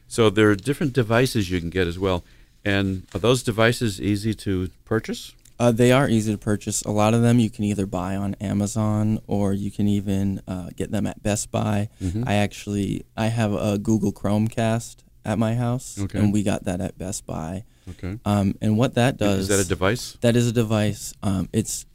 so 0.08 0.30
there 0.30 0.48
are 0.48 0.54
different 0.56 0.92
devices 0.94 1.50
you 1.50 1.60
can 1.60 1.68
get 1.70 1.86
as 1.86 1.98
well. 1.98 2.24
And 2.66 3.04
are 3.14 3.18
those 3.20 3.42
devices 3.42 4.00
easy 4.00 4.34
to 4.34 4.68
purchase? 4.84 5.32
Uh, 5.58 5.72
they 5.72 5.90
are 5.92 6.06
easy 6.08 6.32
to 6.32 6.38
purchase. 6.38 6.82
A 6.82 6.90
lot 6.90 7.14
of 7.14 7.22
them 7.22 7.38
you 7.38 7.48
can 7.48 7.64
either 7.64 7.86
buy 7.86 8.14
on 8.16 8.34
Amazon 8.40 9.20
or 9.26 9.54
you 9.54 9.70
can 9.70 9.88
even 9.88 10.42
uh, 10.46 10.68
get 10.76 10.90
them 10.90 11.06
at 11.06 11.22
Best 11.22 11.50
Buy. 11.50 11.88
Mhm. 12.02 12.24
I 12.26 12.34
actually 12.34 13.06
I 13.16 13.28
have 13.28 13.52
a 13.54 13.78
Google 13.78 14.12
Chromecast 14.12 14.96
at 15.24 15.38
my 15.38 15.54
house, 15.54 15.98
Okay. 15.98 16.18
and 16.18 16.32
we 16.32 16.42
got 16.42 16.64
that 16.64 16.80
at 16.82 16.98
Best 16.98 17.24
Buy. 17.26 17.64
Okay. 17.88 18.18
Um, 18.26 18.54
and 18.60 18.76
what 18.76 18.94
that 18.94 19.16
does 19.16 19.42
Is 19.42 19.48
that 19.48 19.60
a 19.60 19.64
device? 19.68 20.18
that 20.20 20.36
is 20.36 20.46
a 20.48 20.52
device. 20.52 21.14
Um, 21.22 21.48
it's 21.54 21.86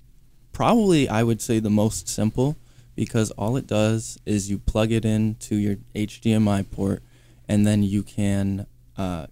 probably 0.53 1.07
I 1.07 1.21
would 1.21 1.41
say 1.41 1.59
the 1.59 1.69
most 1.69 2.07
simple 2.09 2.57
because 2.95 3.29
all 3.31 3.57
it 3.57 3.67
does 3.67 4.17
is 4.25 4.49
you 4.49 4.57
plug 4.57 4.91
it 4.91 5.05
into 5.05 5.55
your 5.55 5.75
HDMI 5.95 6.63
port, 6.71 7.03
and 7.47 7.67
then 7.67 7.83
you 7.83 8.01
can 8.03 8.65
uh, 8.97 9.27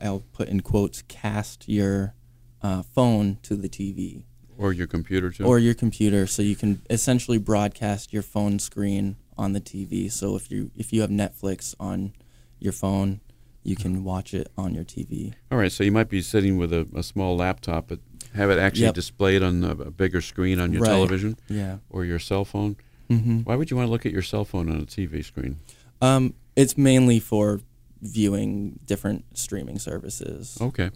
I'll 0.00 0.24
put 0.32 0.48
in 0.48 0.60
quotes 0.60 1.02
cast 1.02 1.68
your 1.68 2.14
uh, 2.62 2.82
phone 2.82 3.38
to 3.42 3.56
the 3.56 3.68
TV 3.68 4.24
Or 4.58 4.72
your 4.72 4.86
computer 4.86 5.30
too? 5.30 5.44
or 5.44 5.58
your 5.58 5.74
computer, 5.74 6.26
so 6.26 6.42
you 6.42 6.56
can 6.56 6.82
essentially 6.90 7.38
broadcast 7.38 8.12
your 8.12 8.22
phone 8.22 8.58
screen 8.58 9.16
on 9.38 9.52
the 9.52 9.60
TV. 9.60 10.10
So 10.12 10.36
if 10.36 10.50
you 10.50 10.70
if 10.76 10.92
you 10.92 11.00
have 11.00 11.10
Netflix 11.10 11.74
on 11.80 12.12
your 12.58 12.72
phone, 12.72 13.20
you 13.62 13.76
can 13.76 14.04
watch 14.04 14.34
it 14.34 14.50
on 14.56 14.74
your 14.74 14.84
TV. 14.84 15.32
All 15.50 15.58
right, 15.58 15.72
so 15.72 15.84
you 15.84 15.92
might 15.92 16.08
be 16.08 16.20
sitting 16.22 16.56
with 16.58 16.72
a, 16.72 16.86
a 16.94 17.02
small 17.02 17.36
laptop, 17.36 17.88
but 17.88 18.00
have 18.34 18.50
it 18.50 18.58
actually 18.58 18.84
Yep. 18.86 18.94
displayed 18.94 19.42
on 19.42 19.64
a, 19.64 19.70
a 19.72 19.90
bigger 19.90 20.20
screen 20.20 20.60
on 20.60 20.72
your 20.72 20.82
Right. 20.82 20.88
television 20.90 21.36
Yeah. 21.48 21.78
or 21.90 22.04
your 22.04 22.18
cell 22.18 22.44
phone. 22.44 22.76
hmm 23.08 23.40
Why 23.40 23.56
would 23.56 23.70
you 23.70 23.76
want 23.76 23.86
to 23.88 23.90
look 23.90 24.06
at 24.06 24.12
your 24.12 24.22
cell 24.22 24.44
phone 24.44 24.70
on 24.70 24.76
a 24.80 24.84
TV 24.86 25.24
screen? 25.24 25.58
Um, 26.02 26.34
it's 26.56 26.76
mainly 26.78 27.18
for 27.18 27.60
viewing 28.02 28.78
different 28.84 29.36
streaming 29.36 29.78
services. 29.78 30.58
Okay. 30.60 30.90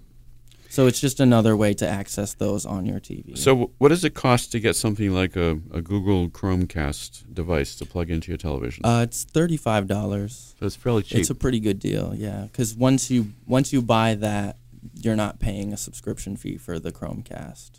So 0.71 0.89
it's 0.89 1.01
just 1.01 1.21
another 1.21 1.57
way 1.57 1.73
to 1.75 1.87
access 1.87 2.35
those 2.35 2.67
on 2.67 2.85
your 2.85 2.99
TV. 2.99 3.39
So, 3.39 3.71
what 3.79 3.91
does 3.91 4.05
it 4.05 4.15
cost 4.15 4.51
to 4.53 4.59
get 4.59 4.75
something 4.75 5.13
like 5.13 5.37
a, 5.37 5.61
a 5.73 5.81
Google 5.81 6.29
Chromecast 6.29 7.33
device 7.33 7.77
to 7.77 7.87
plug 7.87 8.11
into 8.11 8.33
your 8.33 8.39
television? 8.39 8.85
uh, 8.85 9.03
it's 9.05 9.23
thirty 9.23 9.57
five 9.57 9.87
dollars. 9.87 10.57
so 10.59 10.67
it's 10.67 10.75
fairly 10.75 11.05
cheap. 11.05 11.21
It's 11.21 11.31
a 11.31 11.35
pretty 11.37 11.61
good 11.61 11.79
deal, 11.79 12.13
yeah. 12.17 12.43
Because 12.51 12.75
once 12.75 13.09
you 13.09 13.35
once 13.47 13.73
you 13.73 13.83
buy 13.83 14.17
that, 14.17 14.57
you're 14.95 15.15
not 15.15 15.39
paying 15.39 15.73
a 15.73 15.77
subscription 15.77 16.37
fee 16.37 16.57
for 16.57 16.81
the 16.81 16.91
Chromecast. 16.91 17.71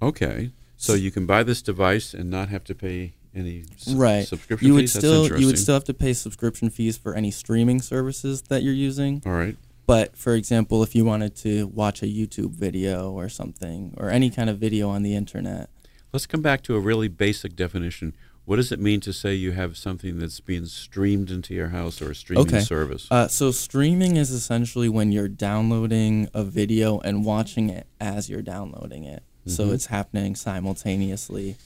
okay, 0.00 0.52
so 0.76 0.94
you 0.94 1.10
can 1.10 1.26
buy 1.26 1.42
this 1.42 1.60
device 1.60 2.14
and 2.14 2.30
not 2.30 2.50
have 2.50 2.62
to 2.64 2.74
pay 2.74 3.14
any 3.34 3.64
s- 3.76 3.88
Right. 3.94 4.26
subscription 4.26 4.68
You 4.68 4.74
would 4.74 4.82
fees. 4.82 4.92
Still 4.94 5.38
you 5.40 5.46
would 5.46 5.58
still 5.58 5.74
have 5.74 5.84
to 5.84 5.94
pay 5.94 6.12
subscription 6.12 6.70
fees 6.70 6.96
for 6.96 7.14
any 7.14 7.30
streaming 7.30 7.80
services 7.80 8.42
that 8.48 8.62
you're 8.62 8.72
using. 8.74 9.22
All 9.26 9.32
right. 9.32 9.56
But 9.86 10.16
for 10.16 10.34
example, 10.34 10.82
if 10.82 10.94
you 10.94 11.04
wanted 11.04 11.34
to 11.36 11.66
watch 11.66 12.02
a 12.02 12.06
YouTube 12.06 12.52
video 12.52 13.10
or 13.12 13.28
something 13.28 13.92
or 13.98 14.08
any 14.08 14.30
kind 14.30 14.48
of 14.48 14.58
video 14.58 14.88
on 14.88 15.02
the 15.02 15.14
internet, 15.14 15.68
Let's 16.12 16.26
come 16.26 16.42
back 16.42 16.62
to 16.62 16.76
a 16.76 16.80
really 16.80 17.08
basic 17.08 17.56
definition. 17.56 18.14
What 18.44 18.54
does 18.56 18.70
it 18.70 18.78
mean 18.78 19.00
to 19.00 19.12
say 19.12 19.34
you 19.34 19.50
have 19.50 19.76
something 19.76 20.20
that's 20.20 20.38
being 20.38 20.66
streamed 20.66 21.28
into 21.28 21.54
your 21.54 21.70
house 21.70 22.00
or 22.00 22.12
a 22.12 22.14
streaming 22.14 22.46
Okay. 22.46 22.60
service? 22.60 23.08
Uh, 23.10 23.26
so 23.26 23.50
streaming 23.50 24.16
is 24.16 24.30
essentially 24.30 24.88
when 24.88 25.10
you're 25.10 25.26
downloading 25.26 26.28
a 26.32 26.44
video 26.44 27.00
and 27.00 27.24
watching 27.24 27.68
it 27.68 27.88
as 28.00 28.30
you're 28.30 28.42
downloading 28.42 29.02
it. 29.02 29.24
So 29.46 29.66
Mhm. 29.68 29.72
it's 29.74 29.86
happening 29.86 30.36
simultaneously, 30.36 31.56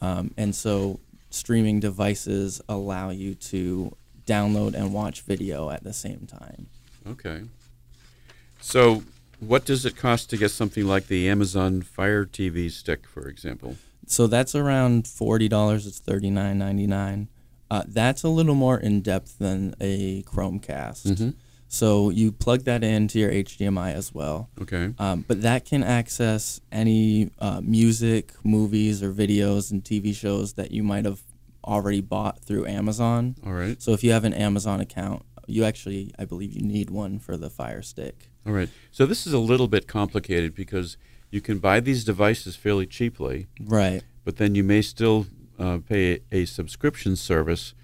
um, 0.00 0.32
and 0.36 0.54
so 0.54 1.00
streaming 1.30 1.80
devices 1.80 2.60
allow 2.68 3.10
you 3.10 3.34
to 3.34 3.96
download 4.26 4.74
and 4.74 4.92
watch 4.92 5.22
video 5.22 5.70
at 5.70 5.82
the 5.84 5.92
same 5.92 6.26
time. 6.26 6.66
Okay. 7.06 7.42
So, 8.60 9.02
what 9.40 9.64
does 9.64 9.84
it 9.84 9.96
cost 9.96 10.30
to 10.30 10.36
get 10.36 10.50
something 10.50 10.86
like 10.86 11.08
the 11.08 11.28
Amazon 11.28 11.82
Fire 11.82 12.24
TV 12.24 12.70
stick, 12.70 13.06
for 13.06 13.28
example? 13.28 13.76
So 14.06 14.26
that's 14.26 14.54
around 14.54 15.06
forty 15.08 15.48
dollars. 15.48 15.86
It's 15.86 15.98
thirty 15.98 16.30
nine 16.30 16.58
ninety 16.58 16.86
nine. 16.86 17.28
Uh, 17.70 17.82
that's 17.88 18.22
a 18.22 18.28
little 18.28 18.54
more 18.54 18.78
in 18.78 19.00
depth 19.00 19.38
than 19.38 19.74
a 19.80 20.22
Chromecast. 20.22 21.06
Mhm. 21.06 21.34
So 21.74 22.10
you 22.10 22.30
plug 22.30 22.62
that 22.66 22.84
into 22.84 23.18
your 23.18 23.32
HDMI 23.32 23.94
as 23.94 24.14
well. 24.14 24.48
Okay. 24.60 24.94
Um, 24.96 25.24
but 25.26 25.42
that 25.42 25.64
can 25.64 25.82
access 25.82 26.60
any 26.70 27.30
uh, 27.40 27.60
music, 27.64 28.32
movies, 28.44 29.02
or 29.02 29.12
videos 29.12 29.72
and 29.72 29.82
TV 29.82 30.14
shows 30.14 30.52
that 30.52 30.70
you 30.70 30.84
might 30.84 31.04
have 31.04 31.22
already 31.64 32.00
bought 32.00 32.38
through 32.38 32.66
Amazon. 32.66 33.34
All 33.44 33.54
right. 33.54 33.82
So 33.82 33.90
if 33.92 34.04
you 34.04 34.12
have 34.12 34.22
an 34.22 34.32
Amazon 34.34 34.80
account, 34.80 35.24
you 35.48 35.64
actually, 35.64 36.12
I 36.16 36.24
believe, 36.26 36.52
you 36.52 36.62
need 36.62 36.90
one 36.90 37.18
for 37.18 37.36
the 37.36 37.50
Fire 37.50 37.82
Stick. 37.82 38.30
All 38.46 38.52
right. 38.52 38.68
So 38.92 39.04
this 39.04 39.26
is 39.26 39.32
a 39.32 39.40
little 39.40 39.66
bit 39.66 39.88
complicated 39.88 40.54
because 40.54 40.96
you 41.32 41.40
can 41.40 41.58
buy 41.58 41.80
these 41.80 42.04
devices 42.04 42.54
fairly 42.54 42.86
cheaply, 42.86 43.48
Right. 43.60 44.04
but 44.24 44.36
then 44.36 44.54
you 44.54 44.62
may 44.62 44.80
still 44.80 45.26
uh, 45.58 45.78
pay 45.78 46.20
a 46.30 46.44
subscription 46.44 47.16
service 47.16 47.74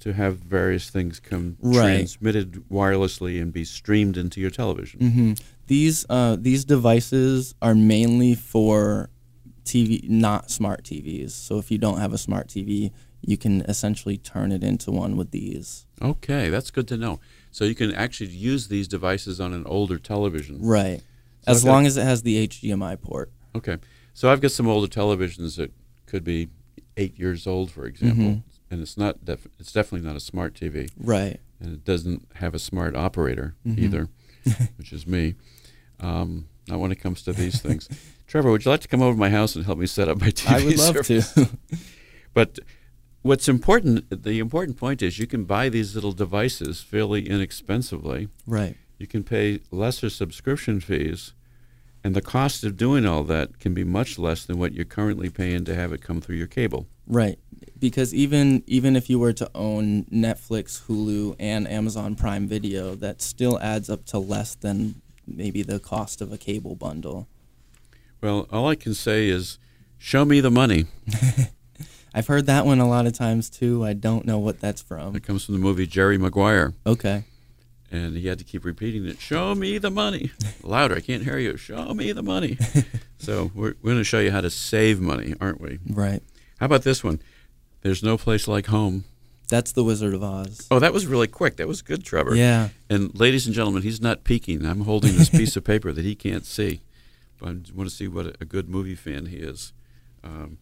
to 0.00 0.12
have 0.12 0.38
various 0.38 0.90
things 0.90 1.20
come 1.20 1.56
Right. 1.60 1.74
transmitted 1.96 2.64
wirelessly 2.70 3.40
and 3.40 3.52
be 3.52 3.64
streamed 3.64 4.16
into 4.16 4.40
your 4.40 4.50
television. 4.50 5.00
hmm 5.10 5.32
These 5.66 6.04
uh, 6.10 6.36
these 6.40 6.64
devices 6.64 7.54
are 7.62 7.74
mainly 7.74 8.34
for 8.34 9.10
TV, 9.64 10.08
not 10.08 10.50
smart 10.50 10.82
TVs. 10.84 11.30
So 11.30 11.58
if 11.58 11.70
you 11.70 11.78
don't 11.78 11.98
have 12.00 12.12
a 12.12 12.18
smart 12.18 12.48
TV, 12.48 12.90
you 13.20 13.36
can 13.36 13.60
essentially 13.62 14.16
turn 14.16 14.50
it 14.52 14.64
into 14.64 14.90
one 14.90 15.16
with 15.16 15.30
these. 15.30 15.86
Okay, 16.02 16.48
that's 16.48 16.70
good 16.70 16.88
to 16.88 16.96
know. 16.96 17.20
So 17.52 17.64
you 17.64 17.74
can 17.74 17.92
actually 17.94 18.30
use 18.30 18.68
these 18.68 18.88
devices 18.88 19.40
on 19.40 19.52
an 19.52 19.64
older 19.66 19.98
television. 19.98 20.60
Right. 20.62 21.02
So 21.44 21.52
As 21.52 21.62
got- 21.64 21.70
long 21.70 21.86
as 21.86 21.96
it 21.96 22.02
has 22.04 22.22
the 22.22 22.48
HDMI 22.48 22.96
port. 23.00 23.30
Okay. 23.54 23.76
So 24.14 24.30
I've 24.30 24.40
got 24.40 24.50
some 24.52 24.66
older 24.66 24.88
televisions 24.88 25.56
that 25.56 25.72
could 26.06 26.24
be 26.24 26.48
eight 26.96 27.18
years 27.18 27.46
old, 27.46 27.70
for 27.70 27.84
example, 27.86 28.24
Mhm. 28.24 28.42
And 28.70 28.80
it's 28.80 28.96
not. 28.96 29.24
Def- 29.24 29.48
it's 29.58 29.72
definitely 29.72 30.06
not 30.06 30.16
a 30.16 30.20
smart 30.20 30.54
TV, 30.54 30.88
Right. 30.98 31.40
and 31.60 31.72
it 31.72 31.84
doesn't 31.84 32.26
have 32.36 32.54
a 32.54 32.58
smart 32.58 32.94
operator 32.96 33.54
Mhm. 33.66 33.78
either, 33.78 34.08
which 34.76 34.92
is 34.92 35.06
me. 35.06 35.34
Um, 35.98 36.46
not 36.68 36.78
when 36.80 36.92
it 36.92 36.96
comes 37.00 37.22
to 37.22 37.32
these 37.32 37.60
things. 37.60 37.88
Trevor, 38.26 38.50
would 38.50 38.64
you 38.64 38.70
like 38.70 38.80
to 38.80 38.88
come 38.88 39.02
over 39.02 39.14
to 39.14 39.18
my 39.18 39.30
house 39.30 39.56
and 39.56 39.64
help 39.66 39.78
me 39.78 39.86
set 39.86 40.08
up 40.08 40.20
my 40.20 40.28
TV? 40.30 40.48
I 40.62 40.64
would 40.64 40.78
love 40.78 40.94
service? 41.06 41.32
to. 41.34 41.48
But 42.32 42.60
what's 43.22 43.48
important, 43.48 44.22
the 44.22 44.38
important 44.38 44.76
point 44.76 45.02
is 45.02 45.18
you 45.18 45.26
can 45.26 45.44
buy 45.44 45.68
these 45.68 45.96
little 45.96 46.12
devices 46.12 46.80
fairly 46.80 47.28
inexpensively, 47.28 48.28
right. 48.46 48.76
you 48.98 49.08
can 49.08 49.24
pay 49.24 49.58
lesser 49.72 50.08
subscription 50.08 50.78
fees, 50.78 51.32
and 52.04 52.14
the 52.14 52.22
cost 52.22 52.62
of 52.62 52.76
doing 52.76 53.04
all 53.04 53.24
that 53.24 53.58
can 53.58 53.74
be 53.74 53.82
much 53.82 54.16
less 54.16 54.44
than 54.44 54.58
what 54.60 54.72
you're 54.74 54.84
currently 54.84 55.28
paying 55.28 55.64
to 55.64 55.74
have 55.74 55.92
it 55.92 56.00
come 56.02 56.20
through 56.20 56.36
your 56.36 56.46
cable. 56.46 56.86
Right. 57.08 57.38
Because 57.80 58.14
even 58.14 58.62
even 58.66 58.94
if 58.94 59.08
you 59.08 59.18
were 59.18 59.32
to 59.32 59.50
own 59.54 60.04
Netflix, 60.04 60.82
Hulu, 60.86 61.34
and 61.40 61.66
Amazon 61.66 62.14
Prime 62.14 62.46
Video, 62.46 62.94
that 62.96 63.22
still 63.22 63.58
adds 63.60 63.88
up 63.88 64.04
to 64.06 64.18
less 64.18 64.54
than 64.54 65.00
maybe 65.26 65.62
the 65.62 65.78
cost 65.80 66.20
of 66.20 66.32
a 66.32 66.38
cable 66.38 66.74
bundle. 66.76 67.26
Well, 68.20 68.46
all 68.52 68.68
I 68.68 68.74
can 68.74 68.92
say 68.94 69.28
is, 69.28 69.58
show 69.96 70.24
me 70.26 70.40
the 70.40 70.50
money. 70.50 70.84
I've 72.14 72.26
heard 72.26 72.46
that 72.46 72.66
one 72.66 72.80
a 72.80 72.88
lot 72.88 73.06
of 73.06 73.12
times 73.14 73.48
too. 73.48 73.84
I 73.84 73.92
don't 73.94 74.26
know 74.26 74.38
what 74.38 74.60
that's 74.60 74.82
from. 74.82 75.16
It 75.16 75.22
comes 75.22 75.44
from 75.46 75.54
the 75.54 75.60
movie 75.60 75.86
Jerry 75.86 76.18
Maguire, 76.18 76.74
Okay. 76.84 77.24
and 77.90 78.16
he 78.16 78.26
had 78.26 78.38
to 78.40 78.44
keep 78.44 78.64
repeating 78.64 79.06
it. 79.06 79.20
Show 79.20 79.54
me 79.54 79.78
the 79.78 79.90
money. 79.90 80.32
Louder, 80.62 80.96
I 80.96 81.00
can't 81.00 81.22
hear 81.22 81.38
you. 81.38 81.56
Show 81.56 81.94
me 81.94 82.12
the 82.12 82.22
money. 82.22 82.58
so 83.18 83.52
we're, 83.54 83.74
we're 83.80 83.92
going 83.92 83.98
to 83.98 84.04
show 84.04 84.18
you 84.20 84.32
how 84.32 84.40
to 84.40 84.50
save 84.50 85.00
money, 85.00 85.34
aren't 85.40 85.60
we? 85.60 85.78
Right. 85.88 86.22
How 86.58 86.66
about 86.66 86.82
this 86.82 87.02
one? 87.04 87.22
There's 87.82 88.02
no 88.02 88.16
place 88.18 88.46
like 88.46 88.66
home. 88.66 89.04
That's 89.48 89.72
the 89.72 89.82
Wizard 89.82 90.14
of 90.14 90.22
Oz. 90.22 90.68
Oh, 90.70 90.78
that 90.78 90.92
was 90.92 91.06
really 91.06 91.26
quick. 91.26 91.56
That 91.56 91.66
was 91.66 91.82
good, 91.82 92.04
Trevor. 92.04 92.36
Yeah. 92.36 92.68
And 92.88 93.18
ladies 93.18 93.46
and 93.46 93.54
gentlemen, 93.54 93.82
he's 93.82 94.00
not 94.00 94.22
peeking. 94.22 94.64
I'm 94.64 94.82
holding 94.82 95.16
this 95.16 95.28
piece 95.28 95.56
of 95.56 95.64
paper 95.64 95.92
that 95.92 96.04
he 96.04 96.14
can't 96.14 96.46
see. 96.46 96.82
But 97.38 97.48
I 97.48 97.52
want 97.74 97.88
to 97.88 97.94
see 97.94 98.06
what 98.06 98.36
a, 98.40 98.44
good 98.44 98.68
movie 98.68 98.94
fan 98.94 99.26
he 99.26 99.38
is. 99.38 99.72
Um, 100.22 100.58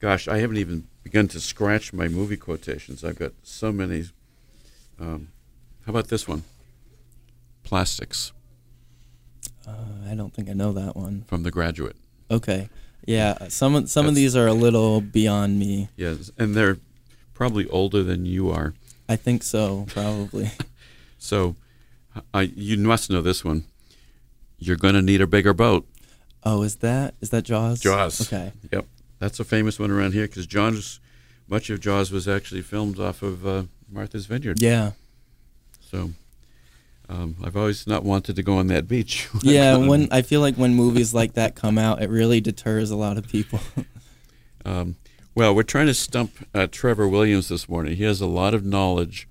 gosh, 0.00 0.26
I 0.26 0.38
haven't 0.38 0.56
even 0.56 0.88
begun 1.04 1.28
to 1.28 1.40
scratch 1.40 1.92
my 1.92 2.08
movie 2.08 2.36
quotations. 2.36 3.04
I've 3.04 3.18
got 3.18 3.32
so 3.42 3.70
many. 3.70 4.06
Um, 4.98 5.28
how 5.86 5.90
about 5.90 6.08
this 6.08 6.26
one? 6.26 6.42
Plastics 7.62 8.32
Uh, 9.66 9.72
I 10.10 10.14
don't 10.14 10.34
think 10.34 10.48
I 10.48 10.54
know 10.54 10.72
that 10.72 10.96
one. 10.96 11.24
from 11.28 11.42
The 11.44 11.50
Graduate. 11.50 11.96
Okay. 12.30 12.68
Yeah. 13.06 13.48
Some 13.48 13.74
of 13.74 13.90
some 13.90 14.06
of 14.06 14.14
That's- 14.14 14.22
these 14.22 14.36
are 14.36 14.46
a 14.46 14.54
little 14.54 15.00
beyond 15.00 15.58
me. 15.58 15.88
Yes, 15.96 16.30
and 16.38 16.54
they're 16.54 16.78
probably 17.34 17.68
older 17.68 18.02
than 18.02 18.24
you 18.26 18.50
are. 18.50 18.74
I 19.08 19.16
think 19.16 19.42
so. 19.42 19.86
Probably. 19.88 20.50
So 21.18 21.56
I, 22.34 22.42
you 22.42 22.76
must 22.76 23.08
know 23.08 23.22
this 23.22 23.42
one. 23.42 23.64
You're 24.58 24.76
going 24.76 24.92
to 24.92 25.00
need 25.00 25.22
a 25.22 25.26
bigger 25.26 25.54
boat. 25.54 25.86
oh, 26.44 26.62
is 26.62 26.76
that 26.76 27.14
is 27.22 27.30
that 27.30 27.44
Jaws? 27.44 27.80
Jaws. 27.80 28.20
Okay. 28.30 28.52
Yep, 28.70 28.86
that's 29.20 29.40
a 29.40 29.44
famous 29.44 29.78
one 29.78 29.90
around 29.90 30.12
here 30.12 30.26
because 30.26 30.46
Jaws, 30.46 31.00
much 31.48 31.70
of 31.70 31.80
Jaws 31.80 32.10
was 32.12 32.28
actually 32.28 32.60
filmed 32.60 32.98
off 33.00 33.22
of 33.22 33.46
uh, 33.46 33.62
Martha's 33.90 34.26
Vineyard. 34.26 34.60
Yeah. 34.60 34.90
So 35.80 36.10
um, 37.08 37.36
I've 37.42 37.56
always 37.56 37.86
not 37.86 38.02
wanted 38.04 38.36
to 38.36 38.42
go 38.42 38.56
on 38.58 38.68
that 38.68 38.88
beach. 38.88 39.28
when 39.32 39.40
Yeah. 39.42 39.76
When 39.76 40.08
I 40.10 40.22
feel 40.22 40.40
like 40.40 40.56
when 40.56 40.74
movies 40.74 41.12
like 41.12 41.34
that 41.34 41.54
come 41.54 41.78
out, 41.78 42.02
it 42.02 42.08
really 42.08 42.40
deters 42.40 42.90
a 42.90 42.96
lot 42.96 43.16
of 43.18 43.28
people. 43.28 43.60
Um, 44.66 44.96
well, 45.34 45.54
we're 45.54 45.62
trying 45.62 45.88
to 45.88 45.94
stump 45.94 46.48
uh, 46.54 46.66
Trevor 46.70 47.06
Williams 47.06 47.48
this 47.48 47.68
morning. 47.68 47.96
He 47.96 48.04
has 48.04 48.22
a 48.22 48.26
lot 48.26 48.54
of 48.54 48.64
knowledge. 48.64 49.28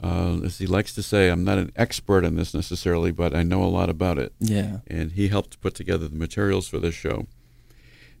Uh, 0.00 0.38
as 0.44 0.58
he 0.58 0.66
likes 0.66 0.94
to 0.94 1.02
say, 1.02 1.28
I'm 1.28 1.42
not 1.42 1.58
an 1.58 1.72
expert 1.74 2.24
in 2.24 2.36
this 2.36 2.54
necessarily, 2.54 3.10
but 3.10 3.34
I 3.34 3.42
know 3.42 3.64
a 3.64 3.66
lot 3.66 3.90
about 3.90 4.16
it. 4.16 4.32
yeah. 4.38 4.78
and 4.86 5.10
he 5.10 5.26
helped 5.26 5.60
put 5.60 5.74
together 5.74 6.06
the 6.06 6.14
materials 6.14 6.68
for 6.68 6.78
this 6.78 6.94
show. 6.94 7.26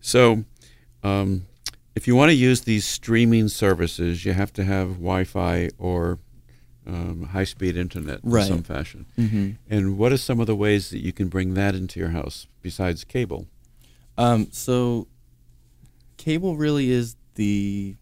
So, 0.00 0.44
um, 1.04 1.46
if 1.94 2.08
you 2.08 2.16
want 2.16 2.30
to 2.30 2.34
use 2.34 2.62
these 2.62 2.86
streaming 2.86 3.48
services, 3.48 4.24
you 4.24 4.32
have 4.32 4.52
to 4.54 4.64
have 4.64 4.94
Wi-Fi 4.94 5.70
or 5.78 6.18
um, 6.86 7.28
high-speed 7.32 7.76
internet 7.76 8.20
in 8.24 8.42
some 8.44 8.62
fashion. 8.62 9.06
hmm 9.16 9.50
And 9.68 9.98
what 9.98 10.12
are 10.12 10.16
some 10.18 10.40
of 10.40 10.46
the 10.46 10.56
ways 10.56 10.90
that 10.90 11.00
you 11.00 11.12
can 11.12 11.28
bring 11.28 11.54
that 11.54 11.74
into 11.74 11.98
your 12.00 12.10
house 12.10 12.46
besides 12.62 13.04
cable? 13.04 13.46
Um, 14.18 14.48
so 14.52 15.08
cable 16.16 16.56
really 16.56 16.90
is 16.90 17.16
the 17.34 17.96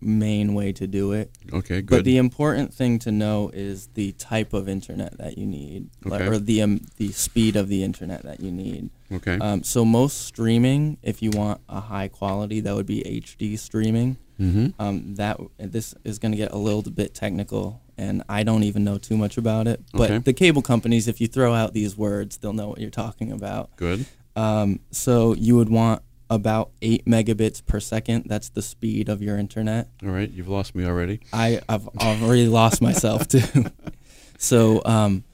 main 0.00 0.54
way 0.54 0.72
to 0.72 0.86
do 0.86 1.12
it. 1.12 1.30
Okay, 1.52 1.80
good. 1.82 1.88
But 1.96 2.04
the 2.04 2.18
important 2.18 2.72
thing 2.72 2.98
to 3.00 3.10
know 3.10 3.50
is 3.52 3.88
the 3.94 4.12
type 4.12 4.52
of 4.52 4.68
internet 4.68 5.18
that 5.18 5.36
you 5.38 5.46
need, 5.46 5.88
like, 6.04 6.20
Okay. 6.20 6.30
or 6.30 6.38
the 6.38 6.62
um, 6.62 6.80
the 6.98 7.10
speed 7.12 7.56
of 7.56 7.68
the 7.68 7.82
internet 7.82 8.22
that 8.22 8.40
you 8.40 8.52
need. 8.52 8.90
okay. 9.10 9.38
Um, 9.40 9.62
so 9.64 9.84
most 9.84 10.18
streaming, 10.22 10.98
if 11.02 11.20
you 11.22 11.30
want 11.30 11.60
a 11.68 11.80
high 11.80 12.08
quality, 12.08 12.60
that 12.60 12.74
would 12.76 12.86
be 12.86 13.02
HD 13.02 13.58
streaming. 13.58 14.18
mm-hmm. 14.38 14.68
Um, 14.80 15.14
that 15.16 15.40
this 15.58 15.94
is 16.04 16.20
going 16.20 16.30
to 16.32 16.38
get 16.38 16.52
a 16.52 16.58
little 16.58 16.82
bit 16.82 17.12
technical, 17.12 17.80
and 17.98 18.22
I 18.28 18.42
don't 18.44 18.62
even 18.62 18.84
know 18.84 18.96
too 18.96 19.16
much 19.16 19.36
about 19.36 19.66
it. 19.66 19.82
But 19.92 20.10
Okay. 20.10 20.18
the 20.18 20.32
cable 20.32 20.62
companies, 20.62 21.08
if 21.08 21.20
you 21.20 21.26
throw 21.26 21.52
out 21.52 21.74
these 21.74 21.96
words, 21.96 22.36
they'll 22.38 22.52
know 22.52 22.68
what 22.68 22.78
you're 22.78 22.90
talking 22.90 23.32
about. 23.32 23.74
Good. 23.76 24.06
Um, 24.36 24.80
so 24.90 25.34
you 25.34 25.56
would 25.56 25.68
want 25.68 26.02
about 26.30 26.70
eight 26.80 27.04
megabits 27.06 27.64
per 27.64 27.80
second. 27.80 28.24
That's 28.26 28.50
the 28.50 28.62
speed 28.62 29.08
of 29.08 29.20
your 29.20 29.36
internet. 29.38 29.88
All 30.04 30.10
right. 30.10 30.30
You've 30.30 30.48
lost 30.48 30.74
me 30.74 30.84
already. 30.86 31.20
I, 31.32 31.60
I've 31.68 31.88
already 31.98 32.46
lost 32.46 32.80
myself 32.80 33.26
too. 33.28 33.64
so 34.38 34.80
um, 34.84 35.24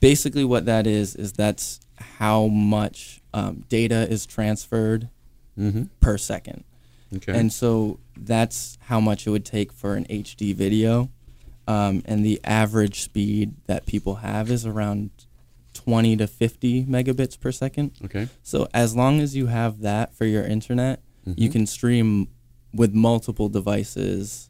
basically, 0.00 0.44
what 0.44 0.66
that 0.66 0.86
is 0.86 1.16
is 1.16 1.32
that's 1.32 1.80
how 1.98 2.46
much 2.46 3.20
um, 3.34 3.64
data 3.68 4.08
is 4.10 4.26
transferred 4.26 5.08
Mm-hmm. 5.58 5.84
per 6.02 6.18
second, 6.18 6.64
Okay. 7.16 7.32
and 7.32 7.50
so 7.50 7.98
that's 8.14 8.76
how 8.82 9.00
much 9.00 9.26
it 9.26 9.30
would 9.30 9.46
take 9.46 9.72
for 9.72 9.94
an 9.94 10.04
HD 10.10 10.54
video. 10.54 11.08
Um, 11.68 12.02
and 12.04 12.24
the 12.24 12.40
average 12.44 13.00
speed 13.02 13.54
that 13.66 13.86
people 13.86 14.16
have 14.16 14.50
is 14.50 14.64
around 14.64 15.10
20 15.74 16.16
to 16.18 16.26
50 16.26 16.84
megabits 16.84 17.38
per 17.38 17.52
second. 17.52 17.92
okay. 18.04 18.28
So 18.42 18.68
as 18.72 18.94
long 18.96 19.20
as 19.20 19.34
you 19.36 19.46
have 19.46 19.80
that 19.80 20.14
for 20.14 20.24
your 20.24 20.44
internet, 20.44 21.00
you 21.24 21.48
Mhm. 21.48 21.52
can 21.52 21.66
stream 21.66 22.28
with 22.72 22.94
multiple 22.94 23.48
devices 23.48 24.48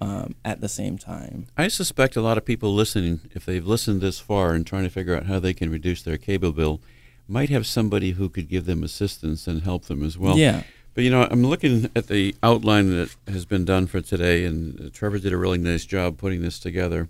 um, 0.00 0.36
at 0.44 0.60
the 0.60 0.68
same 0.68 0.96
time. 0.96 1.46
I 1.56 1.66
suspect 1.66 2.14
a 2.14 2.20
lot 2.20 2.38
of 2.38 2.44
people 2.44 2.72
listening, 2.72 3.18
if 3.34 3.44
they've 3.44 3.66
listened 3.66 4.00
this 4.00 4.20
far 4.20 4.54
and 4.54 4.64
trying 4.64 4.84
to 4.84 4.90
figure 4.90 5.16
out 5.16 5.26
how 5.26 5.40
they 5.40 5.52
can 5.52 5.70
reduce 5.70 6.02
their 6.02 6.16
cable 6.16 6.52
bill, 6.52 6.80
might 7.26 7.48
have 7.50 7.66
somebody 7.66 8.12
who 8.12 8.28
could 8.28 8.48
give 8.48 8.64
them 8.66 8.84
assistance 8.84 9.48
and 9.48 9.62
help 9.62 9.86
them 9.86 10.04
as 10.04 10.16
well. 10.16 10.38
yeah. 10.38 10.62
But 10.98 11.04
you 11.04 11.10
know, 11.12 11.28
I'm 11.30 11.44
looking 11.46 11.88
at 11.94 12.08
the 12.08 12.34
outline 12.42 12.90
that 12.90 13.14
has 13.28 13.44
been 13.44 13.64
done 13.64 13.86
for 13.86 14.00
today, 14.00 14.44
and 14.44 14.92
Trevor 14.92 15.20
did 15.20 15.32
a 15.32 15.36
really 15.36 15.56
nice 15.56 15.84
job 15.84 16.18
putting 16.18 16.42
this 16.42 16.58
together. 16.58 17.08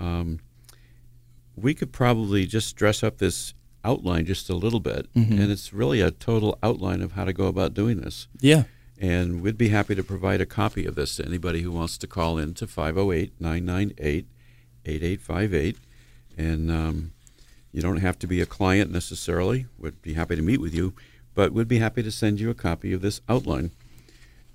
Um, 0.00 0.40
we 1.54 1.74
could 1.74 1.92
probably 1.92 2.44
just 2.44 2.74
dress 2.74 3.04
up 3.04 3.18
this 3.18 3.54
outline 3.84 4.26
just 4.26 4.50
a 4.50 4.56
little 4.56 4.80
bit, 4.80 5.06
Mhm. 5.14 5.30
and 5.38 5.52
it's 5.52 5.72
really 5.72 6.00
a 6.00 6.10
total 6.10 6.58
outline 6.60 7.02
of 7.02 7.12
how 7.12 7.22
to 7.24 7.32
go 7.32 7.46
about 7.46 7.72
doing 7.72 7.98
this. 8.00 8.26
Yeah. 8.40 8.64
And 8.98 9.42
we'd 9.42 9.56
be 9.56 9.68
happy 9.68 9.94
to 9.94 10.02
provide 10.02 10.40
a 10.40 10.44
copy 10.46 10.84
of 10.84 10.96
this 10.96 11.14
to 11.14 11.24
anybody 11.24 11.62
who 11.62 11.70
wants 11.70 11.96
to 11.98 12.08
call 12.08 12.36
in 12.36 12.52
to 12.54 12.66
508 12.66 13.30
998 13.38 14.26
8858. 14.84 15.76
And 16.36 16.68
um, 16.68 17.12
you 17.72 17.80
don't 17.80 17.98
have 17.98 18.18
to 18.18 18.26
be 18.26 18.40
a 18.40 18.46
client 18.46 18.90
necessarily. 18.90 19.66
We'd 19.78 20.02
be 20.02 20.14
happy 20.14 20.34
to 20.34 20.42
meet 20.42 20.60
with 20.60 20.74
you, 20.74 20.94
but 21.34 21.52
we'd 21.52 21.68
be 21.68 21.78
happy 21.78 22.02
to 22.02 22.10
send 22.10 22.40
you 22.40 22.50
a 22.50 22.54
copy 22.54 22.92
of 22.92 23.00
this 23.02 23.20
outline. 23.28 23.70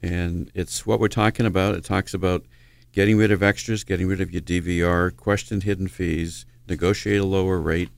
And 0.01 0.49
it's 0.53 0.85
what 0.85 0.99
we're 0.99 1.07
talking 1.09 1.45
about. 1.45 1.75
It 1.75 1.83
talks 1.83 2.13
about 2.13 2.45
getting 2.93 3.17
rid 3.17 3.31
of 3.31 3.43
extras, 3.43 3.83
getting 3.83 4.07
rid 4.07 4.21
of 4.21 4.31
your 4.31 4.41
DVR, 4.41 5.15
question 5.15 5.61
hidden 5.61 5.87
fees, 5.87 6.45
negotiate 6.67 7.19
a 7.19 7.25
lower 7.25 7.59
rate, 7.59 7.89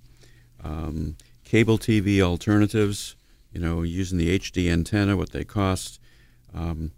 um, 0.63 1.15
cable 1.43 1.77
TV 1.77 2.21
alternatives, 2.21 3.15
you 3.53 3.59
know, 3.59 3.83
using 3.83 4.17
the 4.17 4.37
HD 4.39 4.69
antenna, 4.71 5.15
what 5.15 5.31
they 5.31 5.43
cost. 5.43 5.99
Um, 6.53 6.91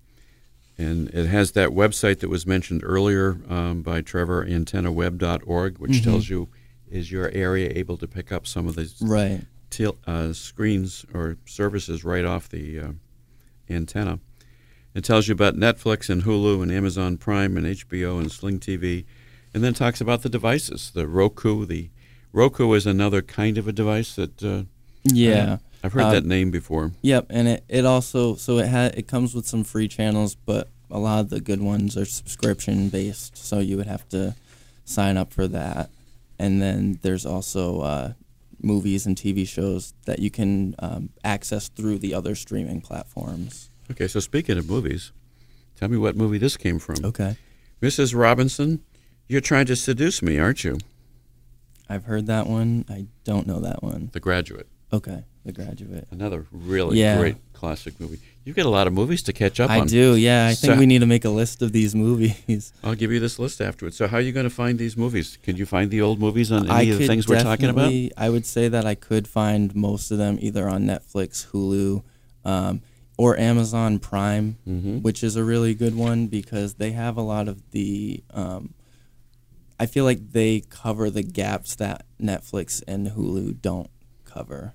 and 0.78 1.10
it 1.10 1.28
has 1.28 1.52
that 1.52 1.70
website 1.70 2.20
that 2.20 2.30
was 2.30 2.48
mentioned 2.48 2.82
earlier 2.84 3.38
um, 3.50 3.82
by 3.84 4.02
Trevor, 4.02 4.46
antennaweb.org, 4.46 5.78
which 5.80 5.92
Mhm. 5.92 6.04
tells 6.04 6.30
you 6.30 6.48
is 6.90 7.12
your 7.12 7.30
area 7.32 7.72
able 7.76 7.98
to 7.98 8.08
pick 8.08 8.32
up 8.32 8.46
some 8.48 8.68
of 8.68 8.76
these 8.76 8.96
Right. 9.02 9.42
Til- 9.76 9.98
uh, 10.08 10.34
screens 10.34 11.06
or 11.14 11.38
services 11.46 12.04
right 12.04 12.26
off 12.26 12.48
the 12.50 12.80
uh, 12.80 12.92
antenna. 13.70 14.20
It 14.94 15.04
tells 15.04 15.28
you 15.28 15.34
about 15.34 15.56
Netflix 15.56 16.10
and 16.10 16.24
Hulu 16.24 16.62
and 16.62 16.72
Amazon 16.72 17.18
Prime 17.18 17.58
and 17.58 17.66
HBO 17.66 18.20
and 18.20 18.32
Sling 18.32 18.60
TV, 18.60 19.06
and 19.54 19.64
then 19.64 19.74
talks 19.74 20.00
about 20.02 20.22
the 20.22 20.30
devices. 20.30 20.92
The 20.94 21.08
Roku. 21.08 21.66
The 21.66 21.90
Roku 22.32 22.74
is 22.74 22.86
another 22.86 23.22
kind 23.22 23.58
of 23.58 23.68
a 23.68 23.72
device 23.72 24.16
that 24.16 24.44
uh, 24.44 24.64
Yeah. 25.04 25.58
I've 25.84 25.94
heard 25.94 26.04
Uh, 26.04 26.12
that 26.12 26.26
name 26.26 26.52
before. 26.52 26.92
Yep. 27.02 27.26
And 27.30 27.48
it, 27.48 27.64
it 27.68 27.86
also 27.86 28.36
so 28.36 28.60
it 28.60 28.70
ha- 28.70 28.92
it 28.94 29.08
comes 29.08 29.34
with 29.36 29.46
some 29.48 29.64
free 29.64 29.88
channels, 29.88 30.36
but 30.36 30.70
a 30.92 31.00
lot 31.00 31.20
of 31.22 31.30
the 31.30 31.42
good 31.42 31.62
ones 31.62 31.98
are 31.98 32.06
subscription 32.06 32.90
based, 32.90 33.36
so 33.38 33.60
you 33.60 33.78
would 33.78 33.88
have 33.88 34.08
to 34.10 34.36
sign 34.86 35.18
up 35.18 35.34
for 35.34 35.48
that. 35.48 35.90
And 36.40 36.62
then 36.62 37.00
there's 37.02 37.26
also 37.26 37.82
uh, 37.82 38.14
movies 38.64 39.06
and 39.06 39.16
TV 39.16 39.48
shows 39.48 39.94
that 40.06 40.20
you 40.20 40.32
can 40.32 40.76
um, 40.80 41.10
access 41.24 41.70
through 41.70 42.00
the 42.00 42.14
other 42.14 42.36
streaming 42.36 42.82
platforms. 42.82 43.70
Okay, 43.92 44.08
so 44.08 44.20
speaking 44.20 44.58
of 44.58 44.70
movies, 44.70 45.12
tell 45.76 45.90
me 45.90 45.98
what 45.98 46.16
movie 46.16 46.38
this 46.38 46.58
came 46.58 46.80
from. 46.80 47.04
Okay. 47.04 47.38
Mrs. 47.82 48.18
Robinson, 48.18 48.82
you're 49.28 49.42
trying 49.42 49.66
to 49.66 49.76
seduce 49.76 50.22
me, 50.22 50.40
aren't 50.40 50.64
you? 50.64 50.78
I've 51.90 52.06
heard 52.06 52.28
that 52.28 52.48
one. 52.48 52.86
I 52.90 53.08
don't 53.24 53.46
know 53.46 53.60
that 53.60 53.84
one. 53.84 54.10
The 54.14 54.20
Graduate, 54.20 54.68
Okay, 54.92 55.24
The 55.46 55.52
Graduate. 55.52 56.08
another 56.12 56.46
really 56.52 57.00
Yeah. 57.00 57.20
great 57.20 57.36
classic 57.54 58.00
movie. 58.00 58.20
You've 58.46 58.56
got 58.56 58.66
a 58.66 58.70
lot 58.70 58.88
of 58.88 58.94
movies 58.94 59.22
to 59.24 59.34
catch 59.34 59.60
up 59.60 59.70
I 59.70 59.80
on. 59.82 59.88
do. 59.88 60.16
Yeah, 60.16 60.48
I 60.48 60.54
think 60.54 60.74
So- 60.74 60.80
we 60.80 60.86
need 60.86 61.00
to 61.00 61.06
make 61.06 61.26
a 61.26 61.30
list 61.30 61.62
of 61.62 61.72
these 61.74 61.94
movies. 61.96 62.72
I'll 62.84 62.96
give 62.96 63.12
you 63.12 63.20
this 63.20 63.40
list 63.40 63.60
afterwards. 63.62 63.98
So, 63.98 64.08
how 64.08 64.18
are 64.18 64.22
you 64.22 64.32
going 64.32 64.46
to 64.46 64.50
find 64.50 64.80
these 64.80 64.96
movies? 64.96 65.38
Can 65.44 65.58
you 65.58 65.66
find 65.66 65.92
the 65.92 66.02
old 66.02 66.20
movies 66.20 66.52
on 66.52 66.62
any 66.64 66.70
I 66.70 66.82
of 66.84 67.00
the 67.00 67.08
things 67.08 67.28
we're 67.28 67.42
talking 67.42 67.70
about? 67.70 67.92
I 68.18 68.30
would 68.30 68.46
say 68.46 68.68
that 68.70 68.86
I 68.86 68.96
could 68.96 69.28
find 69.28 69.76
most 69.76 70.12
of 70.12 70.18
them 70.18 70.38
either 70.42 70.68
on 70.70 70.86
Netflix, 70.86 71.48
Hulu, 71.52 72.04
um, 72.46 72.82
or 73.18 73.38
Amazon 73.38 74.00
Prime, 74.00 74.58
Mhm. 74.68 75.02
which 75.02 75.24
is 75.24 75.36
a 75.36 75.44
really 75.44 75.74
good 75.74 75.96
one 75.96 76.28
because 76.28 76.76
they 76.76 76.92
have 76.94 77.18
a 77.18 77.22
lot 77.22 77.48
of 77.48 77.62
the. 77.72 78.24
Um, 78.34 78.74
I 79.80 79.86
feel 79.88 80.06
like 80.06 80.32
they 80.32 80.62
cover 80.70 81.10
the 81.10 81.24
gaps 81.24 81.76
that 81.76 82.06
Netflix 82.22 82.82
and 82.88 83.08
Hulu 83.08 83.62
don't 83.62 83.90
cover. 84.26 84.74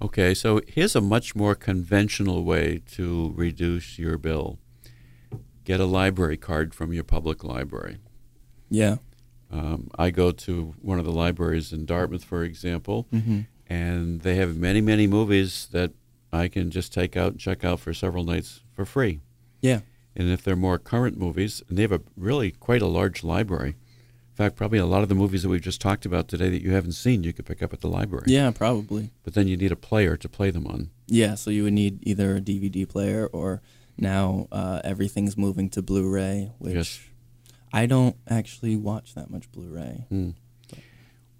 Okay, 0.00 0.32
so 0.32 0.60
here's 0.68 0.94
a 0.94 1.00
much 1.00 1.34
more 1.34 1.54
conventional 1.54 2.44
way 2.44 2.82
to 2.92 3.32
reduce 3.36 3.98
your 3.98 4.16
bill. 4.16 4.58
Get 5.64 5.80
a 5.80 5.86
library 5.86 6.36
card 6.36 6.74
from 6.74 6.92
your 6.92 7.04
public 7.04 7.42
library. 7.42 7.98
Yeah. 8.70 8.96
Um, 9.50 9.90
I 9.98 10.10
go 10.10 10.30
to 10.30 10.74
one 10.80 10.98
of 10.98 11.04
the 11.04 11.12
libraries 11.12 11.72
in 11.72 11.84
Dartmouth, 11.84 12.24
for 12.24 12.44
example, 12.44 13.06
hmm 13.10 13.40
and 13.70 14.22
they 14.22 14.36
have 14.36 14.56
many, 14.56 14.80
many 14.80 15.06
movies 15.06 15.68
that 15.72 15.92
I 16.32 16.48
can 16.48 16.70
just 16.70 16.90
take 16.90 17.18
out 17.18 17.32
and 17.32 17.40
check 17.40 17.64
out 17.64 17.80
for 17.80 17.92
several 17.92 18.24
nights 18.24 18.62
for 18.72 18.86
free. 18.86 19.20
Yeah. 19.60 19.80
And 20.16 20.30
if 20.30 20.42
they're 20.42 20.56
more 20.56 20.78
current 20.78 21.18
movies, 21.18 21.62
and 21.68 21.76
they 21.76 21.82
have 21.82 21.92
a 21.92 22.00
really 22.16 22.50
quite 22.50 22.80
a 22.80 22.86
large 22.86 23.22
library. 23.22 23.76
Fact, 24.38 24.54
probably 24.54 24.78
a 24.78 24.86
lot 24.86 25.02
of 25.02 25.08
the 25.08 25.16
movies 25.16 25.42
that 25.42 25.48
we've 25.48 25.60
just 25.60 25.80
talked 25.80 26.06
about 26.06 26.28
today 26.28 26.48
that 26.48 26.62
you 26.62 26.70
haven't 26.70 26.92
seen, 26.92 27.24
you 27.24 27.32
could 27.32 27.44
pick 27.44 27.60
up 27.60 27.72
at 27.72 27.80
the 27.80 27.88
library. 27.88 28.26
Yeah, 28.28 28.52
probably. 28.52 29.10
But 29.24 29.34
then 29.34 29.48
you 29.48 29.56
need 29.56 29.72
a 29.72 29.76
player 29.76 30.16
to 30.16 30.28
play 30.28 30.50
them 30.52 30.64
on. 30.64 30.90
Yeah, 31.08 31.34
so 31.34 31.50
you 31.50 31.64
would 31.64 31.72
need 31.72 31.98
either 32.02 32.36
a 32.36 32.40
DVD 32.40 32.88
player 32.88 33.26
or 33.32 33.62
now 33.96 34.46
uh, 34.52 34.80
everything's 34.84 35.36
moving 35.36 35.68
to 35.70 35.82
Blu-ray, 35.82 36.52
which 36.60 36.74
Yes. 36.76 37.00
I 37.72 37.86
don't 37.86 38.14
actually 38.28 38.76
watch 38.76 39.16
that 39.16 39.28
much 39.28 39.50
Blu-ray. 39.50 40.04
Hmm. 40.08 40.30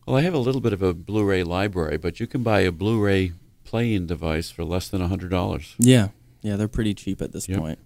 Well, 0.05 0.17
I 0.17 0.23
have 0.23 0.35
a 0.35 0.39
little 0.39 0.61
bit 0.61 0.73
of 0.73 0.83
a 0.83 0.93
Blu-ray 0.93 1.45
library, 1.45 1.99
but 1.99 2.19
you 2.19 2.27
can 2.27 2.43
buy 2.43 2.63
a 2.63 2.73
Blu-ray 2.73 3.31
playing 3.63 4.09
device 4.09 4.51
for 4.51 4.65
less 4.65 4.89
than 4.89 5.03
hundred 5.03 5.31
dollars. 5.31 5.77
Yeah, 5.79 6.09
yeah, 6.43 6.57
they're 6.57 6.67
pretty 6.67 6.95
cheap 6.95 7.23
at 7.23 7.31
this 7.31 7.49
Yep. 7.49 7.59
point. 7.61 7.79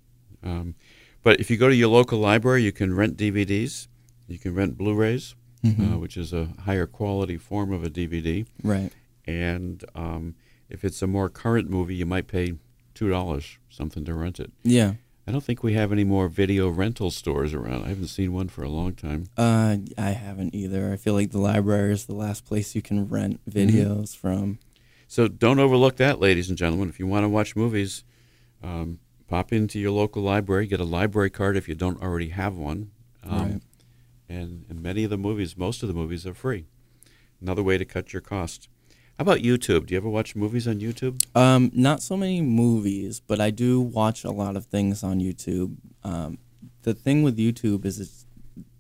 Um, 0.43 0.75
but 1.23 1.39
if 1.39 1.51
you 1.51 1.59
go 1.59 1.69
to 1.69 1.75
your 1.75 1.89
local 1.89 2.19
library, 2.19 2.63
you 2.63 2.73
can 2.73 2.95
rent 2.95 3.19
DVDs, 3.19 3.89
you 4.33 4.39
can 4.39 4.55
rent 4.55 4.77
Blu-rays, 4.79 5.35
Mhm. 5.65 5.95
uh, 5.95 5.99
which 5.99 6.17
is 6.17 6.33
a 6.33 6.49
higher 6.65 6.87
quality 6.87 7.37
form 7.37 7.73
of 7.73 7.85
a 7.85 7.91
DVD. 7.91 8.45
Right. 8.63 8.91
And 9.27 9.85
um, 9.95 10.35
if 10.69 10.85
it's 10.85 11.01
a 11.03 11.07
more 11.07 11.29
current 11.29 11.71
movie, 11.71 11.95
you 11.95 12.07
might 12.07 12.27
pay 12.27 12.55
two 12.95 13.09
dollars 13.09 13.59
something 13.71 14.05
to 14.05 14.15
rent 14.15 14.41
it. 14.41 14.51
Yeah. 14.65 14.95
I 15.25 15.31
don't 15.31 15.45
think 15.45 15.63
we 15.63 15.75
have 15.75 15.93
any 15.93 16.03
more 16.03 16.27
video 16.29 16.69
rental 16.69 17.13
stores 17.13 17.55
around. 17.55 17.85
I 17.85 17.91
haven't 17.91 18.09
seen 18.09 18.33
one 18.33 18.49
for 18.49 18.65
a 18.65 18.69
long 18.69 18.95
time. 18.95 19.27
Uh, 19.37 19.77
I 19.97 20.11
haven't 20.11 20.53
either. 20.53 20.93
I 20.93 20.97
feel 20.97 21.15
like 21.15 21.31
the 21.31 21.39
library 21.39 21.93
is 21.93 22.07
the 22.07 22.15
last 22.15 22.45
place 22.45 22.75
you 22.75 22.83
can 22.83 23.07
rent 23.09 23.41
videos 23.49 24.17
from. 24.17 24.59
So 25.07 25.29
don't 25.29 25.61
overlook 25.61 25.95
that, 25.99 26.19
ladies 26.19 26.49
and 26.49 26.59
gentlemen. 26.59 26.89
If 26.89 26.99
you 26.99 27.07
want 27.07 27.23
to 27.23 27.29
watch 27.29 27.55
movies, 27.55 28.03
um, 28.65 28.99
pop 29.29 29.53
into 29.53 29.79
your 29.79 29.93
local 29.93 30.23
library, 30.25 30.67
get 30.67 30.81
a 30.81 30.85
library 30.85 31.31
card 31.31 31.57
if 31.57 31.69
you 31.69 31.77
don't 31.77 32.03
already 32.03 32.31
have 32.31 32.57
one. 32.57 32.91
Um, 33.23 33.41
Right. 33.53 33.63
And, 34.33 34.65
and 34.69 34.83
many 34.83 35.05
of 35.05 35.11
the 35.11 35.19
movies, 35.19 35.57
most 35.57 35.83
of 35.83 35.89
the 35.89 35.95
movies 35.95 36.27
are 36.27 36.35
free. 36.35 36.67
Another 37.41 37.63
way 37.63 37.79
to 37.79 37.85
cut 37.85 38.13
your 38.13 38.23
cost. 38.23 38.69
How 39.19 39.23
about 39.23 39.39
YouTube? 39.39 39.87
Do 39.87 39.95
you 39.95 39.99
ever 39.99 40.09
watch 40.09 40.35
movies 40.35 40.67
on 40.67 40.77
YouTube? 40.81 41.25
Um, 41.37 41.71
not 41.75 42.03
so 42.03 42.17
many 42.17 42.41
movies, 42.41 43.21
but 43.21 43.41
I 43.41 43.51
do 43.51 43.81
watch 43.81 44.25
a 44.25 44.31
lot 44.31 44.57
of 44.57 44.67
things 44.67 45.03
on 45.03 45.21
YouTube. 45.21 45.77
Um, 46.03 46.39
the 46.83 46.95
thing 46.95 47.23
with 47.23 47.37
YouTube 47.37 47.85
is 47.85 48.01
it's 48.01 48.27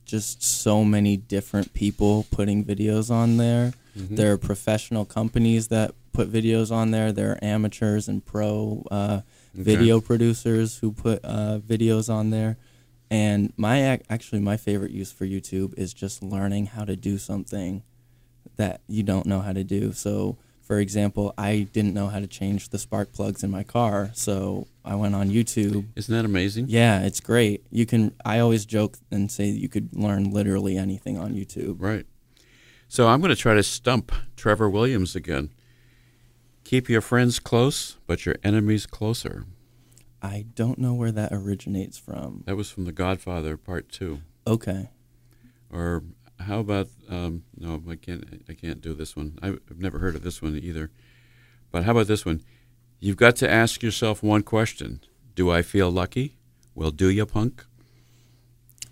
just 0.05 0.43
so 0.43 0.85
many 0.85 1.17
different 1.17 1.75
people 1.75 2.27
putting 2.31 2.65
videos 2.65 3.11
on 3.11 3.37
there. 3.37 3.73
There 3.95 4.33
are 4.33 4.39
professional 4.39 5.05
companies 5.05 5.69
that 5.69 5.95
put 6.13 6.33
videos 6.33 6.73
on 6.73 6.93
there. 6.93 7.13
There 7.13 7.33
are 7.33 7.45
amateurs 7.45 8.09
and 8.09 8.25
pro 8.25 8.87
uh, 8.91 9.21
video 9.55 10.01
producers 10.01 10.79
who 10.79 10.93
put 10.93 11.21
uh, 11.25 11.59
videos 11.59 12.13
on 12.13 12.31
there. 12.31 12.57
And 13.13 13.53
my 13.59 14.01
actually 14.09 14.41
my 14.41 14.57
favorite 14.57 14.91
use 14.91 15.13
for 15.13 15.27
YouTube 15.27 15.75
is 15.77 15.93
just 15.93 16.23
learning 16.23 16.69
how 16.69 16.87
to 16.87 16.97
do 16.97 17.19
something 17.19 17.83
that 18.57 18.81
you 18.89 19.03
don't 19.03 19.27
know 19.27 19.41
how 19.41 19.53
to 19.53 19.63
do. 19.63 19.93
So, 19.93 20.39
for 20.63 20.79
example, 20.79 21.35
I 21.37 21.69
didn't 21.75 21.93
know 21.93 22.07
how 22.07 22.21
to 22.21 22.27
change 22.27 22.71
the 22.71 22.79
spark 22.79 23.13
plugs 23.13 23.45
in 23.45 23.51
my 23.51 23.65
car, 23.65 24.13
so 24.15 24.67
I 24.83 24.95
went 24.95 25.15
on 25.15 25.29
YouTube. 25.29 25.89
Isn't 25.95 26.15
that 26.15 26.25
amazing? 26.25 26.69
Yeah, 26.71 27.03
it's 27.03 27.21
great. 27.21 27.67
You 27.71 27.85
can. 27.85 28.15
I 28.25 28.39
always 28.39 28.65
joke 28.65 28.97
and 29.11 29.31
say 29.31 29.45
you 29.45 29.69
could 29.69 29.95
learn 29.95 30.31
literally 30.31 30.79
anything 30.79 31.19
on 31.19 31.35
YouTube. 31.35 31.83
Right. 31.83 32.07
So 32.89 33.09
I'm 33.09 33.21
going 33.21 33.29
to 33.29 33.37
try 33.37 33.53
to 33.53 33.63
stump 33.63 34.11
Trevor 34.37 34.71
Williams 34.71 35.15
again. 35.15 35.51
Keep 36.65 36.89
your 36.89 37.03
friends 37.03 37.41
close, 37.41 37.99
but 38.07 38.25
your 38.25 38.37
enemies 38.43 38.87
closer. 38.87 39.45
I 40.23 40.47
don't 40.55 40.79
know 40.79 40.95
where 40.95 41.11
that 41.11 41.33
originates 41.33 41.99
from. 41.99 42.45
That 42.47 42.57
was 42.57 42.71
from 42.71 42.85
The 42.85 42.93
Godfather 42.93 43.57
Part 43.57 43.91
Two. 43.91 44.21
Okay. 44.47 44.91
Or 45.71 46.05
how 46.39 46.61
about 46.61 46.89
um, 47.09 47.43
no? 47.57 47.83
I 47.89 47.97
can't. 47.97 48.45
I 48.49 48.55
can't 48.55 48.81
do 48.81 48.95
this 48.95 49.17
one. 49.17 49.39
I've 49.43 49.61
never 49.77 49.99
heard 49.99 50.15
of 50.15 50.23
this 50.23 50.41
one 50.41 50.59
either. 50.63 50.91
But 51.71 51.85
how 51.85 51.93
about 51.93 52.07
this 52.07 52.25
one? 52.25 52.43
You've 53.01 53.17
got 53.17 53.35
to 53.37 53.51
ask 53.51 53.83
yourself 53.83 54.23
one 54.23 54.43
question: 54.43 55.01
Do 55.35 55.51
I 55.51 55.63
feel 55.63 55.91
lucky? 55.91 56.37
Well, 56.75 56.91
do 56.91 57.09
you, 57.09 57.27
punk? 57.27 57.65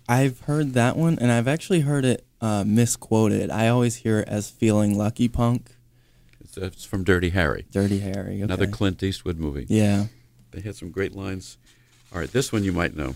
I've 0.09 0.41
heard 0.41 0.73
that 0.73 0.97
one, 0.97 1.17
and 1.19 1.31
I've 1.31 1.47
actually 1.47 1.81
heard 1.81 2.03
it 2.03 2.25
uh, 2.41 2.65
misquoted. 2.65 3.49
I 3.49 3.69
always 3.69 3.97
hear 3.97 4.19
it 4.19 4.27
as 4.27 4.49
feeling 4.49 4.97
lucky, 4.97 5.29
punk. 5.29 5.75
It's, 6.41 6.57
it's 6.57 6.85
from 6.85 7.03
Dirty 7.03 7.29
Harry, 7.29 7.65
Dirty 7.71 7.99
Harry. 7.99 8.35
Okay. 8.35 8.41
another 8.41 8.67
Clint 8.67 9.01
Eastwood 9.01 9.37
movie. 9.37 9.65
Yeah. 9.69 10.07
They 10.51 10.61
had 10.61 10.75
some 10.75 10.91
great 10.91 11.13
lines. 11.15 11.57
All 12.13 12.19
right, 12.19 12.31
this 12.31 12.51
one 12.51 12.63
you 12.63 12.71
might 12.73 12.95
know. 12.95 13.15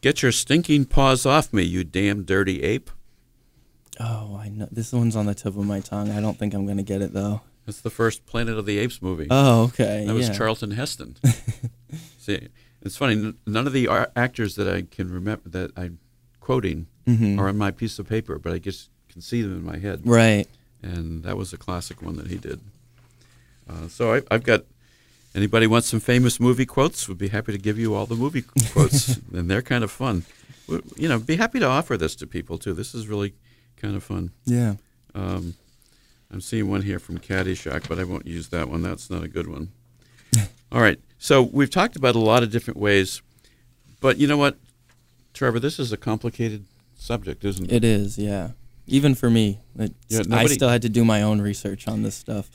Get 0.00 0.22
your 0.22 0.32
stinking 0.32 0.86
paws 0.86 1.24
off 1.26 1.52
me, 1.52 1.62
you 1.62 1.84
damn 1.84 2.24
dirty 2.24 2.62
ape. 2.62 2.90
Oh, 4.00 4.36
I 4.40 4.48
know. 4.48 4.66
This 4.72 4.92
one's 4.92 5.14
on 5.14 5.26
the 5.26 5.34
tip 5.34 5.56
of 5.56 5.64
my 5.64 5.80
tongue. 5.80 6.10
I 6.10 6.20
don't 6.20 6.38
think 6.38 6.54
I'm 6.54 6.66
gonna 6.66 6.82
get 6.82 7.02
it 7.02 7.12
though. 7.12 7.42
That's 7.66 7.80
the 7.80 7.90
first 7.90 8.26
Planet 8.26 8.58
of 8.58 8.66
the 8.66 8.78
Apes 8.78 9.00
movie. 9.00 9.28
Oh, 9.30 9.64
okay. 9.64 10.04
that 10.06 10.14
was 10.14 10.28
yeah. 10.28 10.34
Charlton 10.34 10.72
Heston. 10.72 11.16
See, 12.18 12.48
it's 12.80 12.96
funny. 12.96 13.34
None 13.46 13.66
of 13.68 13.72
the 13.72 13.86
ar- 13.86 14.10
actors 14.16 14.56
that 14.56 14.66
I 14.68 14.82
can 14.82 15.12
remember 15.12 15.48
that 15.50 15.70
I'm 15.76 15.98
quoting 16.40 16.88
Mhm. 17.06 17.38
are 17.38 17.48
on 17.48 17.56
my 17.58 17.70
piece 17.70 18.00
of 18.00 18.08
paper, 18.08 18.38
but 18.38 18.52
I 18.52 18.58
just 18.58 18.90
can 19.08 19.20
see 19.20 19.42
them 19.42 19.52
in 19.52 19.64
my 19.64 19.78
head. 19.78 20.00
Right. 20.04 20.48
And 20.82 21.22
that 21.22 21.36
was 21.36 21.52
a 21.52 21.56
classic 21.56 22.02
one 22.02 22.16
that 22.16 22.26
he 22.26 22.36
did. 22.38 22.60
Uh, 23.68 23.88
so 23.88 24.14
I, 24.14 24.22
I've 24.30 24.44
got. 24.44 24.64
Anybody 25.34 25.66
wants 25.66 25.88
some 25.88 26.00
famous 26.00 26.38
movie 26.38 26.66
quotes? 26.66 27.08
Would 27.08 27.16
be 27.16 27.28
happy 27.28 27.52
to 27.52 27.58
give 27.58 27.78
you 27.78 27.94
all 27.94 28.04
the 28.04 28.14
movie 28.14 28.42
quotes, 28.72 29.16
and 29.32 29.50
they're 29.50 29.62
kind 29.62 29.82
of 29.82 29.90
fun. 29.90 30.24
You 30.96 31.08
know, 31.08 31.18
be 31.18 31.36
happy 31.36 31.58
to 31.58 31.66
offer 31.66 31.96
this 31.96 32.14
to 32.16 32.26
people 32.26 32.58
too. 32.58 32.74
This 32.74 32.94
is 32.94 33.08
really 33.08 33.34
kind 33.76 33.96
of 33.96 34.02
fun. 34.02 34.30
Yeah. 34.44 34.74
Um, 35.14 35.54
I'm 36.30 36.40
seeing 36.40 36.70
one 36.70 36.82
here 36.82 36.98
from 36.98 37.18
Caddyshack, 37.18 37.88
but 37.88 37.98
I 37.98 38.04
won't 38.04 38.26
use 38.26 38.48
that 38.48 38.68
one. 38.68 38.82
That's 38.82 39.10
not 39.10 39.22
a 39.22 39.28
good 39.28 39.46
one. 39.48 39.70
All 40.72 40.80
right. 40.80 40.98
So 41.18 41.42
we've 41.42 41.70
talked 41.70 41.96
about 41.96 42.14
a 42.14 42.18
lot 42.20 42.42
of 42.42 42.50
different 42.50 42.78
ways, 42.78 43.22
but 44.00 44.18
you 44.18 44.26
know 44.26 44.38
what, 44.38 44.58
Trevor? 45.34 45.60
This 45.60 45.78
is 45.78 45.92
a 45.92 45.96
complicated 45.96 46.64
subject, 46.96 47.44
isn't 47.44 47.66
it? 47.70 47.72
It 47.76 47.84
is. 47.84 48.18
Yeah. 48.18 48.50
Even 48.86 49.14
for 49.14 49.30
me, 49.30 49.60
it's, 49.78 49.94
Yeah, 50.08 50.36
I 50.36 50.46
still 50.46 50.68
had 50.68 50.82
to 50.82 50.88
do 50.88 51.04
my 51.04 51.22
own 51.22 51.40
research 51.40 51.86
on 51.86 52.02
this 52.02 52.14
stuff. 52.14 52.50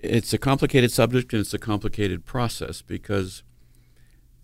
It's 0.00 0.32
a 0.32 0.38
complicated 0.38 0.92
subject 0.92 1.32
and 1.32 1.40
it's 1.40 1.54
a 1.54 1.58
complicated 1.58 2.24
process 2.24 2.82
because 2.82 3.42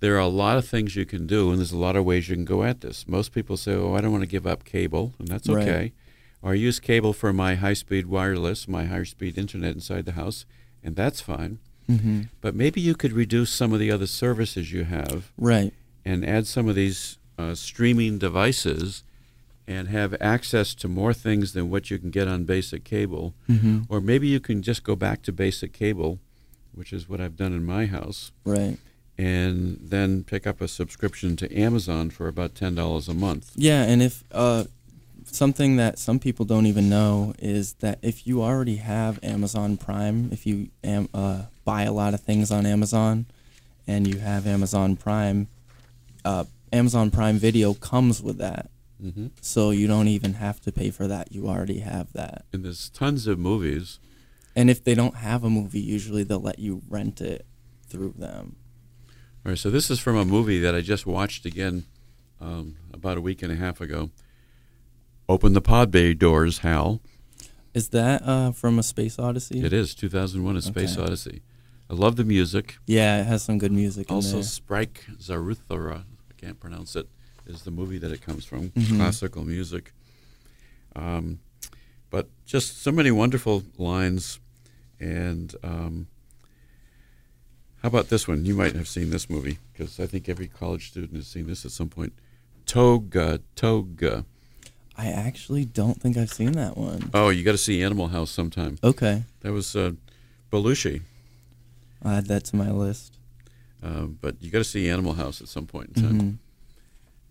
there 0.01 0.17
are 0.17 0.19
a 0.21 0.27
lot 0.29 0.59
of 0.59 0.67
things 0.67 0.97
you 0.97 1.07
can 1.07 1.27
do 1.27 1.51
and 1.51 1.59
there's 1.59 1.73
a 1.73 1.79
lot 1.79 1.97
of 1.97 2.05
ways 2.05 2.29
you 2.29 2.35
can 2.35 2.45
go 2.45 2.65
at 2.65 2.81
this. 2.81 3.07
Most 3.09 3.33
people 3.33 3.57
say, 3.57 3.73
"Oh, 3.75 3.95
I 3.95 4.01
don't 4.01 4.13
want 4.13 4.23
to 4.23 4.29
give 4.29 4.47
up 4.47 4.65
cable," 4.65 5.15
and 5.19 5.29
that's 5.29 5.49
Right. 5.49 5.63
okay. 5.69 5.93
Or 6.43 6.53
I 6.53 6.55
use 6.57 6.79
cable 6.81 7.13
for 7.13 7.33
my 7.33 7.55
high-speed 7.55 8.07
wireless, 8.07 8.69
my 8.69 8.85
high-speed 8.85 9.39
internet 9.39 9.75
inside 9.75 10.05
the 10.05 10.13
house, 10.13 10.45
and 10.83 10.95
that's 10.97 11.21
fine. 11.21 11.59
hmm 11.87 12.23
But 12.41 12.55
maybe 12.55 12.81
you 12.81 12.95
could 12.95 13.13
reduce 13.13 13.51
some 13.51 13.73
of 13.73 13.79
the 13.81 13.91
other 13.91 14.07
services 14.07 14.73
you 14.73 14.85
have 14.85 15.31
Right. 15.39 15.73
and 16.05 16.25
add 16.25 16.47
some 16.47 16.69
of 16.69 16.75
these 16.75 17.19
uh, 17.39 17.55
streaming 17.55 18.19
devices 18.19 19.05
and 19.67 19.89
have 19.89 20.15
access 20.21 20.75
to 20.75 20.89
more 20.89 21.15
things 21.15 21.53
than 21.55 21.71
what 21.71 21.91
you 21.91 21.99
can 21.99 22.11
get 22.11 22.29
on 22.29 22.45
basic 22.45 22.85
cable. 22.85 23.35
hmm 23.47 23.81
Or 23.89 24.01
maybe 24.01 24.29
you 24.29 24.41
can 24.41 24.63
just 24.63 24.83
go 24.85 24.95
back 24.97 25.23
to 25.23 25.33
basic 25.33 25.73
cable, 25.73 26.19
which 26.75 26.93
is 26.93 27.09
what 27.09 27.21
I've 27.21 27.37
done 27.37 27.53
in 27.55 27.65
my 27.65 27.87
house, 27.87 28.31
Right. 28.45 28.79
and 29.17 29.79
then 29.81 30.23
pick 30.25 30.47
up 30.47 30.61
a 30.61 30.69
subscription 30.69 31.37
to 31.37 31.59
Amazon 31.59 32.11
for 32.11 32.29
about 32.29 32.55
$10 32.55 33.09
a 33.09 33.15
month. 33.15 33.53
Yeah, 33.57 33.85
and 33.85 34.03
if 34.03 34.23
uh, 34.33 34.65
something 35.25 35.77
that 35.77 35.99
some 35.99 36.19
people 36.19 36.45
don't 36.45 36.67
even 36.67 36.89
know 36.91 37.33
is 37.39 37.75
that 37.75 37.99
if 38.03 38.27
you 38.27 38.43
already 38.43 38.77
have 38.77 39.19
Amazon 39.23 39.77
Prime, 39.79 40.29
if 40.31 40.47
you 40.47 40.69
am, 40.83 41.09
uh, 41.15 41.43
buy 41.65 41.85
a 41.85 41.93
lot 41.93 42.13
of 42.13 42.21
things 42.21 42.51
on 42.51 42.67
Amazon, 42.67 43.27
and 43.87 44.07
you 44.07 44.19
have 44.19 44.47
Amazon 44.47 44.97
Prime, 44.97 45.47
uh, 46.25 46.45
Amazon 46.73 47.11
Prime 47.11 47.37
Video 47.39 47.73
comes 47.75 48.21
with 48.23 48.39
that. 48.39 48.69
Hmm 49.13 49.27
So 49.41 49.71
you 49.71 49.87
don't 49.87 50.09
even 50.09 50.35
have 50.35 50.61
to 50.63 50.73
pay 50.73 50.91
for 50.91 51.07
that. 51.09 51.33
You 51.33 51.49
already 51.49 51.81
have 51.81 52.13
that. 52.15 52.45
And 52.53 52.65
there's 52.65 52.89
tons 52.91 53.27
of 53.27 53.39
movies. 53.39 53.99
And 54.57 54.71
if 54.71 54.83
they 54.85 54.95
don't 54.95 55.17
have 55.17 55.43
a 55.45 55.51
movie, 55.51 55.81
usually 55.81 56.23
they'll 56.23 56.41
let 56.41 56.59
you 56.59 56.83
rent 56.89 57.21
it 57.21 57.45
through 57.89 58.15
them. 58.17 58.57
All 59.45 59.51
right, 59.51 59.59
so 59.59 59.71
this 59.71 59.91
is 59.91 59.99
from 60.01 60.17
a 60.17 60.25
movie 60.25 60.59
that 60.61 60.75
I 60.75 60.81
just 60.81 61.07
watched 61.07 61.45
again 61.45 61.85
um, 62.41 62.77
about 62.93 63.19
a 63.19 63.21
week 63.21 63.43
and 63.43 63.53
a 63.53 63.57
half 63.57 63.81
ago. 63.81 64.11
Open 65.29 65.53
the 65.55 65.61
pod 65.61 65.91
bay 65.91 66.15
doors, 66.15 66.59
Hal. 66.59 67.01
Is 67.75 67.89
that 67.89 68.23
uh, 68.23 68.53
from 68.53 68.79
a 68.79 68.83
Space 68.83 69.19
Odyssey? 69.19 69.63
It 69.65 69.73
is 69.73 69.95
2001: 69.95 70.57
A 70.57 70.63
Space 70.63 70.93
Okay. 70.97 71.03
Odyssey. 71.03 71.43
I 71.91 71.95
love 71.95 72.17
the 72.17 72.25
music. 72.25 72.77
Yeah, 72.87 73.21
it 73.21 73.25
has 73.25 73.43
some 73.43 73.59
good 73.59 73.73
music 73.73 74.09
in 74.09 74.17
Also. 74.17 74.41
Sprike 74.43 75.05
Zaruthara, 75.19 76.05
I 76.31 76.35
can't 76.37 76.59
pronounce 76.61 76.95
it, 76.97 77.09
is 77.47 77.63
the 77.63 77.71
movie 77.71 77.99
that 77.99 78.11
it 78.13 78.23
comes 78.23 78.45
from. 78.45 78.71
Mhm. 78.71 78.97
Classical 78.97 79.45
music. 79.45 79.93
Um, 80.97 81.41
but 82.11 82.29
just 82.47 82.83
so 82.83 82.93
many 82.93 83.11
wonderful 83.11 83.65
lines. 83.79 84.39
And 85.01 85.55
um, 85.63 86.07
how 87.83 87.89
about 87.89 88.09
this 88.09 88.27
one? 88.29 88.45
You 88.45 88.55
might 88.55 88.75
have 88.75 88.89
seen 88.89 89.11
this 89.11 89.29
movie 89.29 89.59
because 89.73 89.99
I 90.01 90.07
think 90.07 90.29
every 90.29 90.47
college 90.47 90.89
student 90.91 91.15
has 91.17 91.27
seen 91.27 91.47
this 91.47 91.65
at 91.65 91.73
some 91.73 91.89
point. 91.89 92.13
Toga, 92.67 93.41
Toga. 93.57 94.25
I 94.97 95.09
actually 95.09 95.65
don't 95.65 96.01
think 96.01 96.17
I've 96.17 96.33
seen 96.33 96.53
that 96.53 96.77
one. 96.79 97.11
Oh, 97.13 97.29
you 97.29 97.43
got 97.43 97.53
to 97.53 97.59
see 97.59 97.83
Animal 97.83 98.09
House 98.09 98.31
sometime. 98.31 98.79
Okay, 98.83 99.25
That 99.41 99.53
was 99.53 99.75
uh, 99.75 99.93
Belushi. 100.53 101.03
I'll 102.03 102.13
add 102.13 102.27
that 102.27 102.45
to 102.47 102.57
my 102.57 102.71
list. 102.71 103.19
Um, 103.83 104.19
but 104.21 104.37
you 104.41 104.51
got 104.51 104.59
to 104.59 104.65
see 104.65 104.89
Animal 104.89 105.15
House 105.15 105.43
at 105.43 105.49
some 105.49 105.67
point 105.67 105.91
in 105.97 106.03
time. 106.03 106.39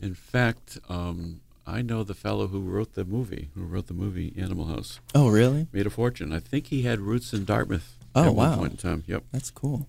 In 0.03 0.13
fact, 0.15 0.77
um, 0.89 1.39
I 1.65 1.81
know 1.81 2.03
the 2.03 2.13
fellow 2.13 2.47
who 2.47 2.59
wrote 2.59 2.93
the 2.93 3.05
movie, 3.05 3.49
who 3.55 3.63
wrote 3.63 3.87
the 3.87 3.93
movie 3.93 4.33
Animal 4.37 4.65
House, 4.67 4.99
Oh, 5.15 5.29
really? 5.29 5.67
made 5.71 5.87
a 5.87 5.89
fortune. 5.89 6.33
I 6.33 6.39
think 6.39 6.67
he 6.67 6.81
had 6.81 6.99
roots 6.99 7.33
in 7.33 7.45
Dartmouth 7.45 7.97
Oh, 8.15 8.25
at 8.25 8.35
one 8.35 8.49
wow. 8.49 8.57
point 8.57 8.71
in 8.73 8.77
time. 8.77 9.03
Yep. 9.07 9.23
That's 9.31 9.49
cool. 9.49 9.87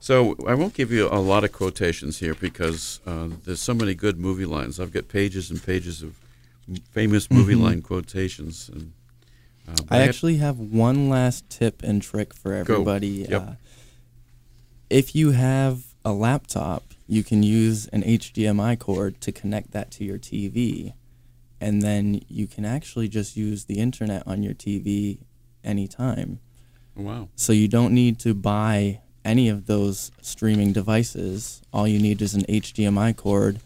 So 0.00 0.36
I 0.46 0.54
won't 0.54 0.74
give 0.74 0.90
you 0.90 1.08
a 1.08 1.20
lot 1.20 1.44
of 1.44 1.52
quotations 1.52 2.18
here 2.20 2.34
because 2.34 3.00
uh, 3.06 3.28
there's 3.44 3.60
so 3.60 3.74
many 3.74 3.94
good 3.94 4.18
movie 4.18 4.46
lines. 4.46 4.80
I've 4.80 4.92
got 4.92 5.08
pages 5.08 5.50
and 5.50 5.62
pages 5.62 6.02
of 6.02 6.14
famous 6.92 7.30
movie 7.30 7.54
Mhm. 7.54 7.62
line 7.62 7.82
quotations. 7.82 8.70
And, 8.72 8.92
uh, 9.68 9.74
I 9.90 9.98
have- 9.98 10.08
actually 10.08 10.36
have 10.38 10.58
one 10.58 11.08
last 11.08 11.48
tip 11.50 11.82
and 11.82 12.00
trick 12.00 12.32
for 12.32 12.54
everybody. 12.54 13.26
Yep. 13.28 13.42
Uh, 13.48 13.52
if 14.88 15.14
you 15.14 15.32
have 15.32 15.82
a 16.04 16.12
laptop, 16.12 16.87
you 17.08 17.24
can 17.24 17.42
use 17.42 17.86
an 17.86 18.02
HDMI 18.02 18.78
cord 18.78 19.20
to 19.22 19.32
connect 19.32 19.72
that 19.72 19.90
to 19.92 20.04
your 20.04 20.18
TV. 20.18 20.92
And 21.60 21.82
then 21.82 22.20
you 22.28 22.46
can 22.46 22.64
actually 22.64 23.08
just 23.08 23.36
use 23.36 23.64
the 23.64 23.80
internet 23.80 24.22
on 24.26 24.42
your 24.42 24.54
TV 24.54 25.18
anytime. 25.64 26.38
wow. 26.94 27.28
So 27.34 27.52
you 27.52 27.66
don't 27.66 27.94
need 27.94 28.18
to 28.20 28.34
buy 28.34 29.00
any 29.24 29.48
of 29.48 29.66
those 29.66 30.12
streaming 30.20 30.72
devices. 30.72 31.62
All 31.72 31.88
you 31.88 31.98
need 31.98 32.22
is 32.22 32.34
an 32.34 32.42
HDMI 32.42 33.16
cord 33.16 33.58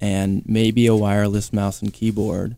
and 0.00 0.42
maybe 0.44 0.86
a 0.86 0.94
wireless 0.94 1.52
mouse 1.52 1.80
and 1.80 1.92
keyboard. 1.92 2.56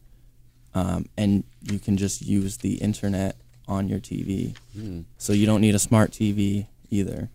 Um, 0.74 1.06
and 1.16 1.44
you 1.62 1.78
can 1.78 1.96
just 1.96 2.22
use 2.22 2.56
the 2.56 2.76
internet 2.76 3.36
on 3.68 3.88
your 3.88 4.00
TV. 4.00 4.56
Hmm. 4.74 5.02
So 5.18 5.32
you 5.32 5.46
don't 5.46 5.60
need 5.60 5.74
a 5.74 5.78
smart 5.78 6.10
TV 6.10 6.66
either. 6.90 7.28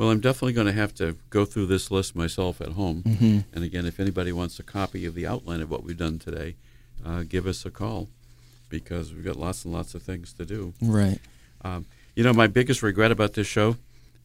Well, 0.00 0.08
I'm 0.08 0.20
definitely 0.20 0.54
going 0.54 0.66
to 0.66 0.72
have 0.72 0.94
to 0.94 1.18
go 1.28 1.44
through 1.44 1.66
this 1.66 1.90
list 1.90 2.16
myself 2.16 2.62
at 2.62 2.68
home. 2.68 3.02
Mm-hmm. 3.02 3.40
And 3.52 3.62
again, 3.62 3.84
if 3.84 4.00
anybody 4.00 4.32
wants 4.32 4.58
a 4.58 4.62
copy 4.62 5.04
of 5.04 5.14
the 5.14 5.26
outline 5.26 5.60
of 5.60 5.70
what 5.70 5.84
we've 5.84 5.94
done 5.94 6.18
today, 6.18 6.54
uh, 7.04 7.22
give 7.28 7.46
us 7.46 7.66
a 7.66 7.70
call 7.70 8.08
because 8.70 9.12
we've 9.12 9.26
got 9.26 9.36
lots 9.36 9.66
and 9.66 9.74
lots 9.74 9.94
of 9.94 10.02
things 10.02 10.32
to 10.32 10.46
do. 10.46 10.72
Right. 10.80 11.18
Um, 11.62 11.84
you 12.16 12.24
know, 12.24 12.32
my 12.32 12.46
biggest 12.46 12.82
regret 12.82 13.10
about 13.10 13.34
this 13.34 13.46
show 13.46 13.76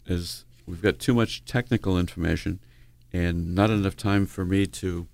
is 0.06 0.46
we've 0.66 0.82
got 0.82 0.98
too 0.98 1.14
much 1.14 1.44
technical 1.44 2.00
information 2.00 2.60
and 3.12 3.54
not 3.54 3.70
enough 3.70 3.98
time 3.98 4.26
for 4.28 4.46
me 4.46 4.66
to 4.68 5.08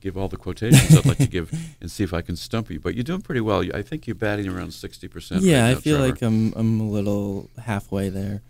give 0.00 0.16
all 0.16 0.28
the 0.28 0.36
quotations 0.36 0.96
I'd 0.96 1.06
like 1.06 1.18
to 1.18 1.26
give 1.26 1.52
and 1.80 1.90
see 1.90 2.04
if 2.04 2.14
I 2.14 2.20
can 2.20 2.36
stump 2.36 2.70
you. 2.70 2.78
But 2.78 2.94
you're 2.94 3.02
doing 3.02 3.22
pretty 3.22 3.40
well. 3.40 3.64
I 3.74 3.82
think 3.82 4.06
you're 4.06 4.14
batting 4.14 4.46
around 4.46 4.68
60%. 4.68 5.38
Yeah, 5.40 5.64
right 5.64 5.76
I 5.76 5.80
feel 5.80 5.96
Trevor. 5.96 6.12
like 6.12 6.22
I'm 6.22 6.52
I'm 6.54 6.80
a 6.80 6.88
little 6.88 7.50
halfway 7.60 8.10
there. 8.10 8.42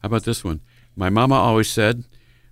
How 0.00 0.06
about 0.06 0.24
this 0.24 0.42
one? 0.42 0.60
My 0.96 1.10
mama 1.10 1.34
always 1.34 1.68
said, 1.70 2.04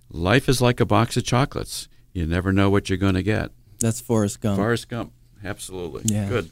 life 0.09 0.49
is 0.49 0.61
like 0.61 0.79
a 0.79 0.85
box 0.85 1.17
of 1.17 1.23
chocolates. 1.23 1.87
You 2.13 2.25
never 2.25 2.51
know 2.51 2.69
what 2.69 2.89
you're 2.89 2.97
going 2.97 3.15
to 3.15 3.23
get. 3.23 3.51
That's 3.79 4.01
Forrest 4.01 4.41
Gump. 4.41 4.57
Forrest 4.57 4.89
Gump, 4.89 5.13
absolutely. 5.43 6.03
Yeah. 6.05 6.27
Good. 6.27 6.51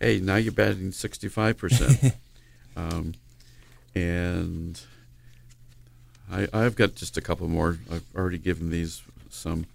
Hey, 0.00 0.20
now 0.20 0.36
you're 0.36 0.52
batting 0.52 0.90
65%. 0.90 2.14
um, 2.76 3.14
and 3.94 4.80
I, 6.30 6.48
I've 6.52 6.76
got 6.76 6.94
just 6.94 7.16
a 7.16 7.20
couple 7.20 7.48
more. 7.48 7.78
I've 7.90 8.04
already 8.16 8.38
given 8.38 8.70
these 8.70 9.02
some. 9.28 9.66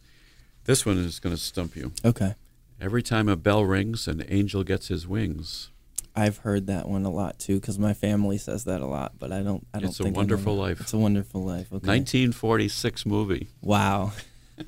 This 0.66 0.86
one 0.86 0.98
is 0.98 1.20
going 1.20 1.36
to 1.36 1.42
stump 1.42 1.76
you. 1.76 1.92
okay. 2.04 2.36
Every 2.80 3.02
time 3.02 3.28
a 3.28 3.36
bell 3.36 3.64
rings, 3.66 4.08
an 4.08 4.24
angel 4.28 4.64
gets 4.64 4.90
his 4.90 5.08
wings. 5.08 5.70
I've 6.18 6.38
heard 6.38 6.68
that 6.68 6.90
one 6.90 7.06
a 7.06 7.12
lot 7.12 7.38
too 7.38 7.60
because 7.60 7.78
my 7.78 7.94
family 7.94 8.40
says 8.40 8.64
that 8.64 8.82
a 8.82 8.88
lot, 8.88 9.14
but 9.20 9.32
I 9.32 9.44
don't. 9.44 9.66
I 9.74 9.80
don't. 9.80 9.90
It's 9.90 10.00
a 10.00 10.04
think 10.04 10.16
I 10.16 10.18
know 10.18 10.22
Wonderful. 10.22 10.56
Life. 10.58 10.82
It's 10.82 10.94
a 10.94 10.98
wonderful 10.98 11.44
life. 11.44 11.68
Okay. 11.68 11.88
1946 11.88 13.06
movie. 13.06 13.48
Wow. 13.62 14.14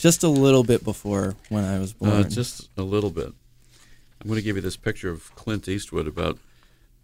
Just 0.00 0.24
a 0.24 0.28
little 0.28 0.64
bit 0.64 0.82
before 0.82 1.36
when 1.50 1.62
I 1.62 1.78
was 1.78 1.92
born. 1.92 2.10
Uh, 2.10 2.22
just 2.22 2.70
a 2.78 2.82
little 2.82 3.10
bit. 3.10 3.26
I'm 3.26 4.28
going 4.28 4.36
to 4.36 4.42
give 4.42 4.56
you 4.56 4.62
this 4.62 4.78
picture 4.78 5.10
of 5.10 5.34
Clint 5.34 5.68
Eastwood 5.68 6.06
about, 6.06 6.38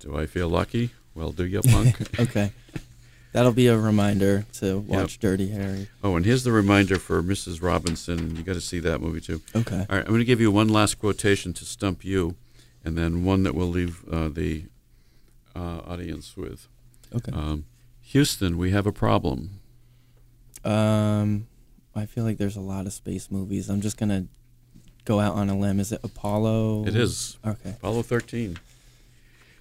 do 0.00 0.16
I 0.16 0.24
feel 0.24 0.48
lucky? 0.48 0.92
Well, 1.14 1.30
do 1.30 1.44
you, 1.44 1.60
punk? 1.60 2.18
okay. 2.20 2.52
That'll 3.32 3.52
be 3.52 3.66
a 3.66 3.76
reminder 3.76 4.46
to 4.54 4.78
watch 4.78 5.18
Dirty 5.18 5.50
Harry. 5.50 5.88
oh, 6.02 6.16
and 6.16 6.24
here's 6.24 6.42
the 6.42 6.52
reminder 6.52 6.98
for 6.98 7.22
Mrs. 7.22 7.62
Robinson. 7.62 8.34
You 8.34 8.42
got 8.42 8.54
to 8.54 8.62
see 8.62 8.78
that 8.80 9.02
movie 9.02 9.20
too. 9.20 9.42
Okay. 9.54 9.76
All 9.90 9.96
right, 9.96 10.00
I'm 10.00 10.06
going 10.06 10.20
to 10.20 10.24
give 10.24 10.40
you 10.40 10.50
one 10.50 10.68
last 10.70 10.98
quotation 10.98 11.52
to 11.52 11.66
stump 11.66 12.02
you, 12.02 12.34
and 12.86 12.96
then 12.96 13.24
one 13.24 13.42
that 13.42 13.54
we'll 13.54 13.68
leave 13.68 14.04
uh, 14.10 14.28
the 14.28 14.64
uh, 15.56 15.80
audience 15.84 16.36
with. 16.36 16.68
Okay. 17.14 17.32
Um, 17.32 17.64
Houston, 18.00 18.56
we 18.56 18.70
have 18.70 18.86
a 18.86 18.92
problem. 18.92 19.58
Um, 20.64 21.48
I 21.94 22.06
feel 22.06 22.24
like 22.24 22.38
there's 22.38 22.56
a 22.56 22.60
lot 22.60 22.86
of 22.86 22.92
space 22.92 23.30
movies. 23.30 23.68
I'm 23.68 23.80
just 23.80 23.96
gonna 23.96 24.26
go 25.04 25.18
out 25.20 25.34
on 25.34 25.48
a 25.50 25.58
limb. 25.58 25.80
Is 25.80 25.90
it 25.92 26.00
Apollo? 26.04 26.86
It 26.86 26.94
is 26.96 27.38
Okay. 27.44 27.70
Apollo 27.70 28.02
13. 28.02 28.58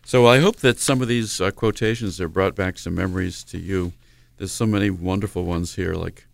So 0.03 0.27
I 0.27 0.39
hope 0.39 0.57
that 0.57 0.79
some 0.79 1.01
of 1.01 1.07
these 1.07 1.41
uh, 1.41 1.49
quotations 1.49 2.19
have 2.19 2.31
brought 2.33 2.55
back 2.55 2.77
some 2.77 2.93
memories 2.93 3.43
to 3.45 3.57
you. 3.57 3.93
There's 4.37 4.51
so 4.51 4.67
many 4.67 4.91
wonderful 4.91 5.45
ones 5.45 5.75
here, 5.75 5.95
like 5.95 6.27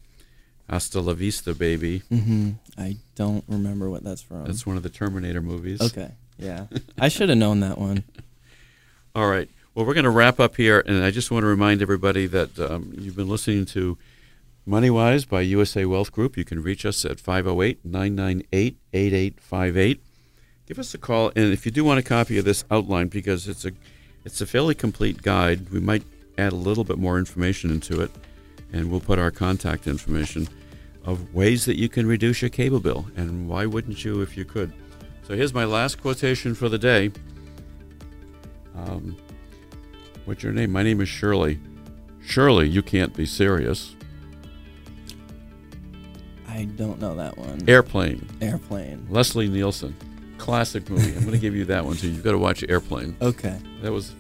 "Hasta 0.69 0.99
la 0.99 1.13
vista, 1.13 1.53
baby." 1.53 2.01
Mm-hmm. 2.11 2.51
I 2.77 2.97
don't 3.15 3.45
remember 3.47 3.89
what 3.89 4.03
that's 4.03 4.21
from. 4.21 4.43
That's 4.45 4.65
one 4.65 4.75
of 4.75 4.83
the 4.83 4.89
Terminator 4.89 5.41
movies. 5.41 5.81
okay. 5.81 6.11
Yeah. 6.41 6.65
I 6.99 7.07
should 7.07 7.29
have 7.29 7.37
known 7.37 7.59
that 7.61 7.77
one. 7.77 8.03
All 9.15 9.29
right. 9.29 9.49
Well, 9.73 9.85
we're 9.85 9.93
going 9.93 10.03
to 10.03 10.09
wrap 10.09 10.39
up 10.39 10.57
here, 10.57 10.83
and 10.85 11.03
I 11.03 11.11
just 11.11 11.31
want 11.31 11.43
to 11.43 11.47
remind 11.47 11.81
everybody 11.81 12.27
that 12.27 12.59
um, 12.59 12.93
you've 12.97 13.15
been 13.15 13.29
listening 13.29 13.65
to 13.67 13.97
MoneyWise 14.67 15.29
by 15.29 15.41
USA 15.41 15.85
Wealth 15.85 16.11
Group. 16.11 16.35
You 16.35 16.43
can 16.43 16.61
reach 16.61 16.85
us 16.85 17.05
at 17.05 17.19
508 17.19 17.85
998 17.85 18.77
8858. 18.91 20.01
Give 20.67 20.79
us 20.79 20.93
a 20.93 20.97
call, 20.97 21.31
and 21.35 21.53
if 21.53 21.65
you 21.65 21.71
do 21.71 21.83
want 21.83 21.99
a 21.99 22.03
copy 22.03 22.37
of 22.37 22.45
this 22.45 22.63
outline, 22.69 23.07
because 23.07 23.47
it's 23.47 23.65
a 23.65 23.71
it's 24.23 24.39
a 24.39 24.45
fairly 24.45 24.75
complete 24.75 25.21
guide, 25.21 25.69
we 25.69 25.79
might 25.79 26.03
add 26.37 26.53
a 26.53 26.55
little 26.55 26.83
bit 26.83 26.97
more 26.97 27.17
information 27.17 27.71
into 27.71 28.01
it, 28.01 28.11
and 28.71 28.91
we'll 28.91 28.99
put 28.99 29.19
our 29.19 29.31
contact 29.31 29.87
information 29.87 30.47
of 31.03 31.33
ways 31.33 31.65
that 31.65 31.77
you 31.77 31.89
can 31.89 32.05
reduce 32.05 32.41
your 32.41 32.49
cable 32.49 32.79
bill, 32.79 33.07
and 33.15 33.49
why 33.49 33.65
wouldn't 33.65 34.05
you 34.05 34.21
if 34.21 34.37
you 34.37 34.45
could? 34.45 34.71
So 35.32 35.38
here's 35.38 35.53
my 35.53 35.63
last 35.63 36.01
quotation 36.01 36.53
for 36.53 36.67
the 36.67 36.77
day. 36.77 37.09
Um, 38.75 39.15
what's 40.25 40.43
your 40.43 40.51
name? 40.51 40.73
My 40.73 40.84
name 40.84 40.99
is 40.99 41.07
Shirley. 41.07 41.57
Shirley, 42.21 42.67
you 42.67 42.82
can't 42.82 43.15
be 43.15 43.25
serious. 43.25 43.95
I 46.49 46.65
don't 46.75 46.99
know 46.99 47.15
that 47.15 47.38
one. 47.38 47.63
Airplane. 47.69 48.27
Airplane. 48.41 49.07
Leslie 49.09 49.47
Nielsen. 49.47 49.95
Classic 50.38 50.89
movie. 50.89 51.15
I'm 51.15 51.21
going 51.21 51.32
to 51.32 51.38
give 51.38 51.55
you 51.55 51.63
that 51.63 51.86
one 51.86 51.95
too. 51.95 52.09
You've 52.09 52.25
got 52.25 52.34
to 52.34 52.38
watch 52.38 52.65
Airplane. 52.67 53.15
Okay. 53.21 53.57
That 53.84 53.93
was 53.93 54.13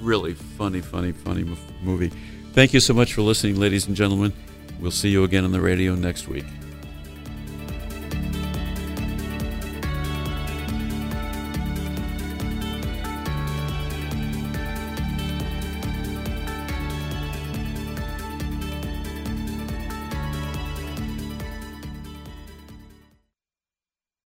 really 0.00 0.32
funny, 0.32 0.80
funny, 0.80 1.12
funny 1.12 1.44
movie. 1.82 2.10
Thank 2.54 2.72
you 2.72 2.80
so 2.80 2.94
much 2.94 3.12
for 3.12 3.20
listening, 3.20 3.60
ladies 3.60 3.88
and 3.88 3.94
gentlemen. 3.94 4.32
We'll 4.80 4.90
see 4.90 5.10
you 5.10 5.24
again 5.24 5.44
on 5.44 5.52
the 5.52 5.60
radio 5.60 5.94
next 5.94 6.28
week. 6.28 6.46